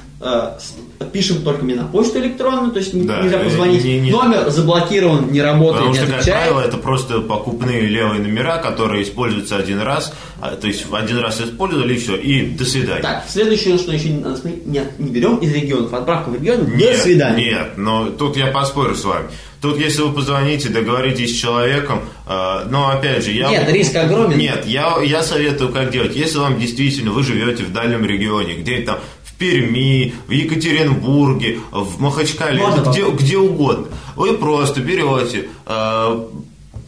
пишем 1.12 1.42
только 1.44 1.64
мне 1.64 1.76
на 1.76 1.86
почту 1.86 2.20
электронную, 2.20 2.72
то 2.72 2.80
есть 2.80 2.92
Да, 3.06 3.22
нельзя 3.22 3.40
э, 3.40 3.44
позвонить. 3.44 3.84
не- 3.84 4.00
не- 4.00 4.12
Номер 4.12 4.50
заблокирован, 4.50 5.32
не 5.32 5.42
работает, 5.42 5.76
Потому 5.86 5.92
не 5.94 5.98
что, 5.98 6.06
как 6.08 6.16
отвечает. 6.22 6.44
правило, 6.50 6.62
это 6.68 6.78
просто 6.78 7.22
покупные 7.22 7.82
левые 7.82 8.22
номера, 8.22 8.58
которые 8.58 9.04
используются 9.04 9.58
один 9.58 9.80
раз, 9.82 10.14
а, 10.42 10.56
то 10.56 10.68
есть 10.68 10.86
один 10.92 11.20
раз 11.20 11.42
использовали 11.42 11.94
и 11.94 11.98
все, 11.98 12.16
и 12.16 12.48
до 12.48 12.66
свидания. 12.66 13.02
Так, 13.02 13.26
следующее, 13.28 13.78
что 13.78 13.92
еще 13.92 14.10
не 14.10 14.24
не, 14.66 14.82
не 14.98 15.10
берем 15.12 15.38
из 15.38 15.54
регионов, 15.54 15.94
отправка 15.94 16.30
в 16.30 16.36
регион, 16.36 16.76
Нет, 16.76 16.98
до 16.98 17.02
свидания. 17.04 17.46
Нет, 17.46 17.78
но 17.78 18.10
тут 18.10 18.38
я 18.38 18.48
поспорю 18.48 18.96
с 18.96 19.04
вами. 19.06 19.28
Тут, 19.62 19.80
если 19.80 20.04
вы 20.04 20.14
позвоните, 20.14 20.70
договоритесь 20.70 21.36
с 21.36 21.42
человеком, 21.42 22.02
э, 22.28 22.66
но 22.70 22.90
опять 22.90 23.24
же, 23.24 23.32
я... 23.32 23.50
Нет, 23.50 23.68
риск 23.72 23.96
огромен. 23.96 24.38
Нет, 24.38 24.64
я, 24.68 24.98
я 25.04 25.24
советую, 25.24 25.72
как 25.72 25.90
делать. 25.92 26.16
Если 26.16 26.38
вам 26.38 26.60
действительно, 26.60 27.12
вы 27.12 27.24
живете 27.24 27.64
в 27.64 27.74
дальнем 27.74 28.06
регионе, 28.06 28.54
где-нибудь 28.56 28.86
там 28.86 29.00
Перми, 29.38 30.14
в 30.28 30.32
Екатеринбурге, 30.32 31.60
в 31.72 32.02
Махачкале, 32.02 32.62
Можно 32.62 32.90
где, 32.90 33.10
где 33.10 33.38
угодно, 33.38 33.88
вы 34.16 34.34
просто 34.38 34.82
берете 34.82 35.50
э, 35.66 36.26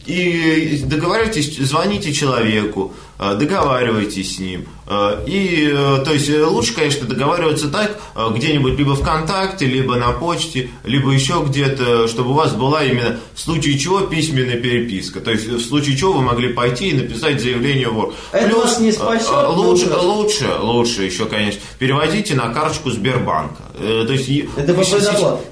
и 0.06 0.82
договариваетесь, 0.84 1.58
звоните 1.58 2.12
человеку, 2.12 2.92
э, 3.18 3.36
договаривайтесь 3.38 4.36
с 4.36 4.38
ним. 4.38 4.66
Э, 4.88 5.22
И, 5.26 5.70
э, 5.70 6.02
то 6.04 6.12
есть, 6.12 6.30
э, 6.30 6.42
лучше, 6.44 6.74
конечно, 6.74 7.06
договариваться 7.06 7.68
так, 7.68 7.98
где-нибудь 8.34 8.78
либо 8.78 8.94
ВКонтакте, 8.96 9.66
либо 9.66 9.96
на 9.96 10.12
почте, 10.12 10.70
либо 10.84 11.10
еще 11.10 11.44
где-то, 11.46 12.08
чтобы 12.08 12.30
у 12.30 12.34
вас 12.34 12.52
была 12.52 12.82
именно 12.84 13.18
в 13.34 13.40
случае 13.40 13.78
чего 13.78 14.00
письменная 14.00 14.56
переписка. 14.56 15.20
То 15.20 15.30
есть, 15.30 15.46
в 15.46 15.60
случае 15.60 15.96
чего 15.96 16.14
вы 16.14 16.22
могли 16.22 16.52
пойти 16.52 16.88
и 16.88 16.94
написать 16.94 17.40
заявление 17.40 17.88
в 17.88 17.98
ОР. 17.98 18.14
Это 18.32 18.56
вас 18.56 18.80
не 18.80 18.92
спасет, 18.92 19.30
но 19.30 19.52
Лучше, 19.52 19.86
ужас. 19.86 20.02
лучше, 20.02 20.46
лучше 20.60 21.02
еще, 21.04 21.26
конечно, 21.26 21.60
переводите 21.78 22.34
на 22.34 22.48
карточку 22.52 22.90
Сбербанка. 22.90 23.62
То 23.78 24.12
есть, 24.12 24.28
Это 24.56 24.74
по. 24.74 24.82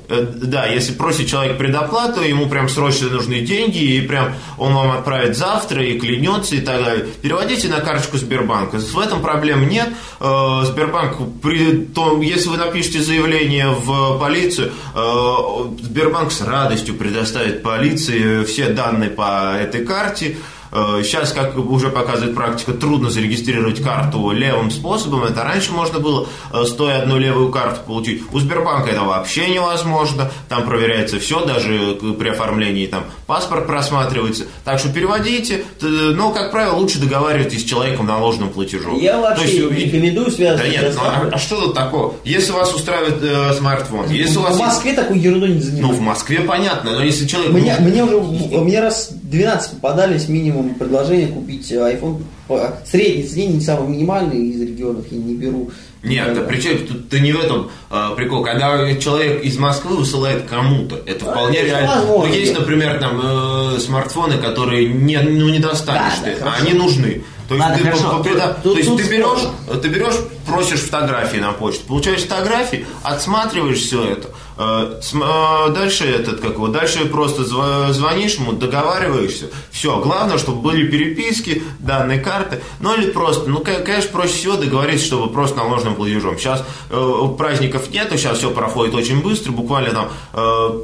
Э, 0.09 0.23
Да, 0.35 0.67
если 0.67 0.93
просит 0.93 1.29
человек 1.29 1.59
предоплату, 1.59 2.23
ему 2.23 2.49
прям 2.49 2.69
срочно 2.69 3.09
нужны 3.09 3.41
деньги, 3.41 3.79
и 3.79 4.01
прям 4.01 4.35
он 4.59 4.75
вам 4.75 4.91
отправит 4.93 5.37
завтра 5.37 5.85
и 5.85 5.99
клянется 5.99 6.57
и 6.57 6.61
так 6.61 6.83
далее. 6.85 7.07
Переводите 7.23 7.69
на 7.69 7.81
карточку 7.81 8.17
Сбербанка. 8.19 8.79
В 8.79 8.99
этом 8.99 9.23
проблем 9.27 9.69
нет. 9.69 9.89
Э, 10.21 10.63
Сбербанк, 10.65 11.17
при 11.43 11.85
том, 11.87 12.21
если 12.21 12.49
вы 12.49 12.59
напишете 12.59 13.01
заявление 13.01 13.71
в 13.71 14.19
полицию, 14.19 14.71
э, 14.95 15.35
Сбербанк 15.83 16.31
с 16.31 16.41
радостью 16.43 16.95
предоставит 16.95 17.63
полиции 17.63 18.45
все 18.45 18.69
данные 18.69 19.11
по 19.11 19.57
этой 19.57 19.85
карте. 19.85 20.37
Э, 20.77 21.03
Сейчас, 21.03 21.33
как 21.33 21.57
уже 21.57 21.89
показывает 21.91 22.35
практика, 22.35 22.73
трудно 22.73 23.09
зарегистрировать 23.11 23.83
карту 23.83 24.31
левым 24.31 24.71
способом. 24.71 25.25
Это 25.25 25.43
раньше 25.45 25.73
можно 25.73 25.99
было, 26.01 26.27
э, 26.53 26.65
стоя 26.65 27.03
одну 27.03 27.19
левую 27.19 27.51
карту 27.51 27.81
получить. 27.87 28.23
У 28.33 28.39
Сбербанка 28.39 28.91
это 28.91 29.03
вообще 29.03 29.49
невозможно. 29.49 30.31
Там 30.49 30.65
проверяется 30.67 31.19
все, 31.19 31.45
даже 31.45 31.95
к- 31.95 32.15
при 32.19 32.29
оформлении 32.29 32.87
там 32.87 33.05
паспорт 33.27 33.67
просматривается. 33.67 34.45
Так 34.65 34.79
что 34.79 34.89
переводите. 34.91 35.65
Но, 35.81 36.31
как 36.33 36.51
правило, 36.51 36.75
лучше 36.77 36.99
договаривайтесь 36.99 37.63
с 37.63 37.65
человеком 37.65 38.07
наложенным 38.07 38.51
платежом. 38.51 38.99
Я 38.99 39.15
То 39.15 39.21
вообще 39.23 39.57
есть, 39.57 39.71
не 39.71 39.85
рекомендую 39.85 40.31
связываться 40.31 40.65
Да 40.65 40.83
нет, 40.83 40.93
ну, 40.95 41.01
а, 41.03 41.31
а 41.33 41.39
что 41.39 41.61
тут 41.61 41.75
такого? 41.75 42.15
Если 42.25 42.53
вас 42.53 42.75
устраивает 42.75 43.19
э, 43.23 43.55
смартфон, 43.55 44.11
если 44.11 44.39
у 44.39 44.43
вас 44.43 44.55
в 44.57 44.59
есть- 44.59 44.67
Москве 44.67 44.93
такой 44.93 45.19
ерундой 45.19 45.49
не 45.51 45.55
Ну, 45.57 45.61
занимаются. 45.63 46.01
в 46.03 46.05
Москве 46.05 46.41
понятно, 46.41 46.93
но 46.93 47.03
если 47.05 47.27
человек... 47.27 47.53
Мне, 47.53 47.77
мне 47.81 48.05
уже 48.05 48.17
меня 48.17 48.83
раз 48.83 49.11
12 49.31 49.73
попадались 49.81 50.29
минимум 50.29 50.75
предложения 50.75 51.27
купить 51.27 51.71
iPhone 51.73 52.23
по 52.49 52.77
средней 52.87 53.25
цене, 53.25 53.47
не 53.49 53.61
самый 53.61 53.89
минимальный 53.89 54.47
из 54.49 54.61
регионов, 54.61 55.05
я 55.11 55.19
не 55.19 55.35
беру. 55.35 55.71
Нет, 56.03 56.27
да 56.27 56.31
Никогда. 56.33 56.49
причем 56.49 56.87
тут 56.87 57.09
ты 57.09 57.19
не 57.19 57.33
в 57.33 57.41
этом 57.41 57.69
а, 57.91 58.15
прикол. 58.15 58.45
Когда 58.45 58.95
человек 58.97 59.43
из 59.43 59.59
Москвы 59.59 59.97
высылает 59.97 60.45
кому-то, 60.49 61.01
это 61.05 61.25
вполне 61.25 61.59
это 61.59 61.67
реально. 61.67 61.95
возможно. 61.97 62.29
Но 62.29 62.35
есть, 62.35 62.57
например, 62.57 63.01
там 63.01 63.21
э, 63.23 63.79
смартфоны, 63.81 64.39
которые 64.39 64.89
не, 64.89 65.19
ну, 65.19 65.49
не 65.49 65.59
достанешь 65.59 66.13
Да, 66.21 66.27
да, 66.27 66.31
ты, 66.33 66.37
а 66.41 66.45
хорошо. 66.51 66.57
они 66.65 66.73
нужны. 66.79 67.23
То 67.49 67.55
есть, 67.55 67.67
Ладно, 67.67 67.79
ты, 67.79 67.85
хорошо. 67.85 68.03
по- 68.19 68.25
по- 68.25 68.31
Тут- 68.63 68.63
то 68.63 68.77
есть 68.79 68.89
тут 68.89 69.03
ты 69.03 69.09
берешь, 69.09 69.81
ты 69.83 69.89
берешь, 69.89 70.15
просишь 70.47 70.81
фотографии 70.81 71.39
на 71.39 71.53
почту, 71.53 71.85
получаешь 71.87 72.23
фотографии, 72.23 72.87
отсматриваешь 73.03 73.81
все 73.81 74.05
это. 74.05 74.31
Э, 74.59 75.01
э, 75.03 75.73
дальше 75.75 76.05
этот 76.05 76.41
как 76.41 76.53
его, 76.55 76.69
дальше 76.69 77.05
просто 77.07 77.43
зв- 77.43 77.93
звонишь 77.93 78.35
ему, 78.37 78.53
договариваешься. 78.53 79.51
Все, 79.71 79.99
главное, 80.01 80.39
чтобы 80.39 80.61
были 80.63 80.87
переписки, 80.89 81.63
данные 81.79 82.19
карты. 82.21 82.61
Ну 82.81 82.95
или 82.97 83.11
просто, 83.11 83.49
ну 83.51 83.61
конечно, 83.61 84.11
проще 84.13 84.35
всего 84.35 84.57
договориться, 84.57 85.07
чтобы 85.07 85.33
просто 85.33 85.57
наложенным 85.59 85.95
платежом. 85.95 86.39
Сейчас 86.39 86.65
э, 86.91 87.21
праздников 87.39 87.91
нету, 87.91 88.17
сейчас 88.17 88.39
все 88.39 88.51
проходит 88.51 88.95
очень 88.95 89.23
быстро, 89.23 89.53
буквально 89.53 89.91
там 89.91 90.09
э, 90.33 90.81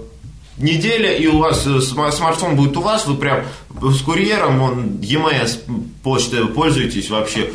неделя, 0.59 1.13
и 1.17 1.27
у 1.27 1.39
вас 1.39 1.67
сма- 1.67 2.13
смартфон 2.13 2.57
будет 2.57 2.77
у 2.77 2.81
вас, 2.83 3.07
вы 3.07 3.15
прям 3.17 3.45
с 3.81 4.01
курьером, 4.03 4.61
он 4.63 4.85
EMS 5.01 5.61
почтой 6.03 6.47
пользуетесь 6.47 7.11
вообще, 7.11 7.53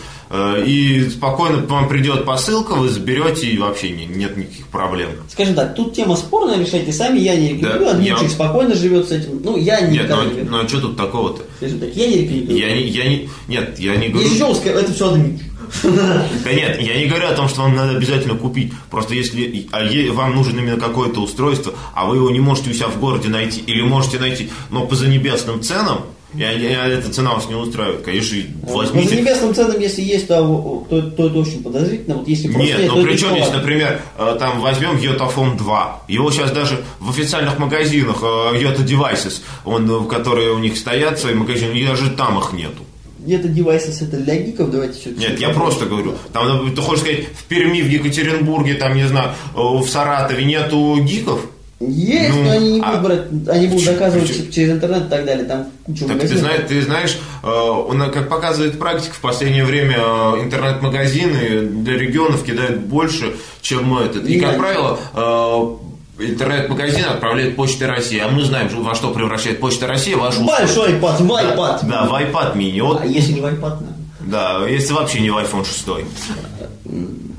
и 0.65 1.07
спокойно 1.09 1.65
вам 1.67 1.87
придет 1.87 2.25
посылка, 2.25 2.73
вы 2.73 2.89
заберете, 2.89 3.47
и 3.47 3.57
вообще 3.57 3.91
не- 3.91 4.05
нет 4.05 4.35
никаких 4.37 4.67
проблем. 4.67 5.09
Скажем 5.29 5.55
так, 5.55 5.75
тут 5.75 5.93
тема 5.93 6.15
спорная, 6.15 6.59
решайте 6.59 6.91
сами, 6.91 7.19
я 7.19 7.35
не 7.35 7.49
рекомендую, 7.53 7.79
Да, 7.85 7.91
Админчик 7.91 8.23
я- 8.23 8.29
спокойно 8.29 8.75
живет 8.75 9.07
с 9.07 9.11
этим. 9.11 9.41
Ну, 9.43 9.57
я 9.57 9.81
не 9.81 9.93
Нет, 9.97 10.07
ну, 10.09 10.15
рекомендую. 10.23 10.47
ну 10.51 10.57
а 10.63 10.67
что 10.67 10.81
тут 10.81 10.97
такого-то? 10.97 11.43
Скажем 11.57 11.79
так, 11.79 11.95
я 11.95 12.07
не 12.07 12.17
рекомендую. 12.17 12.57
Я 12.59 12.75
не, 12.75 12.81
я 12.87 13.05
не, 13.09 13.29
нет, 13.47 13.79
я 13.79 13.95
не 13.95 14.09
говорю... 14.09 14.27
Если 14.27 14.37
что, 14.37 14.51
ска- 14.51 14.71
это 14.77 14.91
все 14.93 15.09
Админчик. 15.13 15.47
Да 15.83 16.53
нет, 16.53 16.81
я 16.81 16.97
не 16.97 17.07
говорю 17.07 17.27
о 17.27 17.33
том, 17.33 17.49
что 17.49 17.61
вам 17.61 17.75
надо 17.75 17.97
обязательно 17.97 18.35
купить. 18.35 18.71
Просто 18.89 19.13
если 19.15 19.67
а 19.71 19.83
вам 20.13 20.35
нужно 20.35 20.59
именно 20.59 20.77
какое-то 20.79 21.19
устройство, 21.21 21.73
а 21.93 22.05
вы 22.05 22.17
его 22.17 22.29
не 22.29 22.39
можете 22.39 22.69
у 22.69 22.73
себя 22.73 22.87
в 22.87 22.99
городе 22.99 23.27
найти, 23.29 23.61
или 23.61 23.81
можете 23.81 24.17
найти, 24.19 24.49
но 24.71 24.85
по 24.85 24.95
занебесным 24.95 25.61
ценам, 25.61 26.05
они- 26.33 26.67
а 26.67 26.87
эта 26.87 27.11
цена 27.11 27.33
вас 27.33 27.47
не 27.47 27.55
устраивает, 27.55 28.03
конечно, 28.03 28.37
Ну, 28.63 28.69
за 28.69 28.75
возьмите. 28.75 29.15
небесным 29.15 29.53
ценам, 29.55 29.79
если 29.79 30.01
есть, 30.01 30.27
то, 30.27 30.85
то, 30.89 31.01
то 31.01 31.27
это 31.27 31.39
очень 31.39 31.63
подозрительно. 31.63 32.17
Вот 32.17 32.27
если 32.27 32.47
Нет, 32.49 32.87
то 32.87 32.95
ну 32.95 32.99
это 33.01 33.07
причем 33.07 33.33
не 33.33 33.41
здесь, 33.41 33.53
например, 33.53 34.01
э, 34.17 34.35
там 34.39 34.59
возьмем 34.59 34.97
Yotafone 34.97 35.57
2. 35.57 36.01
Его 36.07 36.29
сейчас 36.31 36.51
даже 36.51 36.83
в 36.99 37.09
официальных 37.09 37.57
магазинах 37.59 38.17
э, 38.21 38.25
Yota 38.57 38.85
Devices, 38.85 39.41
он, 39.65 39.89
э, 39.89 40.09
которые 40.09 40.51
у 40.51 40.59
них 40.59 40.77
стоят, 40.77 41.17
свои 41.19 41.33
магазины, 41.33 41.73
и 41.73 41.85
даже 41.85 42.09
там 42.11 42.37
их 42.39 42.51
нету. 42.53 42.83
Где-то 43.19 43.47
девайсы 43.49 43.91
это 44.05 44.17
для 44.17 44.37
гиков, 44.37 44.69
давайте 44.71 44.99
все 44.99 45.09
Нет, 45.11 45.39
я 45.39 45.49
просто 45.49 45.85
говорю. 45.85 46.13
Там, 46.31 46.47
ну, 46.47 46.69
ты 46.69 46.81
хочешь 46.81 47.01
сказать, 47.01 47.25
в 47.35 47.43
Перми, 47.45 47.81
в 47.81 47.89
Екатеринбурге, 47.89 48.75
там, 48.75 48.95
не 48.95 49.05
знаю, 49.07 49.31
в 49.53 49.85
Саратове 49.87 50.45
нету 50.45 50.97
гиков? 51.01 51.41
Есть, 51.79 52.29
Ну, 52.35 52.43
но 52.45 52.51
они 52.51 52.71
не 52.73 52.81
а 52.81 52.97
будут 52.97 53.03
брать, 53.03 53.55
они 53.55 53.67
будут 53.67 53.85
доказывать 53.85 54.27
почему? 54.27 54.51
через 54.51 54.71
интернет 54.71 55.05
и 55.05 55.09
так 55.09 55.25
далее, 55.25 55.45
там 55.45 55.67
куча 55.85 55.99
Так 56.05 56.07
ты 56.07 56.13
магазинов. 56.15 56.39
знаешь, 56.41 56.61
ты 56.67 56.81
знаешь, 56.81 57.17
э, 57.43 57.47
он, 57.47 58.11
как 58.11 58.29
показывает 58.29 58.79
практика, 58.79 59.13
в 59.13 59.19
последнее 59.19 59.63
время 59.63 59.97
э, 59.99 60.41
интернет-магазины 60.43 61.59
для 61.83 61.97
регионов 61.99 62.43
кидают 62.43 62.79
больше, 62.79 63.35
чем 63.61 63.95
этот. 63.95 64.25
И, 64.27 64.35
Не 64.35 64.39
как 64.39 64.57
правило, 64.57 64.97
э, 66.19 66.23
интернет-магазин 66.23 67.05
отправляет 67.05 67.55
Почта 67.55 67.85
России, 67.85 68.17
а 68.19 68.27
мы 68.27 68.43
знаем, 68.43 68.69
во 68.69 68.95
что 68.95 69.11
превращает 69.11 69.59
Почта 69.59 69.85
России 69.85 70.15
вашу 70.15 70.43
Большой 70.45 70.93
iPad, 70.93 71.17
в 71.21 71.31
iPad. 71.31 71.79
Да, 71.83 72.05
в 72.05 72.13
iPad 72.13 72.55
mini. 72.57 72.81
Вот, 72.81 73.01
А 73.01 73.05
если 73.05 73.33
не 73.33 73.41
в 73.41 73.45
iPad, 73.45 73.61
надо? 73.81 73.93
да, 74.21 74.67
если 74.67 74.93
вообще 74.93 75.19
не 75.19 75.29
в 75.29 75.37
iPhone 75.37 75.63
6. 75.63 75.85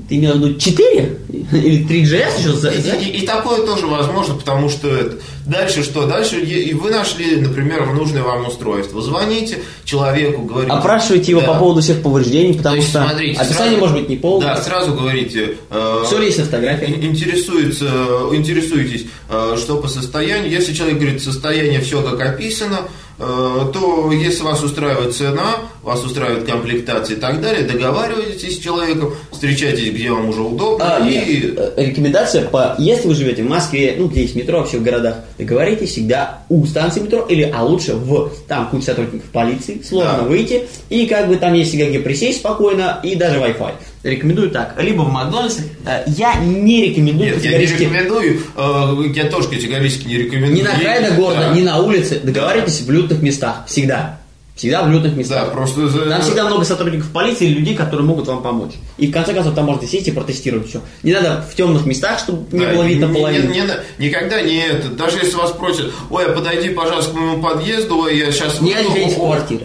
Ты 0.09 0.15
имел 0.15 0.33
в 0.33 0.37
виду 0.37 0.59
4? 0.59 1.17
Или 1.51 1.85
3GS 1.87 2.39
еще 2.39 2.53
за- 2.53 2.71
И, 2.71 2.79
и- 3.05 3.21
и 3.21 3.25
такое 3.25 3.63
тоже 3.65 3.85
возможно, 3.85 4.33
потому 4.33 4.67
что 4.69 4.87
это- 4.89 5.17
дальше 5.45 5.83
что? 5.83 6.07
Дальше 6.07 6.37
и 6.39 6.73
вы 6.73 6.89
нашли, 6.89 7.35
например, 7.37 7.85
нужное 7.93 8.23
вам 8.23 8.47
устройство. 8.47 9.01
Звоните 9.01 9.59
человеку, 9.85 10.41
говорите. 10.43 10.73
Опрашивайте 10.73 11.31
его 11.31 11.41
Да. 11.41 11.53
по 11.53 11.59
поводу 11.59 11.81
всех 11.81 12.01
повреждений, 12.01 12.53
потому 12.55 12.75
То 12.75 12.79
есть, 12.81 12.89
что 12.89 13.03
смотрите, 13.07 13.39
описание 13.39 13.57
сразу- 13.65 13.77
может 13.77 13.95
быть 13.97 14.09
не 14.09 14.17
полное. 14.17 14.47
Да, 14.55 14.61
сразу 14.61 14.93
говорите. 14.93 15.57
э, 15.69 16.03
Все 16.05 16.17
ли 16.17 16.25
есть 16.25 16.39
на 16.39 16.45
фотографии? 16.45 16.85
ин- 16.87 17.03
Интересуется, 17.11 17.85
интересуетесь, 18.33 19.05
э, 19.29 19.55
что 19.59 19.77
по 19.77 19.87
состоянию. 19.87 20.51
Если 20.51 20.73
человек 20.73 20.97
говорит, 20.99 21.21
состояние 21.21 21.81
все 21.81 22.01
как 22.01 22.19
описано, 22.21 22.79
э, 22.81 22.87
то 23.19 24.11
если 24.13 24.43
вас 24.43 24.63
устраивает 24.63 25.13
цена, 25.13 25.57
вас 25.83 26.03
устраивает 26.03 26.45
комплектация 26.45 27.17
и 27.17 27.19
так 27.19 27.41
далее, 27.41 27.63
договаривайтесь 27.63 28.55
с 28.55 28.59
человеком, 28.59 29.13
встречайтесь, 29.31 29.91
где 29.91 30.09
вам 30.11 30.29
уже 30.29 30.41
удобно. 30.41 30.97
А, 30.97 31.05
и... 31.05 31.11
нет, 31.11 31.53
э, 31.57 31.85
рекомендация 31.85 32.45
по, 32.47 32.75
если 32.77 33.07
вы 33.07 33.15
живете 33.15 33.43
в 33.43 33.49
Москве, 33.49 33.95
ну, 33.97 34.07
где 34.07 34.21
есть 34.21 34.35
метро, 34.35 34.59
вообще 34.59 34.77
в 34.77 34.83
городах, 34.83 35.15
договоритесь 35.37 35.91
всегда 35.91 36.43
у 36.49 36.65
станции 36.65 37.01
метро, 37.01 37.25
или, 37.27 37.51
а 37.53 37.63
лучше 37.63 37.95
в, 37.95 38.31
там 38.47 38.69
куча 38.69 38.85
сотрудников 38.85 39.29
полиции, 39.31 39.81
сложно 39.87 40.19
Да. 40.19 40.23
выйти, 40.23 40.67
и 40.89 41.05
как 41.05 41.27
бы 41.27 41.35
там 41.35 41.53
есть 41.53 41.71
всегда 41.71 41.89
где 41.89 41.99
присесть 41.99 42.39
спокойно, 42.39 42.99
и 43.03 43.15
даже 43.15 43.39
Wi-Fi. 43.39 43.71
Рекомендую 44.01 44.49
так, 44.49 44.75
либо 44.81 45.01
в 45.01 45.11
Макдональдсе, 45.11 45.63
э, 45.85 46.03
я 46.07 46.35
не 46.35 46.85
рекомендую 46.87 47.33
Нет, 47.33 47.43
я 47.43 47.51
не 47.51 47.65
категорически 47.65 47.83
рекомендую, 47.83 48.41
э, 48.55 49.11
я 49.13 49.25
тоже 49.29 49.49
категорически 49.49 50.07
не 50.07 50.17
рекомендую. 50.19 50.53
ни 50.55 50.61
на 50.61 50.71
окраинах 50.73 51.15
города, 51.15 51.49
Да. 51.49 51.53
ни 51.53 51.61
на 51.61 51.79
улице, 51.79 52.19
договаривайтесь 52.23 52.79
в 52.81 52.89
людных 52.89 53.21
местах, 53.21 53.63
всегда. 53.67 54.17
Всегда 54.55 54.83
в 54.83 54.91
людных 54.91 55.15
местах. 55.15 55.45
Да, 55.45 55.51
просто... 55.51 55.87
Там 56.09 56.21
всегда 56.21 56.45
много 56.45 56.65
сотрудников 56.65 57.09
полиции 57.11 57.47
и 57.47 57.53
людей, 57.53 57.75
которые 57.75 58.05
могут 58.05 58.27
вам 58.27 58.41
помочь. 58.43 58.71
И 58.97 59.07
в 59.07 59.11
конце 59.13 59.33
концов 59.33 59.55
там 59.55 59.65
можно 59.65 59.87
сесть 59.87 60.09
и 60.09 60.11
протестировать 60.11 60.67
все. 60.67 60.81
Не 61.01 61.13
надо 61.13 61.45
в 61.49 61.55
темных 61.55 61.85
местах, 61.85 62.19
чтобы 62.19 62.45
не 62.57 62.65
Да, 62.65 62.73
было 62.73 62.83
видно 62.83 63.05
не- 63.05 63.13
половину. 63.13 63.47
не- 63.53 63.61
не 63.61 63.65
на- 63.65 63.79
никогда 63.97 64.41
не 64.41 64.57
это. 64.59 64.89
Даже 64.89 65.17
если 65.19 65.35
вас 65.35 65.51
просят, 65.53 65.93
ой, 66.09 66.25
а 66.25 66.33
подойди, 66.33 66.69
пожалуйста, 66.69 67.11
к 67.11 67.15
моему 67.15 67.41
подъезду, 67.41 67.99
ой, 67.99 68.17
я 68.17 68.31
сейчас... 68.33 68.59
Не 68.59 68.73
ходите 68.73 69.11
в 69.11 69.15
квартиры. 69.15 69.63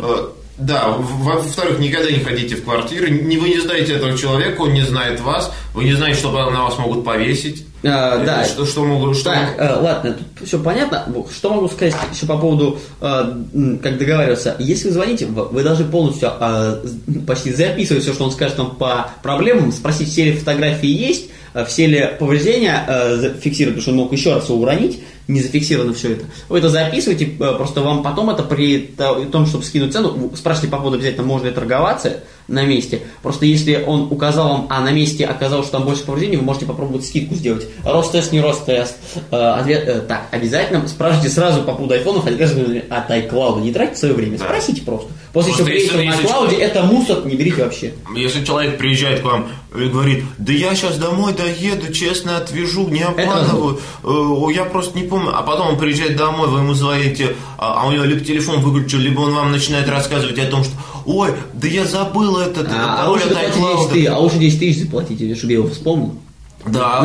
Да, 0.57 0.89
во-вторых, 0.89 1.81
никогда 1.81 2.11
не 2.11 2.21
ходите 2.21 2.55
в 2.55 2.65
квартиры, 2.65 3.11
не 3.11 3.39
вы 3.39 3.49
не 3.49 3.61
знаете 3.61 3.95
этого 3.95 4.17
человека, 4.17 4.61
он 4.61 4.73
не 4.73 4.83
знает 4.83 5.21
вас, 5.21 5.53
вы 5.73 5.85
не 5.85 5.95
знаете, 5.95 6.19
что 6.21 6.31
на 6.51 6.65
вас 6.65 6.79
могут 6.79 7.05
повесить. 7.05 7.65
А, 7.83 8.21
Э, 8.21 8.25
да. 8.25 8.45
Что, 8.45 8.65
что 8.65 8.85
могут... 8.85 9.17
Что 9.17 9.31
Так, 9.31 9.55
э, 9.59 9.77
ладно, 9.81 10.17
тут 10.37 10.49
все 10.49 10.59
понятно. 10.59 11.07
Что 11.31 11.53
могу 11.53 11.69
сказать 11.69 11.95
еще 12.13 12.27
по 12.27 12.39
поводу, 12.39 12.79
э, 13.01 13.35
как 13.83 13.99
договариваться. 13.99 14.57
Если 14.59 14.89
вы 14.89 14.95
звоните, 14.95 15.27
вы 15.27 15.63
должны 15.63 15.85
полностью 15.87 16.33
э, 16.41 16.83
почти 17.27 17.53
записывать 17.53 18.03
все, 18.03 18.13
что 18.13 18.25
он 18.25 18.33
скажет 18.33 18.59
вам 18.59 18.77
по 18.77 19.11
проблемам, 19.23 19.73
спросить, 19.73 20.09
все 20.09 20.25
ли 20.25 20.33
фотографии 20.33 20.89
есть, 20.89 21.31
э, 21.53 21.65
все 21.67 21.87
ли 21.87 22.11
повреждения 22.19 22.85
э, 22.87 23.17
зафиксировать, 23.17 23.77
потому 23.77 23.83
что 23.83 23.91
он 23.91 23.97
мог 23.97 24.13
еще 24.13 24.35
раз 24.35 24.49
его 24.49 24.59
уронить, 24.59 25.01
не 25.29 25.41
зафиксировано 25.41 25.95
все 25.95 26.13
это. 26.13 26.25
Вы 26.49 26.59
это 26.59 26.69
записываете, 26.69 27.27
э, 27.27 27.55
просто 27.57 27.81
вам 27.81 28.03
потом 28.03 28.31
это 28.31 28.43
при 28.43 28.79
то- 28.79 29.25
том, 29.27 29.47
чтобы 29.47 29.65
скинуть 29.65 29.93
цену, 29.93 30.33
спрашивайте 30.37 30.71
по 30.71 30.79
поводу 30.79 30.97
обязательно, 30.97 31.27
можно 31.27 31.47
ли 31.47 31.53
торговаться 31.53 32.21
на 32.47 32.65
месте. 32.65 33.01
Просто 33.23 33.47
если 33.47 33.83
он 33.87 34.09
указал 34.11 34.49
вам, 34.49 34.67
а 34.69 34.81
на 34.81 34.91
месте 34.91 35.25
оказалось, 35.25 35.67
что 35.67 35.79
там 35.79 35.87
больше 35.87 36.05
повреждений, 36.05 36.37
вы 36.37 36.43
можете 36.43 36.67
попробовать 36.67 37.07
скидку 37.07 37.35
сделать. 37.35 37.67
Рост-тест, 37.85 38.33
не 38.33 38.41
рост-тест. 38.41 38.97
Э, 39.31 39.37
ответ, 39.37 39.89
э, 39.89 40.01
так, 40.01 40.29
обязательно 40.31 40.87
спрашивайте 40.89 41.31
сразу 41.31 41.63
по 41.63 41.73
поводу 41.73 41.95
айфонов 41.95 42.27
от 42.27 42.33
iCloud. 43.11 43.63
Не 43.63 43.73
тратьте 43.73 43.97
свое 43.97 44.15
время, 44.15 44.39
спросите 44.39 44.83
просто. 44.83 45.09
После 45.35 45.53
Просто 45.53 45.65
чего 45.73 45.99
если- 46.01 46.07
на 46.07 46.29
человек- 46.29 46.61
это 46.61 46.83
мусор, 46.85 47.27
не 47.27 47.35
берите 47.35 47.65
вообще. 47.65 47.93
Если 48.15 48.45
человек 48.45 48.79
приезжает 48.79 49.21
к 49.21 49.25
вам 49.25 49.49
и 49.75 49.89
говорит, 49.89 50.23
да 50.39 50.53
я 50.53 50.77
сейчас 50.77 50.97
домой 50.97 51.33
доеду, 51.35 51.93
честно 51.93 52.37
отвяжу, 52.37 52.87
не 52.89 53.03
обманываю, 53.03 53.81
э, 54.05 54.53
я 54.55 54.65
просто 54.65 54.97
не 54.97 55.05
помню. 55.09 55.37
А 55.37 55.43
потом 55.43 55.71
он 55.71 55.77
приезжает 55.77 56.17
домой, 56.17 56.47
вы 56.49 56.61
ему 56.61 56.73
звоните, 56.75 57.35
а 57.59 57.83
а 57.83 57.87
у 57.89 57.91
него 57.93 58.05
либо 58.05 58.21
телефон 58.25 58.61
выключил, 58.61 59.01
либо 59.01 59.21
он 59.23 59.35
вам 59.35 59.51
начинает 59.51 59.89
рассказывать 59.89 60.39
о 60.39 60.47
том, 60.47 60.63
что 60.63 60.73
ой, 61.05 61.31
да 61.53 61.67
я 61.67 61.85
забыл 61.85 62.39
этот 62.39 62.69
А, 62.71 62.95
а 62.95 62.97
пароль 62.99 63.11
лучше 63.15 63.25
от 63.27 63.33
заплатите 63.35 63.59
10 63.59 63.65
iCloud». 63.65 63.93
тысяч, 63.93 64.07
а 64.07 64.19
лучше 64.19 64.39
10 64.39 64.59
тысяч 64.61 64.83
заплатите, 64.83 65.35
чтобы 65.35 65.53
я 65.53 65.59
его 65.59 65.69
вспомнил. 65.69 66.07
Да, 66.07 66.13
У 66.13 66.13
меня 66.13 66.23
а- 66.23 66.24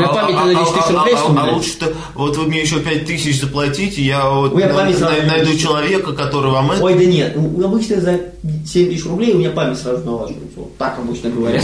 память 0.08 0.36
а- 0.38 0.46
на 0.46 0.52
а- 0.52 0.64
10 0.64 0.74
тысяч 0.74 0.86
а- 0.90 0.94
рублей 0.94 1.14
а- 1.14 1.18
а 1.18 1.22
вспоминать. 1.22 1.54
лучше-то, 1.54 1.94
вот 2.16 2.38
вы 2.38 2.46
мне 2.46 2.62
еще 2.62 2.80
5 2.80 3.06
тысяч 3.06 3.42
заплатите, 3.42 4.02
я 4.02 4.30
вот 4.30 4.56
на- 4.56 4.68
память 4.74 5.00
на- 5.00 5.08
сразу 5.08 5.28
найду 5.28 5.58
человека, 5.58 6.14
который 6.14 6.52
вам 6.52 6.72
это... 6.72 6.84
Ой, 6.84 6.94
да 6.96 7.06
нет, 7.06 7.34
ну, 7.36 7.66
обычно 7.66 8.00
за 8.00 8.20
7 8.66 8.90
тысяч 8.90 9.06
рублей 9.06 9.34
у 9.34 9.38
меня 9.40 9.52
память 9.52 9.78
сразу 9.78 10.06
налаживается. 10.06 10.58
Вот 10.58 10.78
так 10.78 10.98
обычно 11.00 11.30
говорят. 11.30 11.64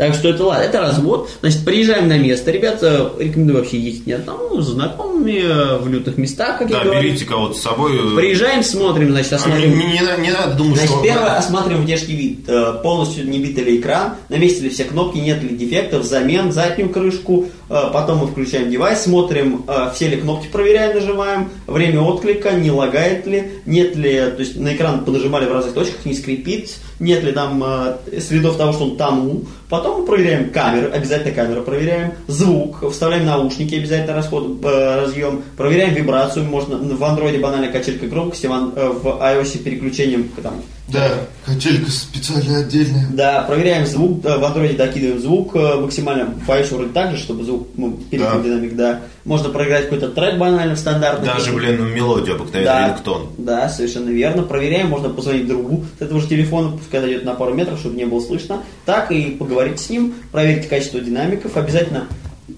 Так 0.00 0.14
что 0.14 0.28
это 0.30 0.44
ладно, 0.44 0.62
это 0.62 0.80
развод. 0.80 1.28
Значит, 1.40 1.62
приезжаем 1.62 2.08
на 2.08 2.16
место. 2.16 2.50
Ребята, 2.50 3.12
рекомендую 3.18 3.58
вообще 3.58 3.78
ездить 3.78 4.06
не 4.06 4.14
одному, 4.14 4.58
с 4.62 4.68
знакомыми, 4.68 5.42
э, 5.44 5.76
в 5.76 5.88
лютных 5.88 6.16
местах, 6.16 6.58
как 6.58 6.70
я 6.70 6.78
Да, 6.78 6.84
говорю. 6.84 7.02
берите 7.02 7.26
кого-то 7.26 7.52
с 7.54 7.60
собой. 7.60 7.92
э, 7.96 8.16
Приезжаем, 8.16 8.62
смотрим, 8.62 9.10
значит, 9.10 9.34
а 9.34 9.36
не, 9.36 9.42
осмотрим. 9.42 9.78
не- 9.78 9.84
не 9.92 10.00
надо- 10.00 10.22
не 10.22 10.30
надо 10.30 10.54
думать, 10.54 10.76
Значит, 10.78 10.90
что... 10.94 11.02
первое, 11.02 11.36
осматриваем 11.36 11.84
внешний 11.84 12.14
вид. 12.16 12.48
Э, 12.48 12.80
Полностью 12.82 13.28
не 13.28 13.40
бит 13.40 13.58
ли 13.58 13.78
экран, 13.78 14.14
на 14.30 14.36
месте 14.36 14.62
ли 14.62 14.70
все 14.70 14.84
кнопки, 14.84 15.18
нет 15.18 15.42
ли 15.42 15.50
дефектов, 15.54 16.04
замен, 16.06 16.50
заднюю 16.50 16.88
крышку. 16.88 17.50
Э, 17.70 17.90
Потом 17.92 18.18
мы 18.18 18.26
включаем 18.26 18.68
девайс, 18.68 19.02
смотрим, 19.02 19.64
э, 19.66 19.90
все 19.94 20.08
ли 20.08 20.16
кнопки 20.16 20.48
проверяем, 20.48 20.94
нажимаем, 20.94 21.50
время 21.68 22.00
отклика, 22.00 22.50
не 22.52 22.70
лагает 22.72 23.26
ли, 23.26 23.52
нет 23.64 23.94
ли, 23.94 24.16
то 24.16 24.40
есть 24.40 24.56
на 24.56 24.74
экран 24.74 25.04
понажимали 25.04 25.46
в 25.46 25.52
разных 25.52 25.74
точках, 25.74 26.04
не 26.04 26.14
скрипит, 26.14 26.76
нет 26.98 27.22
ли 27.22 27.30
там 27.30 27.62
э, 27.64 28.20
следов 28.20 28.56
того, 28.56 28.72
что 28.72 28.84
он 28.84 28.96
тонул. 28.96 29.44
Потом 29.68 30.00
мы 30.00 30.06
проверяем 30.06 30.50
камеры, 30.50 30.88
обязательно 30.90 31.32
камеру 31.32 31.62
проверяем, 31.62 32.14
звук, 32.26 32.90
вставляем 32.90 33.24
наушники, 33.24 33.76
обязательно 33.76 34.16
расход, 34.16 34.58
э, 34.64 35.00
разъем, 35.02 35.42
проверяем 35.56 35.94
вибрацию, 35.94 36.46
можно 36.46 36.76
в 36.76 37.04
андроиде 37.04 37.38
банально 37.38 37.68
качелька 37.68 38.06
громкости, 38.06 38.46
э, 38.46 38.48
в 38.48 39.06
iOS 39.06 39.58
переключением 39.58 40.28
там, 40.42 40.54
Да, 40.92 41.10
качелька 41.46 41.90
специально 41.90 42.58
отдельная. 42.58 43.06
да, 43.12 43.42
проверяем 43.42 43.86
звук, 43.86 44.24
в 44.24 44.44
андроиде 44.44 44.74
докидываем 44.76 45.20
звук 45.20 45.54
э, 45.56 45.74
максимально, 45.80 46.34
iOS 46.46 46.74
вроде 46.74 46.90
так 46.92 47.12
же, 47.12 47.18
чтобы 47.18 47.44
звук 47.44 47.68
ну, 47.76 47.92
перекрыл 48.10 48.38
Да. 48.38 48.42
динамик, 48.44 48.76
да. 48.76 49.00
Можно 49.24 49.50
проиграть 49.50 49.84
какой-то 49.84 50.08
трек 50.08 50.38
банально 50.38 50.76
стандартный. 50.76 51.26
Даже, 51.26 51.52
блин, 51.52 51.92
мелодию 51.94 52.36
обыкновенный 52.36 52.64
да, 52.64 52.88
рингтон. 52.88 53.26
да, 53.38 53.68
совершенно 53.68 54.08
верно. 54.08 54.42
Проверяем, 54.42 54.88
можно 54.88 55.10
позвонить 55.10 55.46
другу 55.46 55.84
с 55.98 56.02
этого 56.02 56.20
же 56.20 56.26
телефона, 56.28 56.76
пускай 56.76 57.00
дойдет 57.00 57.24
на 57.24 57.34
пару 57.34 57.52
метров, 57.54 57.78
чтобы 57.78 57.96
не 57.96 58.06
было 58.06 58.20
слышно. 58.20 58.62
Так 58.86 59.12
и 59.12 59.30
поговорить 59.32 59.78
с 59.78 59.90
ним, 59.90 60.14
проверить 60.32 60.68
качество 60.68 61.00
динамиков. 61.00 61.56
Обязательно 61.56 62.06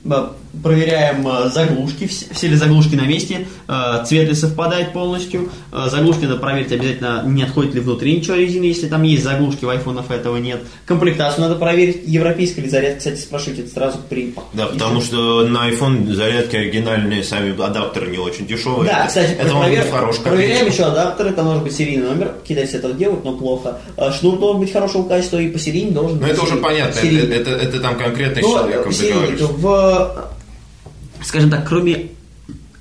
э, 0.04 0.28
проверяем 0.62 1.26
э, 1.26 1.48
заглушки, 1.50 2.06
все, 2.06 2.48
ли 2.48 2.56
заглушки 2.56 2.94
на 2.94 3.02
месте, 3.06 3.46
э, 3.68 4.04
цвет 4.06 4.28
ли 4.28 4.34
совпадает 4.34 4.92
полностью. 4.92 5.50
Э, 5.72 5.88
заглушки 5.90 6.24
надо 6.24 6.38
проверить 6.38 6.72
обязательно, 6.72 7.22
не 7.26 7.42
отходит 7.42 7.74
ли 7.74 7.80
внутри 7.80 8.16
ничего 8.16 8.36
резины, 8.36 8.64
если 8.64 8.86
там 8.88 9.02
есть 9.02 9.22
заглушки, 9.24 9.64
в 9.64 9.68
айфонах 9.70 10.10
этого 10.10 10.36
нет. 10.36 10.60
Комплектацию 10.86 11.42
надо 11.42 11.54
проверить, 11.56 12.02
европейская 12.06 12.62
ли 12.62 12.68
зарядка, 12.68 12.98
кстати, 12.98 13.20
спрашивайте 13.20 13.62
это 13.62 13.72
сразу 13.72 13.98
при 14.08 14.34
Да, 14.52 14.66
потому 14.66 15.00
что 15.00 15.46
на 15.46 15.70
iPhone 15.70 16.12
зарядки 16.12 16.56
оригинальные, 16.56 17.24
сами 17.24 17.58
адаптеры 17.60 18.08
не 18.10 18.18
очень 18.18 18.46
дешевые. 18.46 18.90
Да, 18.90 19.06
кстати, 19.06 19.32
это 19.38 19.54
может 19.54 19.72
провер- 19.72 19.82
быть 19.82 19.90
хороший 19.90 20.22
проверяем 20.22 20.66
еще 20.66 20.84
адаптеры, 20.84 21.32
там 21.32 21.44
должен 21.46 21.64
быть 21.64 21.74
серийный 21.74 22.08
номер, 22.08 22.34
китайцы 22.46 22.76
это 22.76 22.92
делают, 22.92 23.24
но 23.24 23.32
плохо. 23.36 23.78
Шнур 24.18 24.38
должен 24.38 24.60
быть 24.60 24.72
хорошего 24.72 25.08
качества 25.08 25.38
и 25.38 25.48
посередине 25.48 25.92
должен 25.92 26.18
Ну 26.18 26.22
быть 26.24 26.32
это 26.32 26.42
уже 26.42 26.56
понятно, 26.56 26.98
это, 26.98 27.00
Серийный. 27.00 27.36
это, 27.36 27.50
это 27.50 27.80
там 27.80 27.96
конкретно 27.96 28.42
с 28.42 28.44
Ну, 28.44 28.52
человеком 28.52 28.92
в, 29.56 30.32
скажем 31.24 31.50
так, 31.50 31.66
кроме 31.68 32.10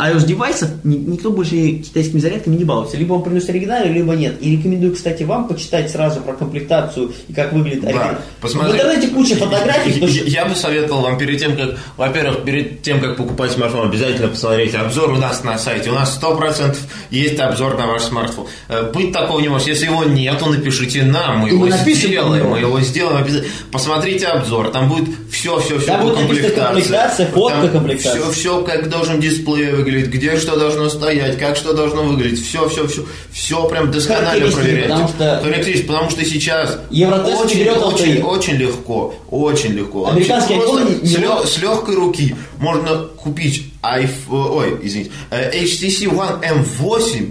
iOS 0.02 0.26
девайсов 0.26 0.70
ни- 0.84 0.96
никто 0.96 1.32
больше 1.32 1.56
китайскими 1.74 2.20
зарядками 2.20 2.56
не 2.56 2.64
балуется. 2.64 2.98
Либо 2.98 3.14
он 3.14 3.24
приносит 3.24 3.50
оригинальную, 3.50 3.94
либо 3.94 4.14
нет. 4.16 4.36
И 4.42 4.58
рекомендую, 4.58 4.94
кстати, 4.96 5.24
вам 5.24 5.48
почитать 5.48 5.92
сразу 5.92 6.22
про 6.22 6.34
комплектацию 6.34 7.12
и 7.28 7.34
как 7.34 7.54
выглядит 7.54 7.84
оригинал. 7.86 8.16
посмотри. 8.42 8.72
В 8.72 8.76
интернете 8.76 9.08
куча 9.10 9.36
фотографий, 9.36 9.94
потому 9.94 10.12
что- 10.12 10.24
Я 10.26 10.46
бы 10.46 10.56
советовал 10.56 11.02
вам 11.02 11.18
перед 11.18 11.40
тем, 11.40 11.56
как, 11.56 11.78
во-первых, 11.98 12.44
перед 12.44 12.82
тем, 12.82 13.00
как 13.00 13.18
покупать 13.18 13.52
смартфон, 13.52 13.88
обязательно 13.90 14.28
посмотреть 14.30 14.74
обзор 14.76 15.12
у 15.12 15.18
нас 15.18 15.44
на 15.44 15.58
сайте. 15.58 15.90
У 15.90 15.94
нас 15.94 16.16
100% 16.22 16.78
есть 17.12 17.40
обзор 17.40 17.78
на 17.78 17.88
ваш 17.88 18.04
смартфон. 18.04 18.48
Э, 18.70 18.92
Быть 18.92 19.12
такого 19.14 19.40
не 19.40 19.50
может. 19.50 19.68
Если 19.68 19.86
его 19.86 20.04
нет, 20.04 20.38
то 20.40 20.48
напишите 20.48 21.04
нам, 21.04 21.40
мы 21.40 21.50
И 21.50 21.54
его 21.54 21.66
напишем 21.68 22.10
сделаем. 22.10 22.50
Мы 22.50 22.60
его 22.60 22.80
сделаем 22.82 23.18
обязательно. 23.24 23.52
Посмотрите 23.72 24.28
обзор, 24.28 24.70
там 24.72 24.90
будет 24.90 25.10
все, 25.32 25.60
все, 25.60 25.78
все 25.78 25.88
Там 25.88 26.02
будет 26.02 26.20
написано 26.20 26.66
комплектация, 26.66 27.28
фотка 27.28 27.68
комплектации. 27.70 28.20
Все, 28.20 28.32
все, 28.32 28.62
как 28.64 28.90
должен 28.90 29.20
дисплей 29.20 29.72
выглядеть, 29.72 29.91
где 30.00 30.38
что 30.38 30.56
должно 30.58 30.90
стоять, 30.90 31.38
как 31.38 31.56
что 31.58 31.74
должно 31.74 32.04
выглядеть. 32.04 32.46
Все, 32.46 32.68
все, 32.70 32.88
все. 32.88 33.06
Все 33.32 33.68
прям 33.68 33.92
досконально 33.92 34.50
проверяйте. 34.52 34.90
потому 34.90 35.08
что- 35.10 35.40
Характеристики, 35.44 35.88
потому 35.88 36.10
что 36.10 36.26
сейчас 36.26 36.80
Евротест 36.90 37.46
очень, 37.46 37.60
берет 37.60 37.78
очень, 37.78 38.16
LTE. 38.18 38.24
очень 38.24 38.54
легко, 38.56 39.16
очень 39.30 39.72
легко. 39.74 40.08
Американский 40.10 40.54
iPhone 40.56 41.06
с, 41.06 41.18
лё- 41.18 41.46
с 41.46 41.58
легкой 41.60 41.96
руки 41.96 42.36
можно 42.58 42.98
купить 43.18 43.66
iPhone, 43.84 44.56
ой, 44.56 44.78
извините, 44.84 45.12
э, 45.32 45.52
HTC 45.64 46.08
One 46.08 46.40
M8 46.42 47.20
э, 47.22 47.26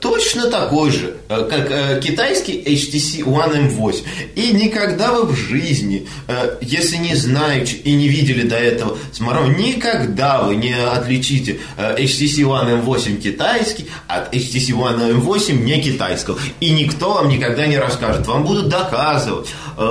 точно 0.00 0.50
такой 0.50 0.90
же, 0.90 1.16
э, 1.28 1.48
как 1.48 1.70
э, 1.70 2.00
китайский 2.02 2.60
HTC 2.60 3.24
One 3.24 3.76
M8. 3.76 4.02
И 4.34 4.52
никогда 4.52 5.12
вы 5.12 5.26
в 5.26 5.36
жизни, 5.36 6.06
э, 6.28 6.56
если 6.60 6.96
не 6.96 7.14
знаете 7.14 7.76
и 7.76 7.92
не 7.94 8.08
видели 8.08 8.42
до 8.42 8.56
этого 8.56 8.98
смартфон, 9.12 9.56
никогда 9.56 10.42
вы 10.42 10.56
не 10.56 10.74
отличите 10.74 11.60
э, 11.76 11.96
HTC 11.98 12.44
One 12.44 12.84
M8 12.84 13.16
китайский 13.20 13.86
от 14.08 14.34
HTC 14.34 14.70
One 14.70 15.22
M8 15.22 15.52
не 15.52 15.80
китайского. 15.80 16.38
И 16.60 16.70
никто 16.70 17.14
вам 17.14 17.28
никогда 17.28 17.66
не 17.66 17.78
расскажет. 17.78 18.26
Вам 18.26 18.44
будут 18.44 18.68
доказывать, 18.68 19.48
э, 19.78 19.82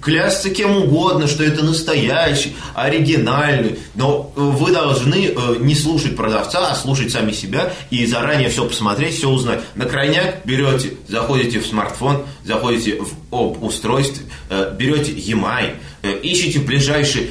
клясться 0.00 0.50
кем 0.50 0.76
угодно, 0.76 1.26
что 1.26 1.44
это 1.44 1.64
настоящий, 1.64 2.54
оригинальный, 2.74 3.78
но 3.94 4.32
э, 4.34 4.40
вы 4.40 4.72
должны 4.72 5.26
э, 5.26 5.56
не 5.60 5.74
слушать 5.74 6.16
продавца, 6.16 6.70
а 6.70 6.74
слушать 6.74 7.12
сами 7.12 7.32
себя 7.32 7.72
и 7.90 8.06
заранее 8.06 8.48
все 8.48 8.64
посмотреть, 8.66 9.16
все 9.16 9.28
узнать. 9.28 9.60
На 9.74 9.84
крайняк 9.84 10.44
берете, 10.44 10.94
заходите 11.08 11.60
в 11.60 11.66
смартфон, 11.66 12.22
заходите 12.44 13.00
в 13.00 13.08
об 13.30 13.62
устройстве, 13.62 14.26
э, 14.48 14.74
берете 14.76 15.12
EMI, 15.12 15.74
ищите 16.22 16.60
ближайший, 16.60 17.30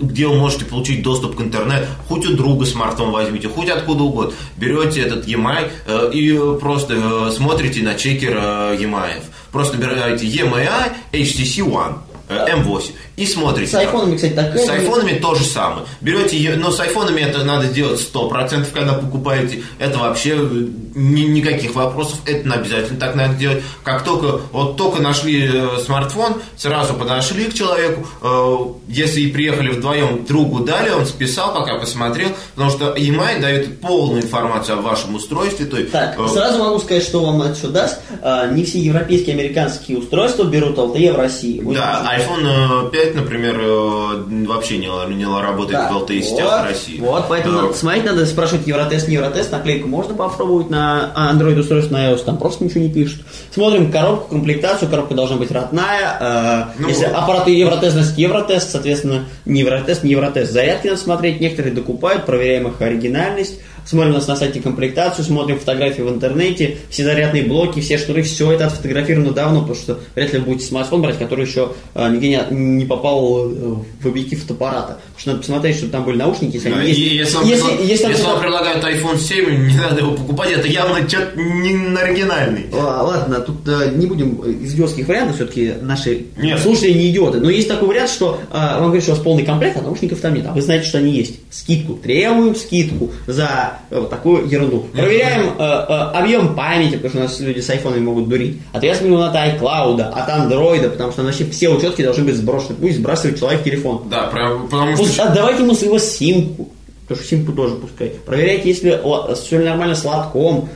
где 0.00 0.28
вы 0.28 0.36
можете 0.36 0.64
получить 0.64 1.02
доступ 1.02 1.36
к 1.36 1.40
интернету, 1.40 1.88
хоть 2.06 2.24
у 2.26 2.34
друга 2.34 2.64
смартфон 2.64 3.10
возьмите, 3.10 3.48
хоть 3.48 3.68
откуда 3.68 4.04
угодно. 4.04 4.32
Берете 4.56 5.02
этот 5.02 5.26
EMI 5.26 6.12
и 6.12 6.58
просто 6.60 7.30
смотрите 7.32 7.82
на 7.82 7.96
чекер 7.96 8.36
EMI. 8.36 9.22
Просто 9.52 9.76
берете 9.76 10.26
EMI 10.26 10.66
HTC 11.12 11.60
One 11.62 11.94
э, 12.28 12.46
M8 12.56 12.92
и 13.16 13.26
смотрите. 13.26 13.72
С 13.72 13.74
айфонами, 13.74 14.16
кстати, 14.16 14.32
так. 14.32 14.56
С 14.56 14.68
айфонами 14.68 15.18
то 15.18 15.34
же 15.34 15.44
самое. 15.44 15.86
Берете 16.00 16.36
ее, 16.36 16.56
но 16.56 16.70
с 16.70 16.80
айфонами 16.80 17.20
это 17.20 17.44
надо 17.44 17.66
делать 17.68 18.00
100%, 18.00 18.66
когда 18.72 18.94
покупаете. 18.94 19.62
Это 19.78 19.98
вообще 19.98 20.36
э, 20.38 20.66
ни, 20.94 21.22
никаких 21.22 21.74
вопросов, 21.74 22.20
это 22.24 22.50
обязательно 22.52 22.98
так 22.98 23.14
надо 23.14 23.34
делать. 23.34 23.62
Как 23.82 24.02
только, 24.04 24.40
вот 24.52 24.76
только 24.76 25.02
нашли 25.02 25.50
э, 25.52 25.78
смартфон, 25.84 26.36
сразу 26.56 26.94
подошли 26.94 27.44
к 27.44 27.54
человеку, 27.54 28.06
э, 28.22 28.56
если 28.88 29.20
и 29.20 29.30
приехали 29.30 29.70
вдвоем, 29.70 30.24
другу 30.24 30.60
дали, 30.60 30.90
он 30.90 31.04
списал, 31.04 31.52
пока 31.52 31.78
посмотрел, 31.78 32.30
потому 32.54 32.70
что 32.70 32.94
EMI 32.94 33.40
дает 33.40 33.80
полную 33.80 34.22
информацию 34.22 34.78
о 34.78 34.82
вашем 34.82 35.14
устройстве. 35.16 35.66
То 35.66 35.78
есть, 35.78 35.92
так, 35.92 36.18
э... 36.18 36.28
сразу 36.28 36.58
могу 36.58 36.78
сказать, 36.78 37.02
что 37.02 37.24
вам 37.24 37.42
это 37.42 37.54
все 37.54 37.68
даст. 37.68 38.00
А, 38.22 38.46
не 38.48 38.64
все 38.64 38.78
европейские, 38.78 39.34
американские 39.34 39.98
устройства 39.98 40.44
берут 40.44 40.78
LTE 40.78 41.12
в 41.12 41.16
России. 41.16 41.60
Очень 41.60 41.74
да, 41.74 42.16
iPhone 42.16 42.90
5 42.90 43.11
сайт, 43.12 43.14
например, 43.14 43.60
э, 43.60 44.46
вообще 44.46 44.78
не, 44.78 45.14
не 45.14 45.24
работает 45.24 45.80
да. 45.80 45.92
в 45.92 46.02
ЛТИ 46.02 46.14
вот, 46.14 46.24
сетях 46.24 46.62
в 46.62 46.68
России. 46.68 46.98
Вот, 47.00 47.26
поэтому 47.28 47.54
да. 47.54 47.62
надо 47.62 47.74
смотреть, 47.74 48.04
надо 48.04 48.26
спрашивать 48.26 48.66
Евротест, 48.66 49.08
не 49.08 49.14
Евротест, 49.14 49.52
наклейку 49.52 49.88
можно 49.88 50.14
попробовать 50.14 50.70
на 50.70 51.12
а, 51.14 51.32
Android 51.32 51.58
устройство, 51.58 51.94
на 51.94 52.10
iOS, 52.10 52.24
там 52.24 52.38
просто 52.38 52.64
ничего 52.64 52.80
не 52.80 52.90
пишут. 52.90 53.22
Смотрим 53.52 53.90
коробку, 53.90 54.28
комплектацию, 54.30 54.90
коробка 54.90 55.14
должна 55.14 55.36
быть 55.36 55.50
родная. 55.50 56.16
Э, 56.20 56.64
ну, 56.78 56.88
Если 56.88 57.04
аппараты 57.04 57.50
Евротест, 57.50 57.94
значит 57.94 58.18
Евротест, 58.18 58.70
соответственно, 58.70 59.24
не 59.44 59.60
Евротест, 59.60 60.02
не 60.02 60.12
Евротест. 60.12 60.52
Зарядки 60.52 60.88
надо 60.88 61.00
смотреть, 61.00 61.40
некоторые 61.40 61.74
докупают, 61.74 62.26
проверяем 62.26 62.68
их 62.68 62.80
оригинальность. 62.80 63.60
Смотрим 63.84 64.12
у 64.12 64.14
нас 64.14 64.28
на 64.28 64.36
сайте 64.36 64.60
комплектацию, 64.60 65.24
смотрим 65.24 65.58
фотографии 65.58 66.02
в 66.02 66.08
интернете, 66.08 66.76
все 66.90 67.04
зарядные 67.04 67.42
блоки, 67.44 67.80
все 67.80 67.98
шнуры, 67.98 68.22
все 68.22 68.52
это 68.52 68.66
отфотографировано 68.66 69.32
давно, 69.32 69.60
потому 69.60 69.78
что 69.78 69.98
вряд 70.14 70.32
ли 70.32 70.38
вы 70.38 70.46
будете 70.46 70.66
смартфон 70.66 71.02
брать, 71.02 71.18
который 71.18 71.46
еще 71.46 71.72
э, 71.94 72.10
нигде 72.10 72.28
не, 72.50 72.56
не 72.56 72.84
попал 72.84 73.50
э, 73.50 73.74
в 74.00 74.06
объектив 74.06 74.40
фотоаппарата. 74.40 74.98
Потому 74.98 75.18
что 75.18 75.28
надо 75.30 75.40
посмотреть, 75.40 75.76
чтобы 75.76 75.92
там 75.92 76.04
были 76.04 76.16
наушники, 76.16 76.54
если 76.56 76.70
Да, 76.70 76.76
они 76.78 76.90
и 76.92 77.16
есть. 77.16 77.32
если, 77.32 77.36
вам, 77.36 77.46
если, 77.46 77.86
если 77.86 78.08
если 78.08 78.24
вам 78.24 78.40
предлагают 78.40 78.84
iPhone 78.84 79.18
7, 79.18 79.66
не 79.68 79.76
надо 79.76 80.00
его 80.00 80.12
покупать, 80.12 80.52
это 80.52 80.68
явно 80.68 81.08
что-то 81.08 81.38
не 81.40 81.96
оригинальный. 81.96 82.66
А, 82.72 83.02
Ладно, 83.02 83.40
тут 83.40 83.66
э, 83.66 83.92
не 83.94 84.06
будем 84.06 84.34
из 84.36 84.74
идиотских 84.74 85.08
вариантов, 85.08 85.36
все-таки 85.36 85.74
наши 85.80 86.26
Нет. 86.36 86.60
слушатели 86.60 86.92
не 86.92 87.10
идиоты. 87.10 87.40
Но 87.40 87.50
есть 87.50 87.68
такой 87.68 87.88
вариант, 87.88 88.10
что 88.10 88.38
э, 88.50 88.54
вам 88.54 88.84
говорят, 88.84 89.02
что 89.02 89.12
у 89.12 89.14
вас 89.16 89.24
полный 89.24 89.44
комплект, 89.44 89.76
а 89.76 89.82
наушников 89.82 90.20
там 90.20 90.34
нет. 90.34 90.46
А 90.48 90.52
вы 90.52 90.62
знаете, 90.62 90.86
что 90.86 90.98
они 90.98 91.12
есть. 91.12 91.34
Скидку. 91.50 91.94
Требуем 91.94 92.54
скидку 92.54 93.10
за 93.26 93.71
вот 93.90 94.10
такую 94.10 94.48
ерунду. 94.48 94.86
Проверяем 94.92 95.54
э, 95.58 95.62
э, 95.62 95.92
объем 96.14 96.54
памяти, 96.54 96.96
потому 96.96 97.10
что 97.10 97.18
у 97.18 97.22
нас 97.22 97.40
люди 97.40 97.60
с 97.60 97.70
айфонами 97.70 98.00
могут 98.00 98.28
дурить. 98.28 98.60
Ответственный 98.72 99.24
от 99.24 99.34
iCloud, 99.34 100.00
от 100.00 100.28
андроида, 100.28 100.90
потому 100.90 101.12
что 101.12 101.22
вообще 101.22 101.44
все 101.46 101.68
учетки 101.68 102.02
должны 102.02 102.24
быть 102.24 102.36
сброшены. 102.36 102.76
Пусть 102.80 102.98
сбрасывает 102.98 103.38
человек 103.38 103.62
телефон. 103.64 104.02
Да, 104.10 104.24
про- 104.24 104.58
потому 104.70 104.96
Пусть 104.96 105.14
что... 105.14 105.24
отдавайте 105.24 105.62
ему 105.62 105.74
своего 105.74 105.98
симку. 105.98 106.68
Потому 107.02 107.20
что 107.20 107.36
симку 107.36 107.52
тоже 107.52 107.74
пускай. 107.74 108.12
Проверяйте, 108.24 108.68
если 108.68 109.00
все 109.34 109.58
нормально 109.58 109.94
с 109.94 110.04
лотком, 110.04 110.68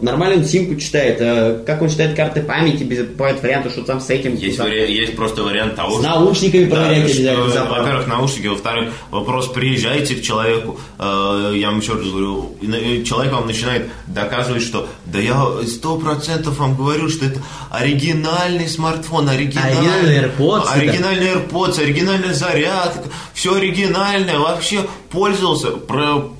нормально 0.00 0.38
он 0.38 0.44
симку 0.44 0.76
читает, 0.80 1.16
э, 1.20 1.62
как 1.66 1.82
он 1.82 1.88
читает 1.88 2.16
карты 2.16 2.42
памяти, 2.42 2.84
без 2.84 3.04
бывает 3.06 3.42
варианты, 3.42 3.70
что 3.70 3.82
там 3.82 4.00
с 4.00 4.08
этим. 4.10 4.34
Есть, 4.36 4.56
там, 4.58 4.66
вари- 4.66 4.90
есть 4.90 5.16
просто 5.16 5.42
вариант 5.42 5.76
того, 5.76 5.96
с 5.96 6.00
что... 6.00 6.08
наушниками 6.10 6.64
Да, 6.64 6.88
обязательно. 6.88 7.48
запах. 7.50 7.78
во-первых, 7.78 8.06
наушники, 8.06 8.46
во-вторых, 8.46 8.90
вопрос, 9.10 9.48
приезжаете 9.48 10.14
к 10.14 10.22
человеку, 10.22 10.78
э, 10.98 11.52
я 11.56 11.70
вам 11.70 11.80
еще 11.80 11.94
раз 11.94 12.04
говорю, 12.06 12.56
человек 13.04 13.32
вам 13.32 13.46
начинает 13.46 13.88
доказывать, 14.06 14.62
что 14.62 14.88
да 15.06 15.18
я 15.18 15.44
сто 15.66 15.96
процентов 15.96 16.58
вам 16.58 16.76
говорю, 16.76 17.08
что 17.08 17.26
это 17.26 17.40
оригинальный 17.70 18.68
смартфон, 18.68 19.28
оригинальный, 19.28 19.78
Оригинальный 19.78 20.18
AirPods, 20.30 20.68
оригинальный 20.72 21.26
AirPods, 21.28 21.80
оригинальная 21.82 22.32
зарядка, 22.34 23.08
все 23.32 23.54
оригинальное, 23.54 24.38
вообще 24.38 24.80
пользовался. 25.10 25.68
Про, 25.68 26.32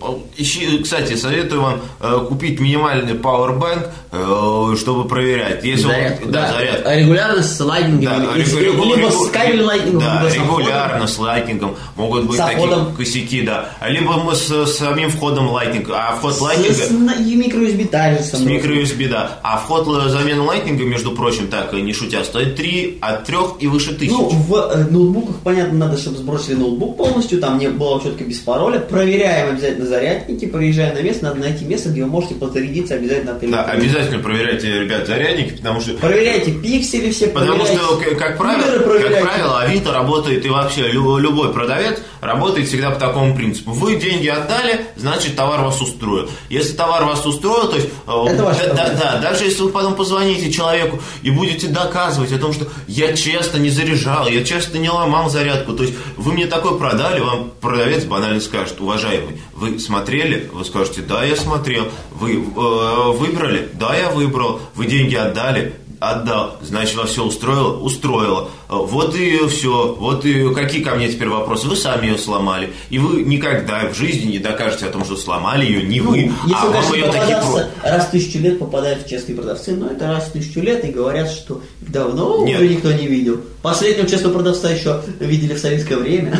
кстати, 0.82 1.14
советую 1.14 1.62
вам 1.62 1.80
э, 2.00 2.26
купить 2.28 2.60
минимальный 2.60 3.14
powerbank, 3.24 3.88
э, 4.12 4.76
чтобы 4.76 5.08
проверять. 5.08 5.64
Если 5.64 5.86
он- 5.86 5.90
Зарядку, 5.92 6.28
да, 6.28 6.42
да. 6.42 6.52
зарядку. 6.52 6.88
А 6.88 6.96
Регулярно 6.96 7.42
с 7.42 7.60
лайтингом. 7.60 8.00
Да, 8.04 8.36
регу- 8.36 8.58
либо 8.58 8.96
регу- 8.96 9.10
с 9.26 9.30
кабелем 9.30 9.64
лайтингом, 9.64 10.00
Да, 10.00 10.18
либо 10.20 10.30
с 10.30 10.34
регулярно 10.34 11.06
с 11.06 11.18
лайтингом 11.18 11.76
могут 11.96 12.24
быть 12.26 12.36
С 12.36 12.44
такие 12.44 12.86
косяки, 12.96 13.42
да. 13.42 13.70
А 13.80 13.88
Либо 13.88 14.14
мы 14.14 14.34
с, 14.34 14.48
с 14.66 14.76
самим 14.76 15.10
входом 15.10 15.48
лайтинга. 15.48 15.94
А 15.96 16.16
вход 16.16 16.34
входом. 16.34 16.56
лайтинга 16.56 16.74
С, 16.74 16.88
с 16.88 16.90
микро-USB 16.90 17.88
также 17.88 18.22
с 18.24 18.34
микро-USB, 18.40 19.08
да. 19.08 19.38
А 19.42 19.58
вход 19.58 19.86
замены 20.10 20.42
лайтинга, 20.42 20.84
между 20.84 21.12
прочим, 21.12 21.48
так, 21.48 21.72
не 21.72 21.92
шутя, 21.92 22.24
стоит 22.24 22.56
3, 22.56 22.98
от 23.00 23.24
3 23.24 23.56
и 23.60 23.66
выше 23.66 23.94
тысяч. 23.94 24.12
Ну, 24.12 24.28
в 24.28 24.54
э, 24.54 24.84
ноутбуках, 24.90 25.36
понятно, 25.42 25.78
надо, 25.86 25.98
чтобы 25.98 26.18
сбросили 26.18 26.54
ноутбук 26.54 26.96
полностью, 26.96 27.40
там 27.40 27.58
не 27.58 27.68
было 27.68 28.02
четко 28.02 28.24
без 28.24 28.38
пароля. 28.38 28.80
Проверяем 28.80 29.50
обязательно 29.54 29.86
зарядники, 29.86 30.46
проезжая 30.46 30.94
на 30.94 31.00
место, 31.02 31.24
надо 31.24 31.40
найти 31.40 31.64
место, 31.64 31.88
где 31.90 32.02
вы 32.04 32.10
можете 32.10 32.34
подзарядиться 32.34 32.94
обязательно 32.94 33.13
от 33.18 33.50
да, 33.50 33.64
обязательно 33.64 34.22
проверяйте, 34.22 34.80
ребят, 34.80 35.06
зарядники, 35.06 35.56
потому 35.56 35.80
что 35.80 35.94
Проверяйте 35.94 36.52
пиксели 36.52 37.10
все, 37.10 37.28
Потому 37.28 37.64
что, 37.64 38.00
как 38.18 38.36
правило, 38.38 38.78
как 38.78 39.22
правило, 39.22 39.60
Авито 39.60 39.92
работает 39.92 40.44
и 40.44 40.48
вообще 40.48 40.88
лю- 40.88 41.18
любой 41.18 41.52
продавец 41.52 42.00
работает 42.20 42.68
всегда 42.68 42.90
по 42.90 42.98
такому 42.98 43.36
принципу. 43.36 43.72
Вы 43.72 43.96
деньги 43.96 44.28
отдали, 44.28 44.86
значит 44.96 45.36
товар 45.36 45.60
вас 45.60 45.80
устроил. 45.80 46.28
Если 46.48 46.74
товар 46.74 47.04
вас 47.04 47.24
устроил, 47.26 47.68
то 47.68 47.76
есть 47.76 47.88
э, 48.06 48.24
Это 48.28 48.44
ваша 48.44 48.68
да, 48.74 48.88
да, 48.88 48.94
да, 48.94 49.18
даже 49.20 49.44
если 49.44 49.62
вы 49.62 49.68
потом 49.68 49.94
позвоните 49.94 50.50
человеку 50.50 51.00
и 51.22 51.30
будете 51.30 51.68
доказывать 51.68 52.32
о 52.32 52.38
том, 52.38 52.52
что 52.52 52.66
я 52.86 53.14
честно 53.14 53.58
не 53.58 53.70
заряжал, 53.70 54.26
я 54.28 54.42
честно 54.44 54.78
не 54.78 54.88
ломал 54.88 55.28
зарядку, 55.30 55.74
то 55.74 55.82
есть 55.82 55.94
вы 56.16 56.32
мне 56.32 56.46
такое 56.46 56.72
продали, 56.78 57.20
вам 57.20 57.52
продавец 57.60 58.04
банально 58.04 58.40
скажет, 58.40 58.80
уважаемый, 58.80 59.40
вы 59.54 59.78
смотрели? 59.78 60.48
Вы 60.52 60.64
скажете, 60.64 61.02
да, 61.02 61.24
я 61.24 61.36
смотрел. 61.36 61.84
Вы 62.12 62.36
э, 62.36 63.03
выбрали? 63.12 63.68
Да, 63.74 63.94
я 63.96 64.10
выбрал. 64.10 64.60
Вы 64.74 64.86
деньги 64.86 65.14
отдали? 65.14 65.74
Отдал. 66.00 66.56
Значит, 66.60 66.96
вас 66.96 67.10
все 67.10 67.24
устроило? 67.24 67.78
Устроило. 67.78 68.50
Э, 68.68 68.74
Вот 68.74 69.14
и 69.16 69.38
все. 69.48 69.94
Вот 69.98 70.26
и 70.26 70.52
какие 70.52 70.82
ко 70.82 70.94
мне 70.96 71.08
теперь 71.08 71.28
вопросы? 71.28 71.66
Вы 71.66 71.76
сами 71.76 72.08
ее 72.08 72.18
сломали. 72.18 72.74
И 72.90 72.98
вы 72.98 73.22
никогда 73.22 73.88
в 73.88 73.94
жизни 73.96 74.32
не 74.32 74.38
докажете 74.38 74.84
о 74.86 74.90
том, 74.90 75.04
что 75.04 75.16
сломали 75.16 75.64
ее 75.64 75.82
не 75.82 76.00
вы, 76.00 76.26
Ну, 76.26 76.48
Если, 76.48 76.54
а 76.54 76.66
вам 76.66 76.92
ее 76.92 77.04
таки 77.06 77.32
попадаться 77.32 77.70
про- 77.80 77.90
раз 77.90 78.06
в 78.06 78.10
тысячу 78.10 78.38
лет 78.40 78.58
попадают 78.58 79.06
в 79.06 79.08
честные 79.08 79.36
продавцы, 79.36 79.72
но 79.76 79.86
это 79.90 80.08
раз 80.08 80.24
в 80.26 80.32
тысячу 80.32 80.60
лет 80.60 80.84
и 80.84 80.88
говорят, 80.88 81.30
что 81.30 81.62
давно 81.80 82.44
Нет. 82.44 82.60
уже 82.60 82.68
никто 82.68 82.92
не 82.92 83.06
видел. 83.06 83.40
Последнего 83.62 84.06
честного 84.06 84.34
продавца 84.34 84.68
еще 84.70 85.00
видели 85.20 85.54
в 85.54 85.58
советское 85.58 85.96
время. 85.96 86.38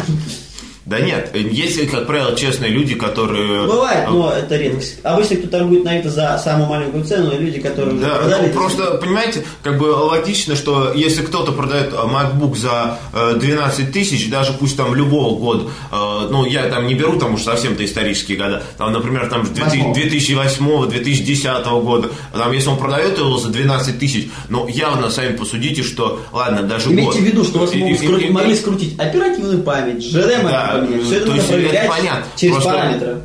Да 0.87 1.01
нет, 1.01 1.35
есть, 1.35 1.91
как 1.91 2.07
правило, 2.07 2.37
честные 2.37 2.71
люди, 2.71 2.95
которые... 2.95 3.67
Бывает, 3.67 4.05
э, 4.07 4.11
но 4.11 4.31
это 4.33 4.57
редкость. 4.57 4.99
Обычно 5.03 5.37
кто 5.37 5.49
торгует 5.49 5.83
на 5.85 5.99
это 5.99 6.11
за 6.11 6.39
самую 6.43 6.69
маленькую 6.69 7.05
цену, 7.05 7.33
и 7.33 7.39
люди, 7.39 7.59
которые 7.59 7.97
Да, 7.99 8.17
продали... 8.17 8.41
ну, 8.43 8.47
это- 8.49 8.55
просто, 8.55 8.85
понимаете, 8.99 9.45
как 9.63 9.79
бы 9.79 9.85
логично, 9.85 10.57
что 10.57 10.93
если 10.95 11.23
кто-то 11.23 11.53
продает 11.53 11.93
э, 11.93 11.97
MacBook 11.97 12.55
за 12.57 12.99
э, 13.15 13.37
12 13.41 13.93
тысяч, 13.93 14.29
даже 14.29 14.53
пусть 14.53 14.77
там 14.77 14.95
любого 14.95 15.39
года, 15.39 15.65
э, 15.91 16.29
ну, 16.31 16.45
я 16.45 16.69
там 16.69 16.87
не 16.87 16.95
беру, 16.95 17.19
там 17.19 17.35
уж 17.35 17.43
совсем-то 17.43 17.83
исторические 17.85 18.37
года, 18.37 18.63
там, 18.77 18.93
например, 18.93 19.29
там 19.31 19.43
2008-2010 19.43 21.81
года, 21.83 22.09
там, 22.33 22.53
если 22.53 22.69
он 22.69 22.79
продает 22.79 23.19
его 23.19 23.37
за 23.39 23.49
12 23.49 23.99
тысяч, 23.99 24.29
ну, 24.49 24.67
явно 24.69 25.11
сами 25.11 25.37
посудите, 25.37 25.83
что, 25.83 26.21
ладно, 26.33 26.63
даже 26.63 26.91
год. 26.91 26.95
Имейте 26.99 27.19
в 27.19 27.23
виду, 27.23 27.45
что 27.45 27.59
вас 27.61 27.75
могут 27.75 28.01
и- 28.01 28.05
скру- 28.07 28.21
и- 28.21 28.31
могли 28.31 28.55
скрутить 28.55 28.99
оперативную 28.99 29.63
память, 29.63 30.13
могли 30.13 30.37
Да, 30.43 30.74
поменять. 30.81 31.03
Все 31.07 31.17
это 31.17 31.27
то 31.27 31.33
нужно 31.33 31.41
есть 31.41 31.51
это 31.51 31.63
проверять 31.63 31.89
понятно. 31.89 32.25
через 32.37 32.53
Просто- 32.55 32.71
параметры. 32.73 33.17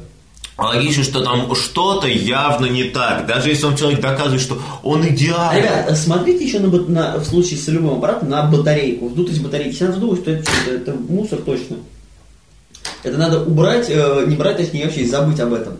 Логично, 0.57 1.03
что 1.05 1.23
там 1.23 1.55
что-то 1.55 2.07
явно 2.07 2.65
не 2.65 2.83
так. 2.85 3.25
Даже 3.25 3.49
если 3.49 3.65
он 3.65 3.77
человек 3.77 4.01
доказывает, 4.01 4.41
что 4.41 4.61
он 4.83 5.07
идеален. 5.07 5.61
Ребят, 5.63 5.97
смотрите 5.97 6.43
еще 6.43 6.59
на, 6.59 6.67
на- 6.67 7.17
в 7.17 7.23
случае 7.25 7.57
с 7.59 7.67
любым 7.69 7.97
аппаратом 7.97 8.29
на 8.29 8.43
батарейку. 8.43 9.07
Вдутость 9.07 9.41
батарейки. 9.41 9.69
Если 9.71 9.85
она 9.85 9.93
вздулась, 9.93 10.21
то 10.21 10.31
это, 10.31 10.43
что-то, 10.51 10.71
это 10.75 10.93
мусор 11.07 11.39
точно. 11.39 11.77
Это 13.03 13.17
надо 13.17 13.41
убрать, 13.41 13.85
э, 13.89 14.25
не 14.27 14.35
брать, 14.35 14.57
точнее 14.57 14.83
вообще 14.85 15.01
и 15.01 15.07
забыть 15.07 15.39
об 15.39 15.53
этом. 15.53 15.77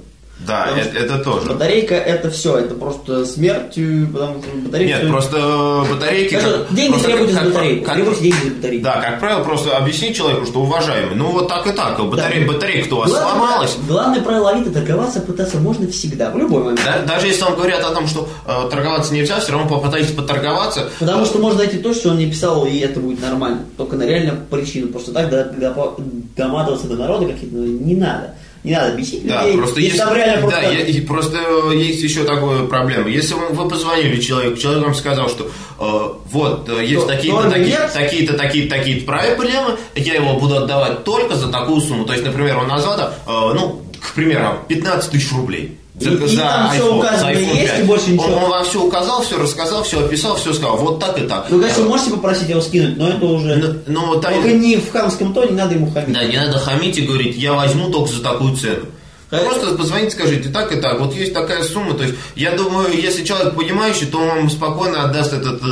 Да, 0.47 0.63
Потому 0.67 0.81
это, 0.81 0.97
это 0.99 1.17
тоже. 1.19 1.47
Батарейка 1.49 1.95
это 1.95 2.31
все, 2.31 2.57
это 2.59 2.73
просто 2.73 3.25
смерть, 3.25 3.75
потому 4.13 4.41
что 4.41 4.51
батарейка... 4.65 4.93
Нет, 4.93 4.97
стоит- 4.99 5.11
просто 5.11 5.37
э, 5.37 5.93
батарейки... 5.93 6.39
Что 6.39 6.49
как- 6.59 6.73
деньги 6.75 6.91
просто 6.91 7.07
требуйте 7.07 7.33
как- 7.33 7.33
за 7.33 7.39
как- 7.49 7.53
батарейку. 7.53 7.85
как- 7.85 7.95
Требуйте 7.95 8.21
деньги 8.21 8.35
за 8.47 8.55
батарейку. 8.55 8.83
Да, 8.85 9.01
как 9.01 9.19
правило, 9.19 9.43
просто 9.43 9.77
объяснить 9.77 10.15
человеку, 10.15 10.45
что 10.45 10.59
уважаемый, 10.61 11.15
ну 11.15 11.31
вот 11.31 11.47
так 11.49 11.67
и 11.67 11.71
так, 11.71 11.99
батарей, 12.09 12.45
Да. 12.45 12.53
батарейка-то 12.53 12.95
у 12.95 12.99
вас 12.99 13.09
Главное- 13.11 13.31
сломалась. 13.31 13.77
Главное 13.87 14.21
правило 14.21 14.49
Авито 14.51 14.71
торговаться 14.71 15.19
пытаться 15.19 15.57
можно 15.57 15.87
всегда, 15.89 16.29
в 16.31 16.37
любой 16.37 16.63
момент. 16.63 16.81
Да- 16.85 17.03
даже 17.13 17.27
если 17.27 17.43
вам 17.43 17.55
говорят 17.55 17.83
о 17.83 17.93
том, 17.93 18.07
что 18.07 18.29
э, 18.47 18.69
торговаться 18.71 19.13
нельзя, 19.13 19.39
все 19.41 19.51
равно 19.51 19.67
попытайтесь 19.67 20.11
поторговаться. 20.13 20.89
Потому 20.99 21.25
что 21.25 21.39
можно 21.39 21.59
найти 21.59 21.77
то, 21.79 21.93
что 21.93 22.09
он 22.11 22.17
не 22.17 22.27
писал, 22.27 22.65
и 22.65 22.77
это 22.79 22.99
будет 23.01 23.21
нормально. 23.21 23.59
Только 23.77 23.97
на 23.97 24.03
реально 24.03 24.39
причину. 24.49 24.87
Просто 24.87 25.11
так 25.11 25.29
до- 25.29 25.43
до- 25.45 25.97
доматываться 26.37 26.87
до 26.87 26.95
народа 26.95 27.25
какие-то 27.25 27.55
ну, 27.57 27.65
не 27.65 27.95
надо. 27.95 28.35
Не 28.63 28.73
надо 28.75 28.95
бесить 28.97 29.25
Да, 29.25 29.43
людей. 29.43 29.57
просто 29.57 29.79
Если 29.79 29.95
есть, 29.97 30.03
там 30.05 30.15
реально 30.15 30.41
просто... 30.41 30.61
да, 30.61 30.69
я- 30.69 31.01
просто 31.07 31.37
э, 31.71 31.75
есть 31.77 32.03
еще 32.03 32.23
такая 32.25 32.63
проблема. 32.65 33.07
Если 33.09 33.33
вы, 33.33 33.47
вы 33.49 33.69
позвонили 33.69 34.19
человеку, 34.19 34.57
человек 34.57 34.83
вам 34.83 34.95
сказал, 34.95 35.29
что 35.29 35.45
э, 35.45 36.09
вот 36.31 36.67
э, 36.69 36.83
есть 36.85 37.01
То- 37.01 37.07
такие-то, 37.07 37.37
только 37.43 37.55
такие, 37.57 37.77
нет. 37.77 37.93
такие-то, 37.93 38.33
такие-то, 38.37 38.75
такие 38.75 39.01
проблемы, 39.01 39.77
я 39.95 40.13
его 40.15 40.33
буду 40.37 40.57
отдавать 40.57 41.05
только 41.05 41.35
за 41.35 41.47
такую 41.49 41.79
сумму. 41.79 42.03
То 42.05 42.11
есть, 42.13 42.25
например, 42.25 42.57
он 42.57 42.67
назвал, 42.67 42.99
э, 42.99 43.07
ну, 43.27 43.81
к 44.01 44.13
примеру, 44.13 44.59
15 44.67 45.11
тысяч 45.11 45.31
рублей. 45.31 45.77
За, 45.99 46.09
И- 46.11 46.13
и 46.33 46.37
там 46.37 46.71
всё 46.71 46.95
указано 46.97 47.33
за 47.33 47.39
есть, 47.39 47.61
5. 47.65 47.79
и 47.79 47.83
больше 47.83 48.09
ничего. 48.11 48.35
Он, 48.35 48.49
вам 48.49 48.63
все 48.65 48.81
указал, 48.83 49.21
все 49.21 49.37
рассказал, 49.37 49.83
все 49.83 49.99
описал, 50.05 50.35
все 50.37 50.53
сказал. 50.53 50.77
Вот 50.77 50.99
так 50.99 51.17
и 51.19 51.27
так. 51.27 51.47
Ну, 51.49 51.59
конечно, 51.59 51.83
вы 51.83 51.89
можете 51.89 52.11
попросить 52.11 52.47
его 52.49 52.61
скинуть, 52.61 52.97
но 52.97 53.09
это 53.09 53.25
уже... 53.25 53.55
Ну, 53.55 53.73
ну, 53.87 54.19
да, 54.19 54.31
Только 54.31 54.51
не 54.53 54.77
в 54.77 54.91
хамском 54.91 55.33
тоне, 55.33 55.51
не 55.51 55.57
надо 55.57 55.73
ему 55.75 55.91
хамить. 55.91 56.13
да, 56.13 56.23
не 56.23 56.37
надо 56.37 56.57
хамить 56.59 56.97
и 56.97 57.01
говорить, 57.01 57.35
я 57.37 57.53
возьму 57.53 57.89
только 57.89 58.11
за 58.11 58.23
такую 58.23 58.55
цену. 58.55 58.85
Э, 59.31 59.43
Просто 59.45 59.75
позвоните, 59.75 60.11
скажите, 60.11 60.49
так 60.49 60.71
и 60.71 60.79
так, 60.81 60.99
вот 60.99 61.13
есть 61.13 61.33
такая 61.33 61.61
сумма, 61.63 61.93
то 61.93 62.03
есть, 62.03 62.15
я 62.35 62.51
думаю, 62.53 62.87
если 62.99 63.23
человек 63.23 63.53
понимающий, 63.55 64.07
то 64.07 64.17
он 64.17 64.27
вам 64.29 64.49
спокойно 64.49 65.03
отдаст 65.03 65.33
этот 65.33 65.61
э, 65.61 65.65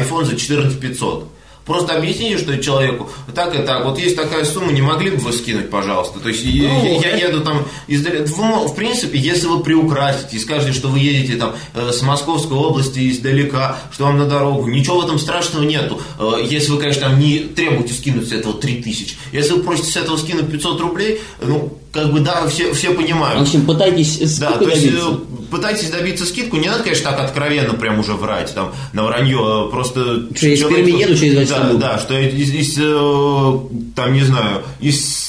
iPhone 0.00 0.24
за 0.24 0.34
14 0.36 0.80
500. 0.80 1.28
Просто 1.64 1.96
объясните, 1.96 2.36
что 2.38 2.56
человеку, 2.58 3.08
так 3.34 3.58
и 3.58 3.62
так, 3.62 3.84
вот 3.86 3.98
есть 3.98 4.16
такая 4.16 4.44
сумма, 4.44 4.70
не 4.72 4.82
могли 4.82 5.10
бы 5.10 5.16
вы 5.16 5.32
скинуть, 5.32 5.70
пожалуйста. 5.70 6.20
То 6.20 6.28
есть, 6.28 6.44
я- 6.44 6.68
Ну, 6.68 7.00
я, 7.00 7.16
еду 7.16 7.40
там. 7.40 7.64
Вы 7.88 8.44
мо- 8.44 8.66
В 8.68 8.74
принципе, 8.74 9.18
если 9.18 9.46
вы 9.46 9.60
приукрасите 9.60 10.36
и 10.36 10.38
скажете, 10.40 10.72
что 10.72 10.88
вы 10.88 10.98
едете 10.98 11.36
там 11.36 11.54
э, 11.74 11.90
с 11.92 12.02
Московской 12.02 12.56
области 12.56 13.10
издалека, 13.10 13.78
что 13.92 14.04
вам 14.04 14.18
на 14.18 14.26
дорогу, 14.26 14.66
ничего 14.68 15.00
в 15.00 15.04
этом 15.04 15.18
страшного 15.18 15.64
нету. 15.64 16.00
Э, 16.18 16.34
Если 16.44 16.70
вы, 16.70 16.78
конечно, 16.78 17.02
там 17.02 17.18
не 17.18 17.38
требуете 17.40 17.94
скинуть 17.94 18.28
с 18.28 18.32
этого 18.32 18.54
3000. 18.54 19.16
Если 19.32 19.52
вы 19.54 19.62
просите 19.62 19.90
с 19.90 19.96
этого 19.96 20.16
скинуть 20.18 20.50
500 20.52 20.80
рублей, 20.80 21.20
ну, 21.40 21.78
как 21.94 22.12
бы, 22.12 22.20
да, 22.20 22.46
все, 22.48 22.74
все 22.74 22.90
В 22.90 22.96
понимают. 22.96 23.40
общем, 23.42 23.64
пытайтесь 23.64 24.18
Да, 24.38 24.48
скидку 24.50 24.64
то 24.64 24.70
есть 24.70 24.84
добиться. 24.84 25.08
э, 25.08 25.50
пытайтесь 25.50 25.90
добиться 25.90 26.26
скидку, 26.26 26.56
не 26.56 26.68
надо, 26.68 26.82
конечно, 26.82 27.10
так 27.10 27.20
откровенно 27.20 27.74
прям 27.74 28.00
уже 28.00 28.12
врать, 28.14 28.52
там, 28.54 28.72
на 28.92 29.04
вранье, 29.04 29.66
э, 29.68 29.70
просто... 29.70 30.26
Что, 30.34 30.46
я 30.48 30.54
из 30.54 30.62
Перми 30.64 30.90
еду, 31.00 31.16
через 31.16 31.48
Да, 31.48 31.56
Стамбул. 31.56 31.78
да, 31.78 31.98
что 31.98 32.18
из, 32.18 32.50
из, 32.52 32.76
э, 32.78 33.58
там, 33.94 34.12
не 34.12 34.22
знаю, 34.24 34.62
из... 34.80 35.22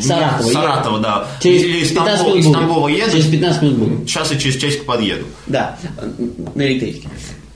Саратова 0.00 0.50
Саратова, 0.52 0.98
да. 1.00 1.26
Через 1.42 1.62
Или 1.64 1.78
из 1.80 1.88
15 1.90 2.18
Тамбова, 2.24 2.36
из. 2.38 2.52
Тамбова 2.52 2.88
еду. 2.88 3.10
Через 3.10 3.26
15 3.26 3.62
минут 3.62 3.78
буду. 3.78 4.06
Сейчас 4.06 4.30
я 4.30 4.38
через 4.38 4.56
часик 4.56 4.84
подъеду. 4.86 5.24
Да, 5.48 5.76
на 6.54 6.66
электричке. 6.66 7.08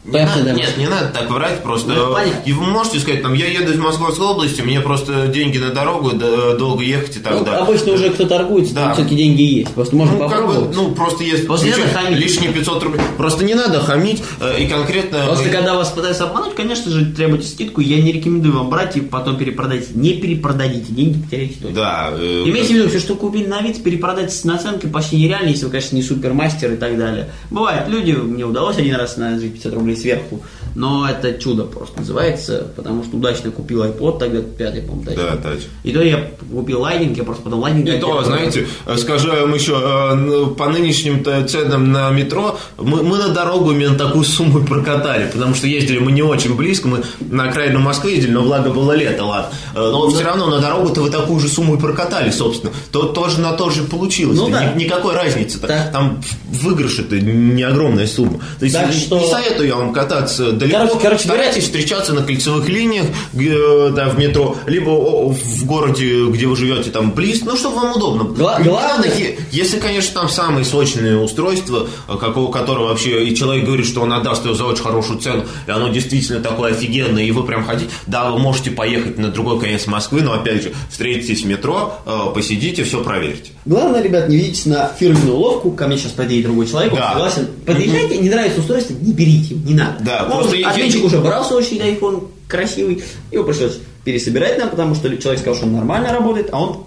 Не 0.06 0.24
надо- 0.24 0.52
нет, 0.52 0.76
не 0.78 0.86
надо 0.86 1.08
так 1.08 1.30
врать, 1.30 1.62
просто. 1.62 1.92
Ну. 1.92 2.16
И 2.44 2.52
вы 2.52 2.64
можете 2.64 3.00
сказать, 3.00 3.22
там, 3.22 3.34
я 3.34 3.46
еду 3.46 3.72
из 3.72 3.78
Московской 3.78 4.26
области, 4.26 4.60
мне 4.62 4.80
просто 4.80 5.26
деньги 5.26 5.58
на 5.58 5.70
дорогу, 5.70 6.12
долго 6.58 6.82
ехать 6.84 7.16
и 7.16 7.20
так 7.20 7.34
Ну, 7.34 7.44
далее. 7.44 7.60
обычно 7.62 7.92
уже 7.92 8.10
кто 8.10 8.24
торгуется, 8.26 8.74
Да. 8.74 8.84
там 8.86 8.94
все-таки 8.94 9.16
деньги 9.16 9.42
есть. 9.42 9.70
Просто 9.74 9.96
можно 9.96 10.14
Ну, 10.16 10.28
как 10.28 10.40
бы, 10.42 10.46
попробовать. 10.46 10.76
ну, 10.76 10.94
просто 10.94 11.24
есть 11.24 11.46
Просто 11.46 11.66
хамить. 11.92 12.18
лишние 12.18 12.52
500 12.52 12.82
рублей. 12.84 13.00
Просто 13.16 13.44
не 13.44 13.54
надо 13.54 13.80
хамить, 13.80 14.22
э, 14.40 14.62
и 14.62 14.66
конкретно... 14.66 15.18
Просто 15.26 15.48
когда 15.50 15.74
вас 15.74 15.90
пытаются 15.90 16.24
обмануть, 16.24 16.54
конечно 16.54 16.90
же, 16.90 17.06
требуйте 17.06 17.48
скидку. 17.48 17.80
Я 17.80 18.00
не 18.00 18.12
рекомендую 18.12 18.54
вам 18.56 18.68
брать 18.70 18.96
и 18.96 19.00
потом 19.00 19.36
перепродайте. 19.36 19.88
Не 19.94 20.14
перепродадите, 20.14 20.92
деньги 20.92 21.20
потеряете 21.20 21.54
точно. 21.60 21.74
Да. 21.74 22.10
э, 22.12 22.44
Имейте 22.46 22.74
в 22.74 22.76
виду, 22.76 22.88
все, 22.90 22.98
что 23.00 23.14
купили 23.16 23.46
на 23.46 23.60
вид, 23.60 23.82
перепродать 23.82 24.32
с 24.32 24.44
наценкой 24.44 24.90
почти 24.90 25.16
нереально, 25.16 25.48
если 25.50 25.64
вы, 25.64 25.70
конечно, 25.72 25.96
не 25.96 26.02
супермастер 26.02 26.72
и 26.72 26.76
так 26.76 26.96
далее. 26.96 27.30
Бывает, 27.50 27.88
люди, 27.88 28.12
мне 28.12 28.44
удалось 28.44 28.78
один 28.78 28.94
раз 28.96 29.16
наложить 29.16 29.54
50 29.54 29.72
рублей 29.74 29.95
сверху, 29.96 30.42
но 30.76 31.08
это 31.08 31.32
чудо 31.40 31.64
просто 31.64 31.98
называется, 32.00 32.66
потому 32.76 33.02
что 33.02 33.16
удачно 33.16 33.50
купил 33.50 33.82
iPod, 33.82 34.18
тогда 34.18 34.40
пятый, 34.42 34.82
по-моему, 34.82 35.04
тачка. 35.06 35.22
Да, 35.22 35.50
touch. 35.50 35.60
И 35.82 35.90
то 35.92 36.02
я 36.02 36.30
купил 36.52 36.82
Lightning, 36.82 37.16
я 37.16 37.24
просто 37.24 37.42
потом 37.42 37.60
Lightning... 37.60 37.88
И 37.88 37.98
то, 37.98 38.22
знаете, 38.22 38.66
скажу 38.98 39.32
я 39.32 39.40
вам 39.42 39.54
еще, 39.54 39.72
э, 39.72 40.14
ну, 40.14 40.46
по 40.48 40.68
нынешним 40.68 41.24
ценам 41.48 41.90
на 41.92 42.10
метро, 42.10 42.58
мы, 42.78 43.02
мы 43.02 43.16
на 43.18 43.28
дорогу 43.28 43.72
именно 43.72 43.96
такую 43.96 44.24
сумму 44.24 44.64
прокатали, 44.64 45.30
потому 45.32 45.54
что 45.54 45.66
ездили 45.66 45.98
мы 45.98 46.12
не 46.12 46.22
очень 46.22 46.54
близко, 46.56 46.88
мы 46.88 47.02
на 47.20 47.44
окраину 47.48 47.80
Москвы 47.80 48.10
ездили, 48.12 48.32
но 48.32 48.42
благо 48.42 48.70
было 48.70 48.92
лето, 48.92 49.24
ладно. 49.24 49.50
Э, 49.74 49.78
Но 49.90 50.08
все 50.10 50.24
равно 50.24 50.46
на 50.48 50.58
дорогу-то 50.60 51.00
вы 51.00 51.10
такую 51.10 51.40
же 51.40 51.48
сумму 51.48 51.76
и 51.76 51.80
прокатали, 51.80 52.30
собственно. 52.30 52.72
То 52.92 53.04
тоже 53.04 53.40
на 53.40 53.52
то 53.54 53.70
же 53.70 53.82
получилось. 53.84 54.38
Ну 54.38 54.50
да. 54.50 54.72
Ни- 54.74 54.84
никакой 54.84 55.14
разницы-то. 55.14 55.66
Да. 55.68 55.90
Там 55.92 56.20
выигрыш 56.50 56.98
это 56.98 57.18
не 57.18 57.62
огромная 57.62 58.06
сумма. 58.06 58.40
То 58.58 58.64
есть 58.66 58.76
Так 58.76 58.88
не- 58.92 59.00
что- 59.00 59.18
не 59.18 59.26
советую 59.30 59.68
я 59.68 59.76
вам 59.76 59.92
кататься 59.92 60.52
далеко. 60.68 60.94
Короче- 60.94 61.02
короче 61.02 61.24
Старайтесь 61.24 61.64
встречаться 61.64 62.12
на 62.12 62.22
кольцевых 62.22 62.68
линиях 62.68 63.06
э, 63.34 63.90
да, 63.94 64.08
в 64.08 64.18
метро, 64.18 64.56
либо 64.66 64.90
в 64.90 65.64
городе, 65.66 66.26
где 66.26 66.46
вы 66.46 66.56
живете, 66.56 66.90
там 66.90 67.12
близко, 67.12 67.46
ну, 67.46 67.56
чтобы 67.56 67.76
вам 67.76 67.96
удобно. 67.96 68.24
Гла- 68.24 68.60
главное- 68.62 68.96
надо 68.96 69.08
если, 69.50 69.78
конечно, 69.78 70.20
там 70.20 70.28
самые 70.28 70.64
сочные 70.64 71.18
устройства, 71.18 71.86
э, 72.08 72.16
какого 72.18 72.50
которого 72.52 72.88
вообще, 72.88 73.26
и 73.26 73.34
человек 73.34 73.64
говорит, 73.64 73.86
что 73.86 74.00
он 74.02 74.12
отдаст 74.12 74.44
его 74.44 74.54
за 74.54 74.64
очень 74.64 74.82
хорошую 74.82 75.18
цену, 75.18 75.44
и 75.66 75.70
оно 75.70 75.88
действительно 75.88 76.40
такое 76.40 76.72
офигенное, 76.72 77.24
и 77.24 77.30
вы 77.30 77.44
прям 77.44 77.64
хотите, 77.64 77.90
да, 78.06 78.30
вы 78.30 78.38
можете 78.38 78.70
поехать 78.70 79.18
на 79.18 79.28
другой 79.28 79.60
конец 79.60 79.86
Москвы, 79.86 80.22
но, 80.22 80.32
опять 80.32 80.62
же, 80.62 80.72
встретитесь 80.90 81.42
в 81.42 81.46
метро, 81.46 81.98
э, 82.06 82.18
посидите, 82.34 82.84
все 82.84 83.02
проверьте. 83.02 83.50
Главное, 83.64 84.02
ребят, 84.02 84.28
не 84.28 84.36
ведитесь 84.36 84.66
на 84.66 84.90
фирменную 84.98 85.34
уловку. 85.36 85.70
Ко 85.72 85.86
мне 85.88 85.98
сейчас 85.98 86.12
подъедет 86.12 86.46
другой 86.46 86.66
человек, 86.68 86.92
он 86.92 86.98
Да. 86.98 87.12
согласен. 87.12 87.48
Подъезжайте, 87.66 88.18
не 88.18 88.30
нравится 88.30 88.60
устройство, 88.60 88.94
не 89.00 89.12
берите, 89.12 89.54
не 89.54 89.74
надо. 89.74 89.96
Да, 90.00 90.20
Может, 90.26 90.42
просто 90.42 90.55
я- 90.60 91.04
уже 91.04 91.18
брал 91.20 91.44
свой 91.44 91.58
очень 91.62 91.78
iPhone 91.78 92.28
красивый, 92.48 93.02
его 93.30 93.44
пришлось 93.44 93.78
пересобирать 94.04 94.58
нам, 94.58 94.70
потому 94.70 94.94
что 94.94 95.08
человек 95.18 95.40
сказал, 95.40 95.56
что 95.56 95.66
он 95.66 95.72
нормально 95.74 96.12
работает, 96.12 96.48
а 96.52 96.60
он 96.62 96.84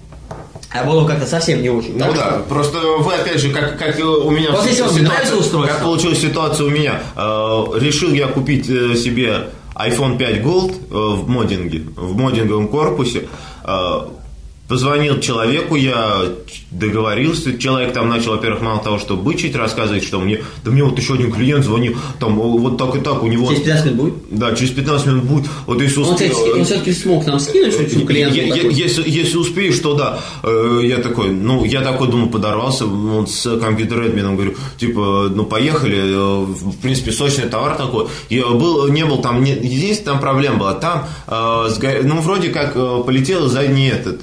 работал 0.73 1.05
как-то 1.07 1.25
совсем 1.25 1.61
не 1.61 1.69
очень. 1.69 1.93
Ну 1.93 2.05
Так 2.05 2.15
да, 2.15 2.29
что- 2.31 2.39
просто 2.47 2.77
вы 2.79 3.13
опять 3.13 3.39
же, 3.39 3.51
как, 3.51 3.77
как 3.77 3.97
у 3.99 4.29
меня 4.31 4.51
Вот 4.51 4.65
если 4.65 4.81
вам 4.83 4.91
ситуация- 4.93 5.35
устройство. 5.37 5.63
как 5.65 5.83
получилась 5.83 6.19
ситуация 6.21 6.65
у 6.67 6.69
меня, 6.69 7.01
Э, 7.15 7.65
решил 7.79 8.13
я 8.13 8.27
купить 8.27 8.69
э, 8.69 8.95
себе 8.95 9.47
iPhone 9.75 10.17
5 10.17 10.41
Gold 10.43 10.73
э, 10.91 10.93
в 10.93 11.27
моддинге, 11.27 11.83
в 11.95 12.15
моддинговом 12.17 12.67
корпусе. 12.67 13.27
Э, 13.63 14.01
Позвонил 14.69 15.19
человеку, 15.19 15.75
я 15.75 16.21
договорился, 16.69 17.57
человек 17.57 17.91
там 17.93 18.07
начал, 18.07 18.31
во-первых, 18.33 18.61
мало 18.61 18.83
того, 18.83 18.99
что 18.99 19.17
бычить, 19.17 19.55
рассказывать, 19.55 20.03
что 20.03 20.19
мне, 20.19 20.43
да 20.63 20.69
мне 20.69 20.83
вот 20.83 20.97
еще 20.99 21.15
один 21.15 21.31
клиент 21.31 21.65
звонил, 21.65 21.97
там 22.19 22.35
вот 22.35 22.77
так 22.77 22.95
и 22.95 22.99
так, 22.99 23.23
у 23.23 23.27
него... 23.27 23.47
Через 23.47 23.61
15 23.63 23.85
минут 23.85 23.97
будет? 23.99 24.13
Да, 24.29 24.53
через 24.55 24.71
15 24.71 25.07
минут 25.07 25.23
будет. 25.23 25.45
Вот 25.65 25.81
если 25.81 25.99
Он, 26.01 26.13
успе- 26.13 26.29
кстати, 26.29 26.49
он 26.51 26.65
все-таки 26.65 26.93
смог 26.93 27.25
нам 27.25 27.39
скинуть, 27.39 27.73
что 27.73 27.81
е- 27.83 27.89
такой. 27.89 28.73
если, 28.73 29.09
если 29.09 29.37
успеешь, 29.37 29.79
то 29.79 29.95
да. 29.95 30.19
Э, 30.43 30.81
Я 30.83 30.97
такой, 30.97 31.29
ну, 31.31 31.65
я 31.65 31.81
такой, 31.81 32.07
думаю, 32.07 32.29
подорвался 32.29 32.85
вот 32.85 33.29
с 33.31 33.57
компьютер-эдмином, 33.59 34.35
говорю, 34.35 34.53
типа, 34.77 35.31
ну, 35.33 35.45
поехали, 35.45 35.97
э, 35.97 36.45
в 36.45 36.77
принципе, 36.77 37.11
сочный 37.11 37.49
товар 37.49 37.75
такой. 37.75 38.05
Я 38.29 38.45
был, 38.47 38.87
не 38.89 39.03
был 39.05 39.17
там, 39.17 39.43
не, 39.43 39.51
единственная 39.51 40.13
там 40.13 40.19
проблема 40.19 40.57
была, 40.57 40.73
там, 40.75 41.07
э, 41.27 42.01
ну, 42.03 42.21
вроде 42.21 42.49
как 42.49 42.73
э, 42.75 43.03
полетел 43.05 43.47
задний 43.49 43.87
этот, 43.89 44.21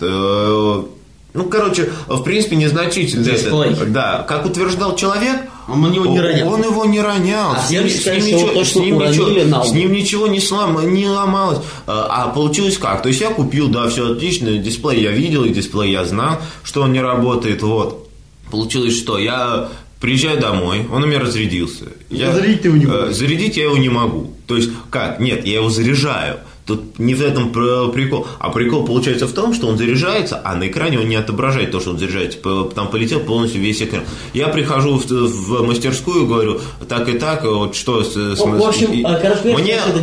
ну, 1.35 1.45
короче, 1.51 1.91
в 2.07 2.23
принципе, 2.23 2.57
незначительно. 2.57 3.25
Дисплей. 3.25 3.77
Да, 3.89 4.25
как 4.27 4.47
утверждал 4.47 4.97
человек, 4.97 5.37
Он 5.69 5.93
его 5.93 6.07
не 6.07 6.21
ронял. 6.21 6.49
он 6.53 6.63
его 6.63 6.85
не 6.87 7.01
ронял. 7.01 7.53
А 7.53 7.61
С 7.61 7.71
ним- 7.71 7.89
с 7.89 8.07
ним 8.07 8.25
ничего- 8.25 8.65
с 8.65 8.75
ним 8.77 8.99
ничего- 8.99 9.65
с 9.65 9.73
ним 9.73 9.93
ничего 9.93 10.27
не, 10.29 10.41
слом, 10.41 10.95
не 10.95 11.07
ломалось. 11.09 11.59
А 11.87 12.25
а 12.25 12.29
получилось 12.29 12.79
как? 12.79 13.03
То 13.03 13.09
есть 13.09 13.21
я 13.21 13.31
купил, 13.31 13.69
да, 13.69 13.89
все 13.89 14.13
отлично, 14.13 14.57
дисплей 14.59 15.03
я 15.03 15.11
видел, 15.11 15.45
и 15.45 15.51
дисплей 15.51 15.91
я 15.93 16.05
знал, 16.05 16.39
что 16.63 16.83
он 16.83 16.93
не 16.93 17.01
работает, 17.03 17.63
вот. 17.63 18.09
Получилось 18.51 18.97
что? 18.97 19.19
Я 19.19 19.69
приезжаю 20.01 20.39
домой, 20.41 20.87
он 20.93 21.03
у 21.03 21.07
меня 21.07 21.19
разрядился. 21.19 21.87
Я, 22.11 22.33
Зарядить 22.33 22.63
ты 22.63 22.69
его 22.69 22.77
не 22.77 22.87
можешь. 22.87 23.09
э, 23.11 23.13
Зарядить 23.13 23.57
я 23.57 23.65
его 23.65 23.77
не 23.77 23.89
могу. 23.89 24.31
То 24.47 24.57
есть 24.57 24.71
как? 24.91 25.19
Нет, 25.21 25.45
я 25.47 25.57
его 25.57 25.69
заряжаю. 25.69 26.37
Тут 26.67 26.99
не 26.99 27.15
в 27.15 27.23
этом 27.23 27.53
пр- 27.53 27.91
прикол. 27.93 28.27
А 28.41 28.51
прикол 28.51 28.85
получается 28.85 29.27
в 29.29 29.33
том, 29.33 29.55
что 29.55 29.69
он 29.69 29.79
заряжается, 29.79 30.41
а 30.45 30.57
на 30.57 30.67
экране 30.67 30.99
он 30.99 31.09
не 31.09 31.15
отображает 31.15 31.71
то, 31.71 31.79
что 31.79 31.91
он 31.91 31.99
заряжается. 31.99 32.39
Там 32.75 32.89
полетел 32.89 33.21
полностью 33.21 33.61
весь 33.61 33.81
экран. 33.83 34.03
Я 34.35 34.49
прихожу 34.49 34.99
в, 34.99 35.07
в 35.07 35.63
мастерскую 35.63 36.27
говорю, 36.27 36.61
так 36.89 37.09
и 37.09 37.19
так, 37.19 37.45
вот 37.45 37.77
что 37.77 38.03
с... 38.03 38.15
с- 38.17 38.41
в 38.41 38.63
общем, 38.69 38.93
и- 38.93 39.03
а, 39.05 39.15
короче 39.15 39.55
мне, 39.55 39.75
это 39.75 40.01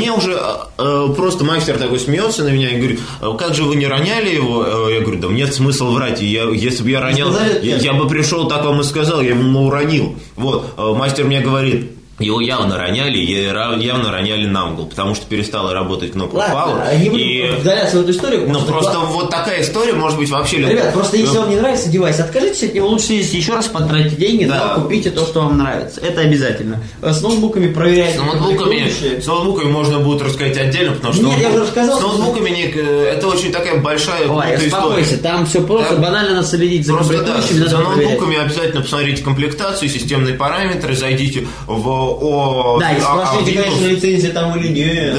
мне 0.00 0.12
уже 0.12 0.32
э, 0.78 1.08
просто 1.14 1.44
мастер 1.44 1.78
такой 1.78 2.00
смеется 2.00 2.42
на 2.42 2.48
меня 2.48 2.70
и 2.70 2.78
говорит, 2.78 2.98
«А 3.20 3.32
как 3.36 3.54
же 3.54 3.62
вы 3.62 3.76
не 3.76 3.86
роняли 3.86 4.34
его? 4.34 4.64
Э, 4.66 4.92
Я 4.94 5.00
говорю, 5.02 5.20
да 5.20 5.28
нет 5.28 5.54
смысла 5.54 5.90
врать. 5.90 6.20
Я, 6.20 6.42
если 6.50 6.82
бы 6.82 6.90
я 6.90 7.00
ронял, 7.00 7.30
я, 7.62 7.76
я 7.76 7.92
бы 7.94 8.08
пришел, 8.08 8.48
так 8.48 8.64
вам 8.64 8.80
и 8.80 8.84
сказал, 8.84 9.20
я 9.20 9.30
ему 9.30 9.66
уронил. 9.68 10.16
Вот, 10.34 10.74
э, 10.76 10.92
мастер 10.92 11.24
мне 11.26 11.40
говорит, 11.40 11.92
его 12.20 12.40
явно 12.40 12.76
роняли, 12.78 13.18
явно 13.18 14.10
роняли 14.12 14.46
на 14.46 14.70
угол, 14.72 14.86
потому 14.86 15.14
что 15.14 15.26
перестала 15.26 15.72
работать 15.72 16.12
кнопка 16.12 16.36
Ладно, 16.36 16.82
Power. 16.84 16.98
не 17.02 17.10
будем 17.10 17.26
и... 17.26 17.50
вдаляться 17.60 17.96
в 17.98 18.00
эту 18.02 18.10
историю. 18.12 18.46
Ну, 18.48 18.60
просто 18.62 18.92
кла- 18.92 19.06
вот 19.06 19.30
такая 19.30 19.62
история 19.62 19.92
может 19.94 20.18
быть 20.18 20.28
вообще... 20.30 20.58
Ребят, 20.58 20.92
просто 20.92 21.16
если 21.16 21.34
Ну, 21.34 21.40
вам 21.40 21.50
не 21.50 21.56
нравится 21.56 21.88
девайс, 21.88 22.20
откажитесь 22.20 22.62
от 22.64 22.74
него, 22.74 22.88
лучше 22.88 23.12
еще 23.14 23.54
раз, 23.54 23.66
потратите 23.68 24.16
деньги, 24.16 24.44
Да. 24.44 24.74
но 24.76 24.82
купите 24.82 25.10
то, 25.10 25.24
что 25.26 25.40
вам 25.40 25.58
нравится. 25.58 26.00
Это 26.00 26.20
обязательно. 26.22 26.82
Э, 27.02 27.12
С 27.12 27.22
ноутбуками 27.22 27.72
проверяйте. 27.72 28.18
С 28.18 28.22
ноутбуками, 28.22 29.20
с 29.20 29.26
ноутбуками 29.26 29.70
можно 29.70 29.98
будет 30.00 30.22
рассказать 30.22 30.56
отдельно, 30.58 30.92
потому 30.92 31.14
что 31.14 31.22
Нет, 31.24 31.38
я 31.40 31.48
уже 31.48 31.60
рассказал, 31.60 31.98
с 31.98 32.02
ноутбуками 32.02 32.50
не- 32.50 32.72
э, 32.74 33.14
это 33.16 33.28
очень 33.28 33.52
такая 33.52 33.78
большая 33.80 34.28
Ой, 34.28 34.56
успокойся, 34.56 35.14
история. 35.14 35.22
там 35.22 35.46
все 35.46 35.60
просто, 35.62 35.94
Да. 35.96 36.02
банально 36.02 36.34
надо 36.36 36.46
следить 36.46 36.86
за 36.86 36.94
Просто 36.94 37.18
да, 37.22 37.40
за 37.40 37.58
надо 37.78 37.86
проверять. 37.86 38.10
ноутбуками 38.10 38.38
обязательно 38.44 38.82
посмотрите 38.82 39.22
комплектацию, 39.22 39.88
системные 39.88 40.34
параметры, 40.34 40.94
зайдите 40.94 41.46
в 41.66 42.09
о, 42.18 42.78
Да, 42.80 42.92
и 42.92 43.00
спросите, 43.00 43.58
а, 43.60 43.62
конечно, 43.64 43.86
лицензия 43.86 44.30
там 44.32 44.58
или 44.58 44.68
нет. 44.68 45.14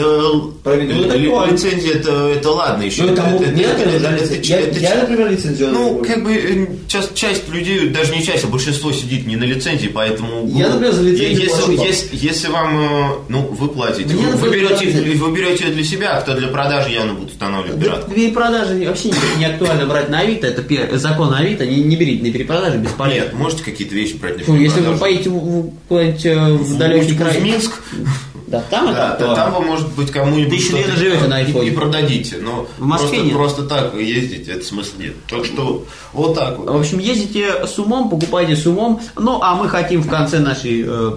Да, 0.63 0.73
это 0.73 0.83
ли- 0.83 1.25
такое. 1.29 1.51
лицензия 1.51 1.93
это, 1.95 2.11
это 2.35 2.51
ладно 2.51 2.83
еще. 2.83 3.03
Ну, 3.03 3.15
кому 3.15 3.39
Это- 3.41 3.51
нет, 3.53 3.77
это- 3.79 3.89
это 3.89 4.07
это- 4.09 4.33
это- 4.35 4.47
я, 4.47 4.59
это- 4.59 4.79
я, 4.79 4.95
например, 4.95 5.31
лицензионный. 5.31 5.73
Ну, 5.79 6.03
как 6.05 6.23
бы 6.23 6.33
э, 6.33 6.67
часть, 6.87 7.13
часть 7.15 7.49
людей, 7.49 7.89
даже 7.89 8.15
не 8.15 8.23
часть, 8.23 8.43
а 8.43 8.47
большинство 8.47 8.91
сидит 8.91 9.25
не 9.27 9.35
на 9.35 9.43
лицензии, 9.43 9.87
поэтому... 9.87 10.47
Я, 10.47 10.67
ну, 10.67 10.73
например, 10.75 10.93
за 10.93 11.01
лицензию 11.03 11.41
если, 11.49 11.73
если, 11.87 12.09
если 12.13 12.47
вам, 12.49 12.79
э, 12.79 13.09
ну, 13.29 13.41
вы 13.51 13.67
платите, 13.69 14.13
вы, 14.15 14.35
вы, 14.37 14.49
берете, 14.49 14.87
вы 15.15 15.31
берете 15.35 15.65
ее 15.65 15.71
для 15.73 15.83
себя, 15.83 16.17
а 16.17 16.21
кто 16.21 16.33
для 16.35 16.47
продажи 16.47 16.89
явно 16.91 17.13
будет 17.13 17.31
устанавливать 17.31 17.79
Да, 17.79 17.85
пират. 17.85 18.13
перепродажи 18.13 18.85
вообще 18.87 19.09
не, 19.09 19.15
не 19.39 19.45
актуально 19.45 19.85
брать 19.85 20.09
на 20.09 20.19
Авито, 20.19 20.47
это 20.47 20.61
пе- 20.61 20.89
закон 20.97 21.33
Авито, 21.33 21.65
не, 21.65 21.77
не 21.83 21.95
берите 21.95 22.23
на 22.23 22.31
перепродажи, 22.31 22.77
бесполезно. 22.77 23.23
Нет, 23.23 23.33
можете 23.33 23.63
какие-то 23.63 23.95
вещи 23.95 24.15
брать 24.15 24.37
на 24.37 24.43
Фу, 24.43 24.55
если 24.55 24.79
вы 24.81 24.85
перепродажу? 24.93 24.99
поедете 24.99 25.29
в, 25.29 25.33
в, 25.33 25.71
куда-нибудь, 25.87 26.25
э, 26.25 26.51
в 26.53 26.77
далекий 26.89 27.15
край, 27.15 27.39
Минск, 27.41 27.71
да, 28.47 28.61
там 28.69 28.89
это 28.89 29.15
да, 29.17 29.35
там 29.35 29.53
вы, 29.53 29.61
может 29.61 29.89
быть, 29.93 30.11
кому-нибудь 30.11 30.57
Тысячу 30.57 30.75
лет 30.75 30.87
живете 30.97 31.27
на 31.27 31.37
айфоне. 31.37 31.69
и 31.69 31.71
продадите, 31.71 32.37
но 32.41 32.67
В 32.77 32.85
Москве 32.85 33.09
просто, 33.09 33.25
нет. 33.25 33.33
просто 33.33 33.63
так 33.63 33.95
ездить, 33.95 34.47
это 34.49 34.65
смысла 34.65 34.97
нет. 34.99 35.13
Так 35.29 35.45
что 35.45 35.85
вот 36.11 36.35
так 36.35 36.57
вот. 36.57 36.69
В 36.69 36.75
общем, 36.75 36.99
ездите 36.99 37.65
с 37.65 37.79
умом, 37.79 38.09
покупайте 38.09 38.57
с 38.57 38.65
умом. 38.65 38.99
Ну, 39.17 39.39
а 39.41 39.55
мы 39.55 39.69
хотим 39.69 40.01
в 40.01 40.09
конце 40.09 40.39
нашей 40.39 40.83
э, 40.85 41.11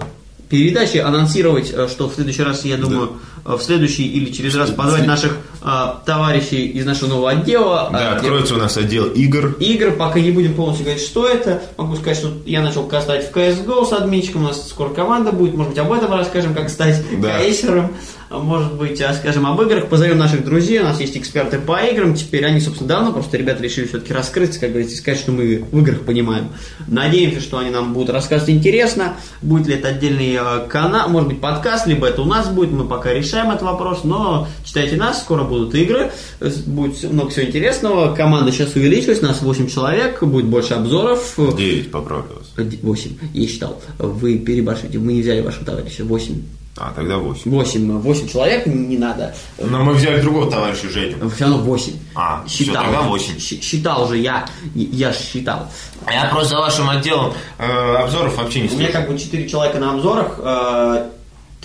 передачи 0.47 0.97
анонсировать, 0.97 1.71
э, 1.73 1.87
что 1.89 2.07
в 2.07 2.15
следующий 2.15 2.43
раз, 2.43 2.63
я 2.63 2.77
думаю, 2.77 3.17
э, 3.34 3.34
в 3.45 3.61
следующий 3.61 4.07
или 4.07 4.31
через 4.31 4.55
раз 4.55 4.71
позвать 4.71 5.05
наших 5.05 5.37
э, 5.61 5.67
товарищей 6.05 6.65
из 6.67 6.85
нашего 6.85 7.09
нового 7.09 7.29
отдела. 7.31 7.89
Да, 7.91 8.13
Э, 8.13 8.15
откроется 8.15 8.55
у 8.55 8.57
нас 8.57 8.75
отдел 8.75 9.05
игр. 9.05 9.55
игр, 9.59 9.91
пока 9.91 10.19
не 10.19 10.31
будем 10.31 10.55
полностью 10.55 10.85
говорить, 10.85 11.03
что 11.05 11.27
это. 11.27 11.61
Могу 11.77 11.95
сказать, 11.95 12.17
что 12.17 12.33
я 12.45 12.61
начал 12.61 12.87
кастать 12.87 13.29
в 13.31 13.35
CSGO 13.35 13.85
с 13.87 13.93
админчиком, 13.93 14.43
у 14.45 14.47
нас 14.47 14.69
скоро 14.69 14.89
команда 14.89 15.31
будет, 15.31 15.53
может 15.53 15.73
быть, 15.73 15.79
об 15.79 15.91
этом 15.91 16.11
расскажем, 16.13 16.53
как 16.55 16.69
стать 16.69 17.03
Да. 17.21 17.39
кейсером. 17.39 17.91
Может 18.31 18.73
быть, 18.73 18.99
а, 19.01 19.13
скажем 19.13 19.45
об 19.45 19.61
играх, 19.61 19.87
позовем 19.87 20.17
наших 20.17 20.43
друзей, 20.43 20.79
у 20.79 20.83
нас 20.83 20.99
есть 20.99 21.15
эксперты 21.15 21.59
по 21.59 21.77
играм, 21.85 22.15
теперь 22.15 22.43
они, 22.45 22.59
собственно, 22.59 22.87
давно, 22.89 23.13
просто 23.13 23.37
ребята 23.37 23.61
решили 23.61 23.85
все-таки 23.85 24.11
раскрыться, 24.13 24.59
как 24.59 24.69
говорится, 24.71 24.95
и 24.95 24.97
сказать, 24.97 25.19
что 25.19 25.31
мы 25.31 25.63
в 25.71 25.79
играх 25.79 26.01
понимаем. 26.01 26.49
Надеемся, 26.87 27.39
что 27.39 27.59
они 27.59 27.69
нам 27.69 27.93
будут 27.93 28.09
рассказывать 28.09 28.49
интересно, 28.49 29.13
будет 29.43 29.67
ли 29.67 29.75
это 29.75 29.89
отдельный 29.89 30.37
э, 30.41 30.67
канал, 30.67 31.07
может 31.09 31.29
быть, 31.29 31.39
подкаст, 31.39 31.85
либо 31.85 32.07
это 32.07 32.23
у 32.23 32.25
нас 32.25 32.49
будет, 32.49 32.71
мы 32.71 32.85
пока 32.85 33.13
решаем 33.13 33.34
этот 33.43 33.61
вопрос, 33.63 34.03
но 34.03 34.47
читайте 34.63 34.95
нас, 34.95 35.19
скоро 35.21 35.43
будут 35.43 35.73
игры, 35.75 36.11
э, 36.39 36.49
будет 36.65 37.03
много 37.11 37.29
всего 37.29 37.45
интересного, 37.47 38.15
команда 38.15 38.51
сейчас 38.51 38.75
увеличилась, 38.75 39.21
нас 39.21 39.41
8 39.41 39.67
человек, 39.67 40.21
будет 40.23 40.45
больше 40.45 40.73
обзоров, 40.73 41.33
Э, 41.37 41.51
Девять, 41.57 41.91
поправлю 41.91 42.25
вас. 42.37 42.67
8, 42.81 43.11
я 43.33 43.47
считал, 43.47 43.81
вы 43.99 44.37
переборщите, 44.37 44.97
мы 44.99 45.13
не 45.13 45.21
взяли 45.21 45.41
вашего 45.41 45.65
товарища, 45.65 46.03
8, 46.03 46.41
А, 46.77 46.91
тогда 46.93 47.17
восемь. 47.19 47.51
8, 47.51 47.99
8 48.01 48.27
человек, 48.27 48.65
не 48.65 48.97
надо, 48.97 49.33
Но 49.59 49.81
мы 49.83 49.93
взяли 49.93 50.19
другого 50.21 50.51
товарища 50.51 50.89
Женю. 50.89 51.29
все 51.29 51.45
равно 51.45 51.59
8. 51.59 51.93
А, 52.15 52.43
считал. 52.49 52.83
тогда 52.83 53.01
восемь. 53.03 53.39
Щ- 53.39 53.61
Считал 53.61 54.09
же 54.09 54.17
я. 54.17 54.45
Я 54.75 55.13
считал. 55.13 55.69
А 56.05 56.11
я 56.13 56.25
просто 56.25 56.49
за 56.55 56.57
вашим 56.59 56.89
отделом 56.89 57.31
э, 57.59 57.95
обзоров 57.95 58.35
вообще 58.37 58.59
не 58.59 58.67
У 58.67 58.77
меня 58.77 58.91
как 58.91 59.09
бы 59.09 59.17
4 59.17 59.47
человека 59.47 59.79
на 59.79 59.93
обзорах, 59.93 60.37
э, 60.37 61.05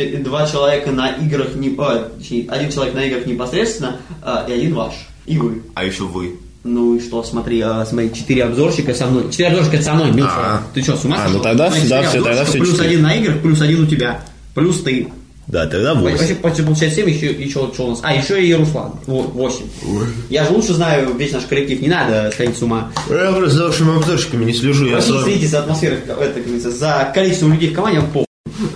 два 0.06 0.46
человека 0.46 0.90
на 0.90 1.08
играх, 1.10 1.54
не, 1.54 1.70
точнее, 1.70 2.46
один 2.48 2.70
человек 2.70 2.94
на 2.94 3.04
играх 3.04 3.26
непосредственно, 3.26 3.96
э, 4.22 4.44
и 4.48 4.52
один 4.52 4.74
ваш. 4.74 4.94
И 5.26 5.38
вы. 5.38 5.62
А 5.74 5.84
еще 5.84 6.04
вы. 6.04 6.36
Ну 6.62 6.96
и 6.96 7.00
что, 7.00 7.22
смотри, 7.22 7.60
э, 7.64 7.84
смотри, 7.88 8.12
четыре 8.12 8.44
обзорщика 8.44 8.92
со 8.94 9.06
мной. 9.06 9.30
Четыре 9.30 9.48
обзорщика 9.50 9.82
со 9.82 9.94
мной, 9.94 10.10
Милша. 10.12 10.32
А. 10.36 10.62
Ты 10.74 10.82
что, 10.82 10.96
с 10.96 11.04
ума 11.04 11.16
А, 11.16 11.20
сошел? 11.26 11.38
ну 11.38 11.42
тогда 11.42 11.70
Смотри, 11.70 11.88
да, 11.88 12.02
всё, 12.02 12.22
тогда 12.22 12.44
всё 12.44 12.58
Плюс 12.58 12.70
четыре. 12.72 12.88
один 12.88 13.02
на 13.02 13.14
играх, 13.14 13.40
плюс 13.40 13.60
один 13.60 13.82
у 13.82 13.86
тебя. 13.86 14.20
Плюс 14.54 14.82
ты. 14.82 15.08
Да, 15.46 15.66
тогда 15.66 15.94
Вообще, 15.94 16.34
почти 16.36 16.62
получается 16.62 17.00
7, 17.00 17.10
еще, 17.10 17.32
еще 17.32 17.70
что 17.74 17.86
у 17.86 17.90
нас? 17.90 18.00
А, 18.02 18.14
еще 18.14 18.46
и 18.46 18.54
Руслан. 18.54 18.92
8. 19.06 19.64
Я 20.28 20.44
же 20.44 20.52
лучше 20.52 20.74
знаю 20.74 21.12
весь 21.16 21.32
наш 21.32 21.44
коллектив, 21.44 21.80
не 21.80 21.88
надо 21.88 22.30
сходить 22.32 22.56
с 22.56 22.62
ума. 22.62 22.92
Я 23.08 23.32
просто 23.32 23.56
за 23.56 23.66
вашими 23.66 23.96
обзорщиками 23.96 24.44
не 24.44 24.52
слежу. 24.52 24.86
Я 24.86 24.96
Вообще 24.96 25.12
за... 25.12 25.24
следите 25.24 25.46
за 25.48 25.58
атмосферой, 25.60 25.98
это, 26.06 26.70
за 26.70 27.10
количеством 27.12 27.54
людей 27.54 27.70
в 27.70 27.74
команде, 27.74 28.00
по. 28.14 28.24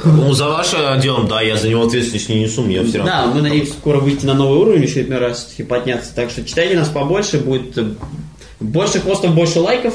Ну, 0.04 0.32
за 0.32 0.48
вашим 0.48 0.80
отделом, 0.86 1.26
да, 1.28 1.40
я 1.42 1.56
за 1.56 1.68
него 1.68 1.84
ответственность 1.86 2.28
не 2.28 2.40
несу, 2.42 2.62
мне 2.62 2.82
все 2.84 2.98
равно. 2.98 3.12
Да, 3.12 3.26
мы 3.26 3.42
надеемся 3.42 3.72
скоро 3.72 3.98
выйти 3.98 4.24
на 4.26 4.34
новый 4.34 4.58
уровень, 4.58 4.82
еще 4.82 5.00
один 5.00 5.16
раз 5.18 5.54
и 5.58 5.62
подняться. 5.62 6.14
Так 6.14 6.30
что 6.30 6.44
читайте 6.44 6.76
нас 6.78 6.88
побольше, 6.88 7.38
будет 7.38 7.76
э, 7.76 7.84
больше 8.60 9.00
постов, 9.00 9.34
больше 9.34 9.60
лайков, 9.60 9.94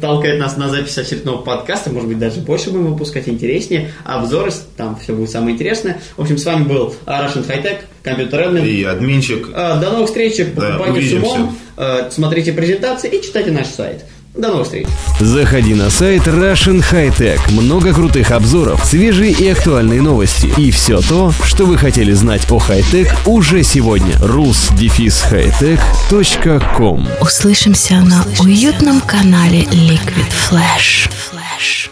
толкает 0.00 0.38
нас 0.40 0.56
на 0.56 0.68
запись 0.68 0.98
очередного 0.98 1.38
подкаста, 1.42 1.90
может 1.90 2.08
быть, 2.08 2.18
даже 2.18 2.40
больше 2.40 2.70
будем 2.70 2.86
выпускать, 2.92 3.28
интереснее, 3.28 3.90
обзоры, 4.04 4.50
там 4.76 4.98
все 5.02 5.14
будет 5.14 5.30
самое 5.30 5.54
интересное. 5.54 6.00
В 6.16 6.22
общем, 6.22 6.36
с 6.38 6.44
вами 6.44 6.64
был 6.64 6.94
Russian 7.06 7.46
High 7.46 7.62
Tech, 7.62 7.78
компьютер 8.02 8.40
Admin. 8.42 8.66
И 8.66 8.82
админчик. 8.84 9.48
Э, 9.54 9.78
До 9.80 9.90
новых 9.92 10.08
встреч, 10.08 10.36
покупайте 10.54 10.92
с 11.00 11.12
увидимся. 11.12 11.26
умом, 11.26 11.58
э, 11.76 12.10
смотрите 12.10 12.52
презентации 12.52 13.08
и 13.08 13.22
читайте 13.22 13.50
наш 13.52 13.68
сайт. 13.68 14.04
До 14.34 14.48
новых 14.48 14.64
встреч. 14.64 14.86
Заходи 15.20 15.74
на 15.74 15.90
сайт 15.90 16.26
Russian 16.26 16.82
High 16.90 17.14
Tech. 17.16 17.38
Много 17.50 17.92
крутых 17.92 18.30
обзоров, 18.30 18.82
свежие 18.84 19.32
и 19.32 19.46
актуальные 19.48 20.00
новости. 20.00 20.50
И 20.56 20.70
все 20.70 21.02
то, 21.02 21.32
что 21.44 21.66
вы 21.66 21.76
хотели 21.76 22.12
знать 22.12 22.50
о 22.50 22.58
хай-тек 22.58 23.14
уже 23.26 23.62
сегодня. 23.62 24.14
rus-hightech.com 24.16 27.08
Услышимся 27.20 28.00
на 28.00 28.24
уютном 28.40 29.02
канале 29.02 29.64
Liquid 29.64 30.32
Flash. 30.50 31.10
Flash. 31.10 31.90